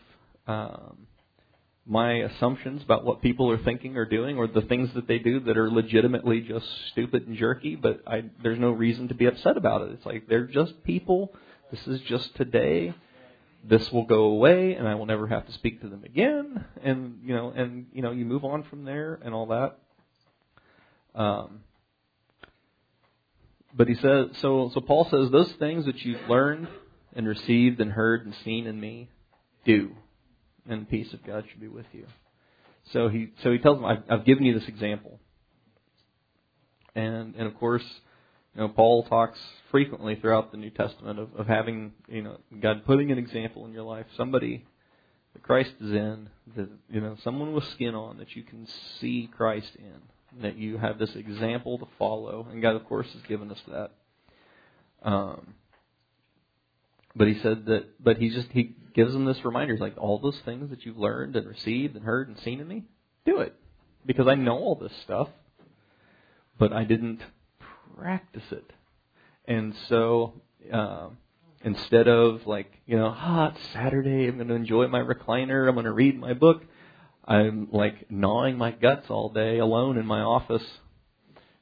um, 0.48 1.08
my 1.86 2.14
assumptions 2.16 2.84
about 2.84 3.06
what 3.06 3.22
people 3.22 3.50
are 3.50 3.58
thinking 3.58 3.96
or 3.96 4.06
doing 4.06 4.38
or 4.38 4.48
the 4.48 4.62
things 4.62 4.90
that 4.94 5.08
they 5.08 5.20
do 5.20 5.40
that 5.42 5.58
are 5.58 5.72
legitimately 5.72 6.42
just 6.42 6.66
stupid 6.92 7.28
and 7.28 7.38
jerky, 7.38 7.76
but 7.76 8.02
I, 8.06 8.26
there's 8.44 8.60
no 8.60 8.72
reason 8.72 9.08
to 9.08 9.14
be 9.14 9.26
upset 9.26 9.56
about 9.56 9.84
it. 9.84 9.92
It's 9.94 10.06
like 10.06 10.28
they're 10.28 10.48
just 10.48 10.84
people. 10.84 11.34
This 11.72 11.86
is 11.88 12.02
just 12.02 12.36
today. 12.36 12.94
This 13.68 13.92
will 13.92 14.06
go 14.06 14.26
away 14.26 14.76
and 14.76 14.88
I 14.88 14.96
will 14.96 15.06
never 15.06 15.28
have 15.28 15.46
to 15.48 15.52
speak 15.54 15.82
to 15.82 15.90
them 15.90 16.04
again. 16.04 16.66
And, 16.84 17.20
you 17.24 17.36
know, 17.36 17.52
and, 17.56 17.88
you 17.92 18.02
know, 18.02 18.12
you 18.12 18.26
move 18.26 18.46
on 18.46 18.64
from 18.64 18.86
there 18.86 19.20
and 19.24 19.34
all 19.34 19.48
that. 19.48 19.78
Um, 21.14 21.62
but 23.74 23.88
he 23.88 23.96
says, 23.96 24.28
so, 24.40 24.72
so 24.74 24.82
Paul 24.82 25.08
says, 25.10 25.30
those 25.32 25.52
things 25.54 25.86
that 25.86 26.04
you've 26.04 26.30
learned 26.30 26.68
and 27.16 27.28
received 27.28 27.82
and 27.82 27.92
heard 27.92 28.26
and 28.26 28.34
seen 28.44 28.68
in 28.68 28.80
me, 28.80 29.10
do 29.66 29.92
and 30.70 30.90
peace 30.90 31.14
of 31.14 31.24
God 31.26 31.46
should 31.50 31.62
be 31.62 31.68
with 31.68 31.86
you. 31.94 32.06
So 32.92 33.10
he 33.10 33.32
so 33.44 33.52
he 33.52 33.58
tells 33.58 33.78
them, 33.78 33.86
I've, 33.86 34.04
I've 34.10 34.26
given 34.26 34.44
you 34.44 34.58
this 34.58 34.68
example. 34.68 35.20
And 36.96 37.36
and 37.36 37.48
of 37.48 37.56
course, 37.56 37.84
you 38.58 38.64
know, 38.64 38.70
Paul 38.70 39.04
talks 39.04 39.38
frequently 39.70 40.16
throughout 40.16 40.52
the 40.52 40.58
New 40.58 40.72
Testament 40.72 41.20
of, 41.20 41.30
of 41.36 41.46
having, 41.46 41.94
you 42.10 42.24
know, 42.24 42.38
God 42.60 42.86
putting 42.88 43.12
an 43.12 43.20
example 43.20 43.68
in 43.68 43.72
your 43.72 43.84
life, 43.84 44.08
somebody 44.18 44.66
that 45.34 45.44
Christ 45.44 45.74
is 45.80 45.92
in, 45.92 46.30
that 46.56 46.68
you 46.90 47.00
know, 47.00 47.16
someone 47.24 47.54
with 47.54 47.66
skin 47.66 47.94
on 47.94 48.18
that 48.18 48.36
you 48.36 48.42
can 48.42 48.68
see 49.00 49.30
Christ 49.32 49.70
in, 49.78 50.42
that 50.42 50.58
you 50.58 50.80
have 50.80 50.98
this 50.98 51.16
example 51.16 51.78
to 51.78 51.86
follow, 52.00 52.48
and 52.52 52.60
God, 52.60 52.76
of 52.76 52.86
course, 52.86 53.08
has 53.14 53.22
given 53.28 53.52
us 53.52 53.62
that. 53.68 53.92
Um, 55.04 55.54
but 57.16 57.28
he 57.28 57.40
said 57.40 57.68
that, 57.68 58.04
but 58.04 58.18
he 58.18 58.32
just 58.32 58.48
he 58.54 58.76
gives 58.96 59.14
them 59.14 59.26
this 59.26 59.46
reminder, 59.46 59.74
he's 59.76 59.82
like 59.82 59.98
all 60.00 60.18
those 60.18 60.40
things 60.46 60.72
that 60.72 60.84
you've 60.84 60.98
learned 60.98 61.36
and 61.36 61.48
received 61.48 61.96
and 61.96 62.04
heard 62.04 62.28
and 62.28 62.40
seen 62.40 62.60
in 62.60 62.68
me, 62.68 62.86
do 63.24 63.38
it 63.40 63.54
because 64.04 64.28
I 64.28 64.34
know 64.34 64.58
all 64.58 64.76
this 64.76 64.94
stuff. 65.04 65.30
but 66.58 66.74
I 66.74 66.86
didn't 66.86 67.22
practice 67.96 68.44
it. 68.52 68.72
And 69.46 69.74
so, 69.88 70.34
uh, 70.72 71.10
instead 71.64 72.08
of 72.08 72.46
like, 72.46 72.72
you 72.86 72.98
know, 72.98 73.14
ah, 73.16 73.54
Saturday, 73.74 74.28
I'm 74.28 74.36
going 74.36 74.48
to 74.50 74.56
enjoy 74.56 74.88
my 74.88 75.00
recliner, 75.00 75.68
I'm 75.68 75.76
going 75.76 75.86
to 75.86 75.92
read 75.92 76.20
my 76.20 76.34
book, 76.34 76.64
I'm 77.26 77.70
like 77.72 78.10
gnawing 78.10 78.58
my 78.58 78.72
guts 78.72 79.08
all 79.10 79.30
day 79.30 79.60
alone 79.60 79.98
in 79.98 80.06
my 80.06 80.22
office, 80.22 80.64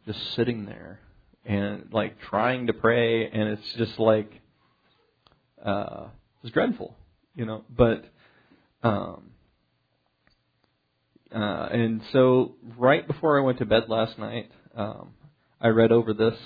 just 0.05 0.19
sitting 0.35 0.65
there 0.65 0.99
and 1.43 1.89
like 1.91 2.19
trying 2.19 2.67
to 2.67 2.73
pray, 2.73 3.29
and 3.29 3.49
it's 3.49 3.73
just 3.77 3.99
like, 3.99 4.31
uh, 5.63 6.07
it's 6.43 6.53
dreadful, 6.53 6.95
you 7.35 7.45
know, 7.45 7.63
but, 7.69 8.05
um, 8.83 9.31
uh, 11.33 11.67
and 11.71 12.01
so 12.11 12.55
right 12.77 13.05
before 13.07 13.39
I 13.39 13.43
went 13.43 13.57
to 13.57 13.65
bed 13.65 13.85
last 13.89 14.17
night, 14.19 14.51
um, 14.75 15.14
I 15.59 15.69
read 15.69 15.91
over 15.91 16.13
this 16.13 16.37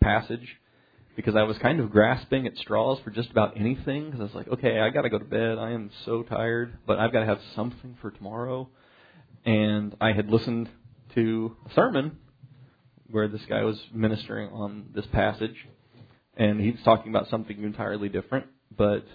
passage 0.00 0.56
because 1.16 1.34
I 1.34 1.42
was 1.42 1.58
kind 1.58 1.80
of 1.80 1.90
grasping 1.90 2.46
at 2.46 2.56
straws 2.58 2.98
for 3.02 3.10
just 3.10 3.30
about 3.30 3.58
anything 3.58 4.06
because 4.06 4.20
I 4.20 4.24
was 4.24 4.34
like, 4.34 4.48
okay, 4.48 4.78
I 4.78 4.90
got 4.90 5.02
to 5.02 5.10
go 5.10 5.18
to 5.18 5.24
bed. 5.24 5.58
I 5.58 5.72
am 5.72 5.90
so 6.04 6.22
tired, 6.22 6.78
but 6.86 6.98
I've 6.98 7.12
got 7.12 7.20
to 7.20 7.26
have 7.26 7.40
something 7.56 7.96
for 8.00 8.10
tomorrow. 8.10 8.68
And 9.44 9.96
I 10.00 10.12
had 10.12 10.28
listened 10.28 10.68
to 11.14 11.56
a 11.68 11.74
sermon 11.74 12.18
where 13.10 13.26
this 13.26 13.40
guy 13.48 13.64
was 13.64 13.80
ministering 13.92 14.50
on 14.50 14.90
this 14.94 15.06
passage, 15.06 15.56
and 16.36 16.60
he 16.60 16.70
was 16.70 16.80
talking 16.84 17.10
about 17.10 17.28
something 17.30 17.62
entirely 17.62 18.08
different. 18.08 18.46
But 18.76 19.06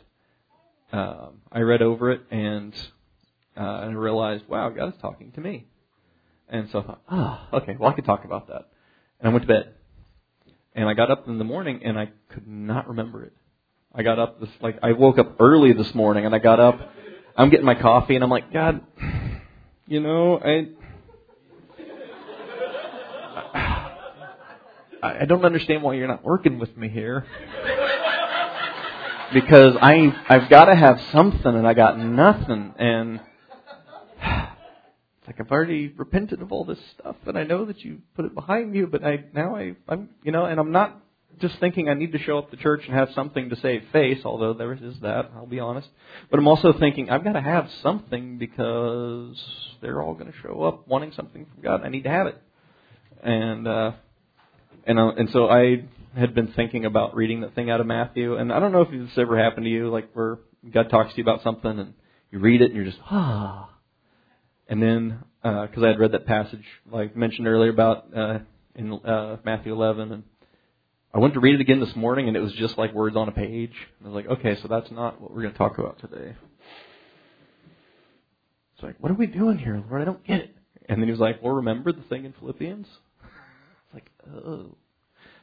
uh, 0.91 1.27
I 1.51 1.59
read 1.59 1.81
over 1.81 2.11
it 2.11 2.21
and 2.31 2.73
uh, 3.55 3.81
and 3.83 3.91
I 3.91 3.93
realized, 3.93 4.45
wow, 4.49 4.69
God 4.69 4.89
is 4.89 4.99
talking 5.01 5.31
to 5.33 5.41
me. 5.41 5.67
And 6.49 6.69
so 6.71 6.79
I 6.79 6.83
thought, 6.83 7.01
ah, 7.07 7.49
oh, 7.51 7.57
okay, 7.57 7.75
well 7.79 7.91
I 7.91 7.93
could 7.93 8.05
talk 8.05 8.25
about 8.25 8.47
that. 8.47 8.69
And 9.23 9.29
I 9.29 9.33
went 9.33 9.43
to 9.43 9.47
bed. 9.47 9.73
And 10.75 10.89
I 10.89 10.93
got 10.93 11.09
up 11.09 11.29
in 11.29 11.37
the 11.37 11.45
morning 11.45 11.79
and 11.85 11.97
I 11.97 12.09
could 12.29 12.45
not 12.45 12.89
remember 12.89 13.23
it. 13.23 13.31
I 13.95 14.03
got 14.03 14.19
up 14.19 14.41
this 14.41 14.49
like 14.59 14.79
I 14.83 14.91
woke 14.91 15.17
up 15.17 15.37
early 15.39 15.71
this 15.71 15.95
morning 15.95 16.25
and 16.25 16.35
I 16.35 16.39
got 16.39 16.59
up. 16.59 16.77
I'm 17.37 17.49
getting 17.49 17.65
my 17.65 17.75
coffee 17.75 18.15
and 18.15 18.23
I'm 18.23 18.29
like, 18.29 18.51
God, 18.51 18.81
you 19.87 20.01
know, 20.01 20.39
I 20.39 20.67
I 25.01 25.25
don't 25.25 25.45
understand 25.45 25.83
why 25.83 25.93
you're 25.93 26.07
not 26.07 26.25
working 26.25 26.59
with 26.59 26.75
me 26.75 26.89
here. 26.89 27.25
Because 29.33 29.77
I 29.81 30.13
I've 30.27 30.49
got 30.49 30.65
to 30.65 30.75
have 30.75 30.99
something 31.13 31.55
and 31.55 31.65
I 31.65 31.73
got 31.73 31.97
nothing 31.97 32.73
and 32.77 33.21
it's 35.23 35.27
like 35.27 35.39
I've 35.39 35.51
already 35.51 35.87
repented 35.87 36.41
of 36.41 36.51
all 36.51 36.65
this 36.65 36.79
stuff, 36.99 37.15
and 37.25 37.37
I 37.37 37.43
know 37.43 37.63
that 37.65 37.79
you 37.79 37.99
put 38.13 38.25
it 38.25 38.33
behind 38.33 38.75
you, 38.75 38.87
but 38.87 39.05
I 39.05 39.23
now 39.33 39.55
I 39.55 39.75
I'm 39.87 40.09
you 40.21 40.33
know, 40.33 40.43
and 40.43 40.59
I'm 40.59 40.73
not 40.73 40.99
just 41.39 41.57
thinking 41.61 41.87
I 41.87 41.93
need 41.93 42.11
to 42.11 42.19
show 42.19 42.37
up 42.37 42.51
to 42.51 42.57
church 42.57 42.81
and 42.85 42.93
have 42.93 43.09
something 43.15 43.49
to 43.49 43.55
save 43.61 43.83
face, 43.93 44.19
although 44.25 44.53
there 44.53 44.73
is 44.73 44.99
that, 45.01 45.31
I'll 45.33 45.45
be 45.45 45.61
honest. 45.61 45.87
But 46.29 46.39
I'm 46.39 46.47
also 46.47 46.73
thinking 46.77 47.09
I've 47.09 47.23
got 47.23 47.33
to 47.33 47.41
have 47.41 47.69
something 47.81 48.37
because 48.37 49.41
they're 49.81 50.01
all 50.01 50.13
going 50.13 50.31
to 50.31 50.37
show 50.43 50.63
up 50.63 50.89
wanting 50.89 51.13
something 51.15 51.45
from 51.45 51.63
God. 51.63 51.83
I 51.85 51.89
need 51.89 52.03
to 52.03 52.09
have 52.09 52.27
it, 52.27 52.41
and 53.23 53.65
uh, 53.65 53.91
and 54.85 54.99
uh, 54.99 55.11
and 55.17 55.29
so 55.31 55.47
I 55.47 55.85
had 56.17 56.35
been 56.35 56.51
thinking 56.51 56.83
about 56.83 57.15
reading 57.15 57.41
that 57.41 57.55
thing 57.55 57.69
out 57.69 57.79
of 57.79 57.87
Matthew, 57.87 58.35
and 58.35 58.51
I 58.51 58.59
don't 58.59 58.73
know 58.73 58.81
if 58.81 58.91
this 58.91 59.17
ever 59.17 59.41
happened 59.41 59.67
to 59.67 59.71
you, 59.71 59.89
like 59.89 60.11
where 60.11 60.39
God 60.69 60.89
talks 60.89 61.11
to 61.11 61.17
you 61.17 61.23
about 61.23 61.43
something 61.43 61.79
and 61.79 61.93
you 62.29 62.39
read 62.39 62.61
it 62.61 62.65
and 62.65 62.75
you're 62.75 62.85
just 62.85 62.99
ah 63.09 63.69
and 64.73 64.81
then, 64.81 65.19
because 65.43 65.83
uh, 65.83 65.85
I 65.85 65.89
had 65.89 65.99
read 65.99 66.13
that 66.13 66.25
passage, 66.25 66.63
like 66.91 67.15
mentioned 67.15 67.47
earlier 67.47 67.69
about 67.69 68.07
uh, 68.17 68.39
in 68.73 68.91
uh, 68.91 69.37
Matthew 69.45 69.71
11, 69.71 70.11
and 70.11 70.23
I 71.13 71.19
went 71.19 71.35
to 71.35 71.39
read 71.39 71.53
it 71.53 71.61
again 71.61 71.79
this 71.79 71.95
morning, 71.95 72.27
and 72.27 72.35
it 72.35 72.39
was 72.39 72.53
just 72.53 72.75
like 72.75 72.91
words 72.91 73.15
on 73.15 73.29
a 73.29 73.31
page. 73.31 73.73
And 73.99 74.07
I 74.07 74.09
was 74.09 74.15
like, 74.15 74.39
okay, 74.39 74.59
so 74.63 74.67
that's 74.67 74.89
not 74.89 75.21
what 75.21 75.29
we're 75.29 75.43
going 75.43 75.51
to 75.51 75.57
talk 75.59 75.77
about 75.77 75.99
today. 75.99 76.33
It's 78.73 78.81
like, 78.81 78.95
what 78.97 79.11
are 79.11 79.15
we 79.15 79.27
doing 79.27 79.59
here, 79.59 79.79
Lord? 79.87 80.01
I 80.01 80.05
don't 80.05 80.25
get 80.25 80.39
it. 80.39 80.55
And 80.89 80.99
then 80.99 81.07
he 81.07 81.11
was 81.11 81.19
like, 81.19 81.43
well, 81.43 81.53
remember 81.53 81.91
the 81.91 82.01
thing 82.09 82.25
in 82.25 82.33
Philippians? 82.33 82.87
It's 83.85 83.93
like, 83.93 84.09
oh. 84.27 84.75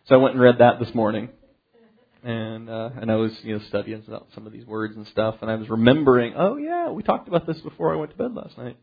So 0.08 0.16
I 0.16 0.18
went 0.18 0.34
and 0.34 0.42
read 0.42 0.58
that 0.58 0.80
this 0.80 0.92
morning, 0.92 1.28
and 2.24 2.68
uh, 2.68 2.90
and 3.00 3.12
I 3.12 3.14
was 3.14 3.30
you 3.44 3.56
know 3.56 3.64
studying 3.68 4.02
some 4.34 4.44
of 4.44 4.52
these 4.52 4.66
words 4.66 4.96
and 4.96 5.06
stuff, 5.06 5.36
and 5.40 5.48
I 5.48 5.54
was 5.54 5.68
remembering, 5.68 6.34
oh 6.36 6.56
yeah, 6.56 6.90
we 6.90 7.04
talked 7.04 7.28
about 7.28 7.46
this 7.46 7.60
before 7.60 7.92
I 7.92 7.96
went 7.96 8.10
to 8.10 8.16
bed 8.16 8.34
last 8.34 8.58
night. 8.58 8.76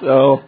So 0.00 0.42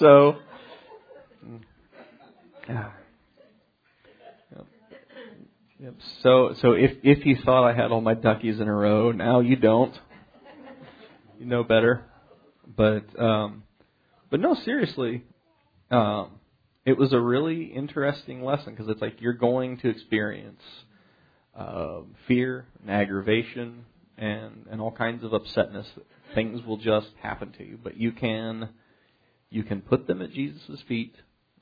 so. 0.00 0.36
Yep. 5.78 5.94
So 6.22 6.54
so 6.60 6.72
if 6.72 6.98
if 7.02 7.24
you 7.24 7.36
thought 7.44 7.66
I 7.66 7.74
had 7.74 7.90
all 7.90 8.02
my 8.02 8.14
duckies 8.14 8.60
in 8.60 8.68
a 8.68 8.74
row, 8.74 9.12
now 9.12 9.40
you 9.40 9.56
don't. 9.56 9.98
You 11.38 11.46
know 11.46 11.64
better. 11.64 12.04
But 12.66 13.18
um 13.18 13.62
but 14.30 14.40
no, 14.40 14.54
seriously. 14.54 15.24
Um 15.90 16.32
it 16.84 16.98
was 16.98 17.12
a 17.12 17.20
really 17.20 17.64
interesting 17.64 18.42
lesson 18.42 18.74
because 18.74 18.88
it's 18.88 19.00
like 19.00 19.20
you're 19.20 19.32
going 19.32 19.78
to 19.78 19.88
experience 19.88 20.62
uh, 21.56 22.00
fear 22.28 22.66
and 22.82 22.90
aggravation 22.90 23.84
and 24.16 24.66
and 24.70 24.80
all 24.80 24.92
kinds 24.92 25.24
of 25.24 25.32
upsetness. 25.32 25.86
Things 26.34 26.64
will 26.64 26.76
just 26.76 27.10
happen 27.20 27.52
to 27.58 27.64
you, 27.64 27.78
but 27.82 27.96
you 27.96 28.12
can 28.12 28.70
you 29.50 29.64
can 29.64 29.80
put 29.80 30.06
them 30.06 30.22
at 30.22 30.32
Jesus' 30.32 30.80
feet 30.86 31.14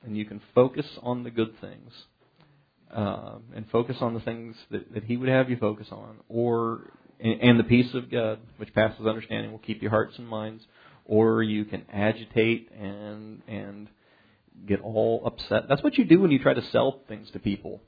and 0.05 0.16
you 0.16 0.24
can 0.24 0.41
focus 0.55 0.86
on 1.03 1.24
the 1.24 1.30
good 1.30 1.59
things 1.61 1.93
uh, 2.95 3.39
and 3.55 3.68
focus 3.70 3.97
on 4.01 4.14
the 4.14 4.20
things 4.20 4.57
that, 4.70 4.93
that 4.95 5.05
He 5.05 5.16
would 5.16 5.28
have 5.28 5.51
you 5.51 5.57
focus 5.57 5.89
on, 5.91 6.18
or 6.28 6.91
and, 7.20 7.41
and 7.41 7.61
the 7.61 7.64
peace 7.64 7.93
of 7.95 8.11
God, 8.11 8.41
which 8.57 8.72
passes 8.74 9.07
understanding, 9.07 9.51
will 9.51 9.59
keep 9.59 9.82
your 9.82 9.91
hearts 9.91 10.14
and 10.18 10.26
minds. 10.26 10.64
Or 11.05 11.43
you 11.43 11.64
can 11.64 11.86
agitate 11.91 12.70
and 12.78 13.43
and 13.49 13.89
get 14.66 14.80
all 14.80 15.22
upset. 15.24 15.64
That's 15.68 15.82
what 15.82 15.97
you 15.97 16.05
do 16.05 16.20
when 16.20 16.30
you 16.30 16.39
try 16.39 16.53
to 16.53 16.64
sell 16.70 17.01
things 17.09 17.30
to 17.30 17.39
people 17.39 17.80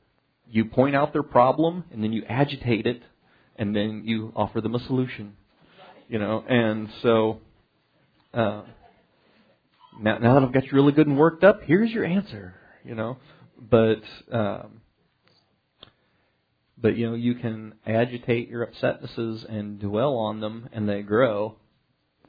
you 0.51 0.65
point 0.65 0.97
out 0.97 1.13
their 1.13 1.23
problem 1.23 1.85
and 1.91 2.03
then 2.03 2.13
you 2.13 2.25
agitate 2.29 2.87
it 2.87 3.03
and 3.57 3.75
then 3.75 4.03
you 4.05 4.33
offer 4.35 4.61
them 4.61 4.75
a 4.75 4.81
solution. 4.81 5.37
You 6.09 6.19
know, 6.19 6.45
and 6.49 6.89
so 7.03 7.41
uh, 8.35 8.63
now, 10.01 10.19
now 10.19 10.35
that 10.35 10.43
I've 10.43 10.53
got 10.53 10.65
you 10.65 10.73
really 10.73 10.93
good 10.93 11.07
and 11.07 11.17
worked 11.17 11.45
up, 11.45 11.63
here's 11.65 11.91
your 11.91 12.05
answer. 12.05 12.55
You 12.85 12.95
know, 12.95 13.19
but 13.61 14.03
um, 14.33 14.81
but 16.79 16.97
you 16.97 17.09
know 17.09 17.15
you 17.15 17.35
can 17.35 17.75
agitate 17.87 18.49
your 18.49 18.67
upsetnesses 18.67 19.45
and 19.49 19.79
dwell 19.79 20.17
on 20.17 20.41
them, 20.41 20.69
and 20.73 20.89
they 20.89 21.03
grow. 21.03 21.57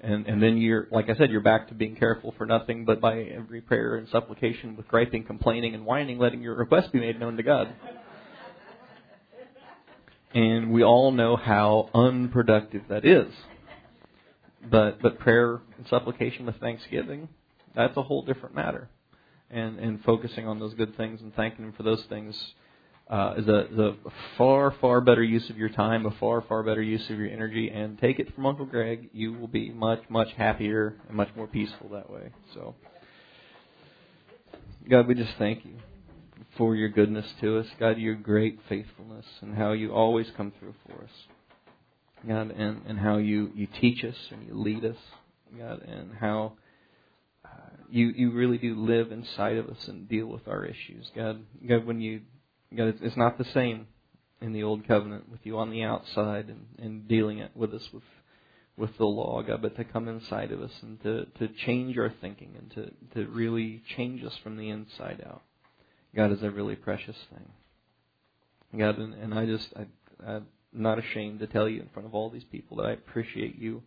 And, 0.04 0.26
and 0.26 0.42
then 0.42 0.58
you're, 0.58 0.88
like 0.90 1.12
I 1.12 1.16
said, 1.16 1.30
you're 1.30 1.42
back 1.42 1.68
to 1.68 1.76
being 1.76 1.96
careful 1.96 2.34
for 2.36 2.48
nothing, 2.48 2.86
but 2.86 3.00
by 3.00 3.22
every 3.22 3.62
prayer 3.62 3.98
and 3.98 4.10
supplication 4.10 4.76
with 4.76 4.88
griping, 4.88 5.26
complaining, 5.26 5.76
and 5.76 5.86
whining, 5.86 6.18
letting 6.18 6.42
your 6.42 6.56
request 6.56 6.92
be 6.92 7.00
made 7.00 7.20
known 7.20 7.38
to 7.38 7.44
God. 7.44 7.72
And 10.34 10.72
we 10.72 10.84
all 10.84 11.12
know 11.12 11.36
how 11.36 11.90
unproductive 11.94 12.84
that 12.90 13.06
is. 13.06 13.34
But 14.70 15.02
but 15.02 15.20
prayer 15.20 15.60
and 15.78 15.88
supplication 15.90 16.46
with 16.46 16.60
thanksgiving, 16.60 17.28
that's 17.76 17.98
a 17.98 18.04
whole 18.04 18.24
different 18.24 18.56
matter. 18.56 18.90
And 19.50 19.80
and 19.80 20.04
focusing 20.04 20.48
on 20.48 20.60
those 20.60 20.74
good 20.76 20.96
things 20.96 21.22
and 21.22 21.34
thanking 21.36 21.66
him 21.66 21.74
for 21.74 21.84
those 21.84 22.04
things 22.08 22.54
uh, 23.10 23.34
is, 23.38 23.48
a, 23.48 23.66
is 23.68 23.78
a 23.78 23.96
far 24.38 24.72
far 24.80 25.02
better 25.02 25.24
use 25.24 25.50
of 25.50 25.58
your 25.58 25.68
time, 25.68 26.06
a 26.06 26.12
far 26.12 26.42
far 26.42 26.64
better 26.64 26.82
use 26.82 27.04
of 27.10 27.18
your 27.18 27.28
energy. 27.28 27.70
And 27.70 28.00
take 28.00 28.20
it 28.20 28.34
from 28.34 28.46
Uncle 28.46 28.66
Greg, 28.66 29.10
you 29.12 29.34
will 29.34 29.50
be 29.50 29.72
much 29.72 30.04
much 30.10 30.32
happier 30.38 30.96
and 31.08 31.18
much 31.18 31.30
more 31.36 31.48
peaceful 31.48 31.90
that 31.90 32.10
way. 32.10 32.30
So, 32.54 32.76
God, 34.90 35.08
we 35.08 35.16
just 35.16 35.34
thank 35.38 35.66
you 35.66 35.74
for 36.58 36.76
your 36.76 36.90
goodness 36.90 37.26
to 37.42 37.60
us, 37.60 37.68
God, 37.80 37.98
your 37.98 38.16
great 38.16 38.60
faithfulness, 38.68 39.26
and 39.42 39.56
how 39.56 39.72
you 39.72 39.94
always 39.94 40.28
come 40.36 40.52
through 40.60 40.76
for 40.86 41.04
us. 41.04 41.12
God, 42.28 42.52
and, 42.52 42.82
and 42.86 43.00
how 43.00 43.18
you, 43.18 43.52
you 43.56 43.68
teach 43.80 44.04
us 44.04 44.16
and 44.30 44.46
you 44.48 44.54
lead 44.54 44.86
us, 44.86 44.98
God, 45.58 45.82
and 45.82 46.12
how 46.20 46.54
uh, 47.44 47.50
you 47.90 48.10
you 48.10 48.32
really 48.32 48.60
do 48.60 48.76
live 48.76 49.12
inside 49.12 49.58
of 49.58 49.68
us 49.68 49.88
and 49.88 50.08
deal 50.08 50.28
with 50.28 50.48
our 50.48 50.64
issues, 50.64 51.10
God. 51.16 51.44
God, 51.68 51.86
when 51.86 52.00
you 52.00 52.22
God, 52.76 52.96
it's, 53.02 53.18
not 53.18 53.38
the 53.38 53.46
same 53.46 53.88
in 54.40 54.54
the 54.54 54.64
old 54.64 54.88
covenant 54.88 55.30
with 55.30 55.40
you 55.44 55.58
on 55.58 55.72
the 55.72 55.84
outside 55.84 56.50
and, 56.50 56.68
and 56.78 57.08
dealing 57.08 57.40
it 57.40 57.52
with 57.56 57.74
us 57.74 57.88
with 57.92 58.04
with 58.78 58.98
the 58.98 59.06
law, 59.06 59.42
God, 59.44 59.62
but 59.62 59.76
to 59.78 59.84
come 59.84 60.08
inside 60.08 60.52
of 60.52 60.62
us 60.62 60.72
and 60.82 61.02
to, 61.04 61.26
to 61.40 61.48
change 61.66 61.98
our 61.98 62.14
thinking 62.22 62.56
and 62.58 62.72
to, 62.72 62.92
to 63.16 63.30
really 63.30 63.82
change 63.96 64.24
us 64.24 64.34
from 64.42 64.58
the 64.58 64.70
inside 64.70 65.24
out. 65.26 65.42
God 66.16 66.32
is 66.32 66.44
a 66.44 66.52
really 66.52 66.76
precious 66.76 67.16
thing. 67.30 68.80
God, 68.80 68.98
and, 69.00 69.14
and 69.14 69.34
I 69.34 69.46
just 69.46 69.68
I, 69.76 69.86
I'm 70.26 70.48
not 70.74 71.00
ashamed 71.00 71.40
to 71.40 71.48
tell 71.48 71.68
you 71.68 71.82
in 71.82 71.90
front 71.90 72.08
of 72.08 72.16
all 72.16 72.30
these 72.30 72.44
people 72.46 72.78
that 72.78 72.86
I 72.86 72.92
appreciate 72.92 73.58
you 73.58 73.84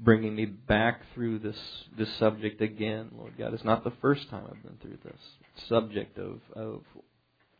bringing 0.00 0.34
me 0.34 0.46
back 0.46 1.02
through 1.14 1.38
this 1.38 1.56
this 1.96 2.12
subject 2.18 2.60
again, 2.60 3.10
Lord 3.16 3.34
God. 3.38 3.54
It's 3.54 3.64
not 3.64 3.84
the 3.84 3.92
first 4.00 4.28
time 4.30 4.44
I've 4.46 4.62
been 4.62 4.78
through 4.80 4.98
this 5.04 5.20
subject 5.68 6.18
of 6.18 6.40
of 6.54 6.82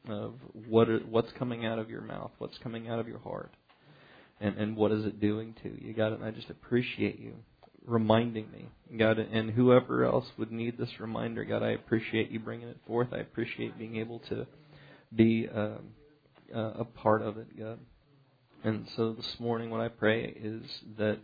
of 0.09 0.35
what 0.69 0.89
are, 0.89 0.99
what's 0.99 1.33
coming 1.33 1.65
out 1.65 1.79
of 1.79 1.89
your 1.89 2.01
mouth, 2.01 2.33
what's 2.39 2.59
coming 2.59 2.89
out 2.89 2.99
of 2.99 3.09
your 3.09 3.21
heart, 3.21 3.53
and 4.41 4.57
and 4.57 4.77
what 4.77 4.93
is 4.93 5.05
it 5.05 5.21
doing 5.21 5.55
to 5.63 5.85
you, 5.85 5.93
God. 5.93 6.13
And 6.13 6.25
I 6.25 6.31
just 6.31 6.51
appreciate 6.51 7.19
you 7.19 7.35
reminding 7.87 8.51
me, 8.51 8.69
God, 8.99 9.19
and 9.19 9.51
whoever 9.51 10.05
else 10.05 10.27
would 10.39 10.53
need 10.53 10.79
this 10.79 11.01
reminder, 11.01 11.45
God, 11.45 11.63
I 11.63 11.71
appreciate 11.71 12.31
you 12.31 12.39
bringing 12.39 12.69
it 12.69 12.79
forth. 12.87 13.09
I 13.13 13.19
appreciate 13.19 13.79
being 13.79 13.97
able 13.97 14.21
to 14.31 14.47
be 15.15 15.49
uh, 15.49 15.79
uh, 16.55 16.73
a 16.79 16.85
part 16.85 17.23
of 17.23 17.39
it, 17.39 17.59
God. 17.59 17.79
And 18.65 18.87
so 18.97 19.13
this 19.13 19.37
morning, 19.41 19.71
what 19.71 19.81
I 19.81 19.89
pray 19.89 20.25
is 20.25 20.63
that 20.97 21.19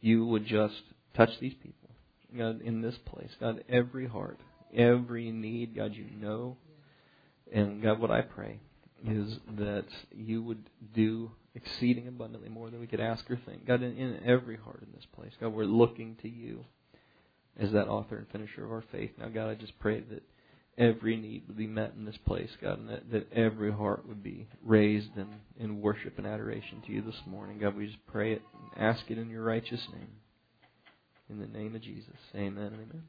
you 0.00 0.26
would 0.26 0.46
just 0.46 0.82
touch 1.14 1.30
these 1.40 1.54
people, 1.62 1.90
God, 2.36 2.60
in 2.62 2.82
this 2.82 2.96
place, 3.06 3.30
God, 3.38 3.62
every 3.68 4.08
heart, 4.08 4.38
every 4.74 5.30
need, 5.30 5.76
God, 5.76 5.94
you 5.94 6.06
know. 6.20 6.56
And 7.52 7.82
God, 7.82 8.00
what 8.00 8.10
I 8.10 8.22
pray 8.22 8.58
is 9.06 9.38
that 9.56 9.86
you 10.12 10.42
would 10.42 10.64
do 10.94 11.30
exceeding 11.54 12.08
abundantly 12.08 12.48
more 12.48 12.70
than 12.70 12.80
we 12.80 12.86
could 12.86 13.00
ask 13.00 13.30
or 13.30 13.36
think. 13.36 13.66
God, 13.66 13.82
in, 13.82 13.96
in 13.96 14.20
every 14.24 14.56
heart 14.56 14.82
in 14.82 14.92
this 14.94 15.06
place, 15.14 15.32
God, 15.40 15.52
we're 15.52 15.64
looking 15.64 16.16
to 16.22 16.28
you 16.28 16.64
as 17.58 17.72
that 17.72 17.88
author 17.88 18.16
and 18.16 18.28
finisher 18.28 18.64
of 18.64 18.72
our 18.72 18.84
faith. 18.90 19.10
Now, 19.18 19.28
God, 19.28 19.50
I 19.50 19.54
just 19.54 19.78
pray 19.78 20.00
that 20.00 20.22
every 20.78 21.16
need 21.16 21.44
would 21.46 21.56
be 21.56 21.66
met 21.66 21.92
in 21.96 22.04
this 22.04 22.16
place, 22.26 22.50
God, 22.60 22.78
and 22.78 22.88
that, 22.88 23.10
that 23.10 23.32
every 23.32 23.70
heart 23.70 24.08
would 24.08 24.22
be 24.22 24.48
raised 24.62 25.16
in, 25.16 25.28
in 25.58 25.80
worship 25.80 26.16
and 26.16 26.26
adoration 26.26 26.82
to 26.86 26.92
you 26.92 27.02
this 27.02 27.20
morning. 27.26 27.58
God, 27.58 27.76
we 27.76 27.86
just 27.86 28.06
pray 28.06 28.32
it 28.32 28.42
and 28.54 28.82
ask 28.82 29.10
it 29.10 29.18
in 29.18 29.28
your 29.28 29.44
righteous 29.44 29.86
name. 29.92 30.08
In 31.28 31.38
the 31.38 31.46
name 31.46 31.74
of 31.74 31.82
Jesus. 31.82 32.16
Amen 32.34 32.72
amen. 32.74 33.02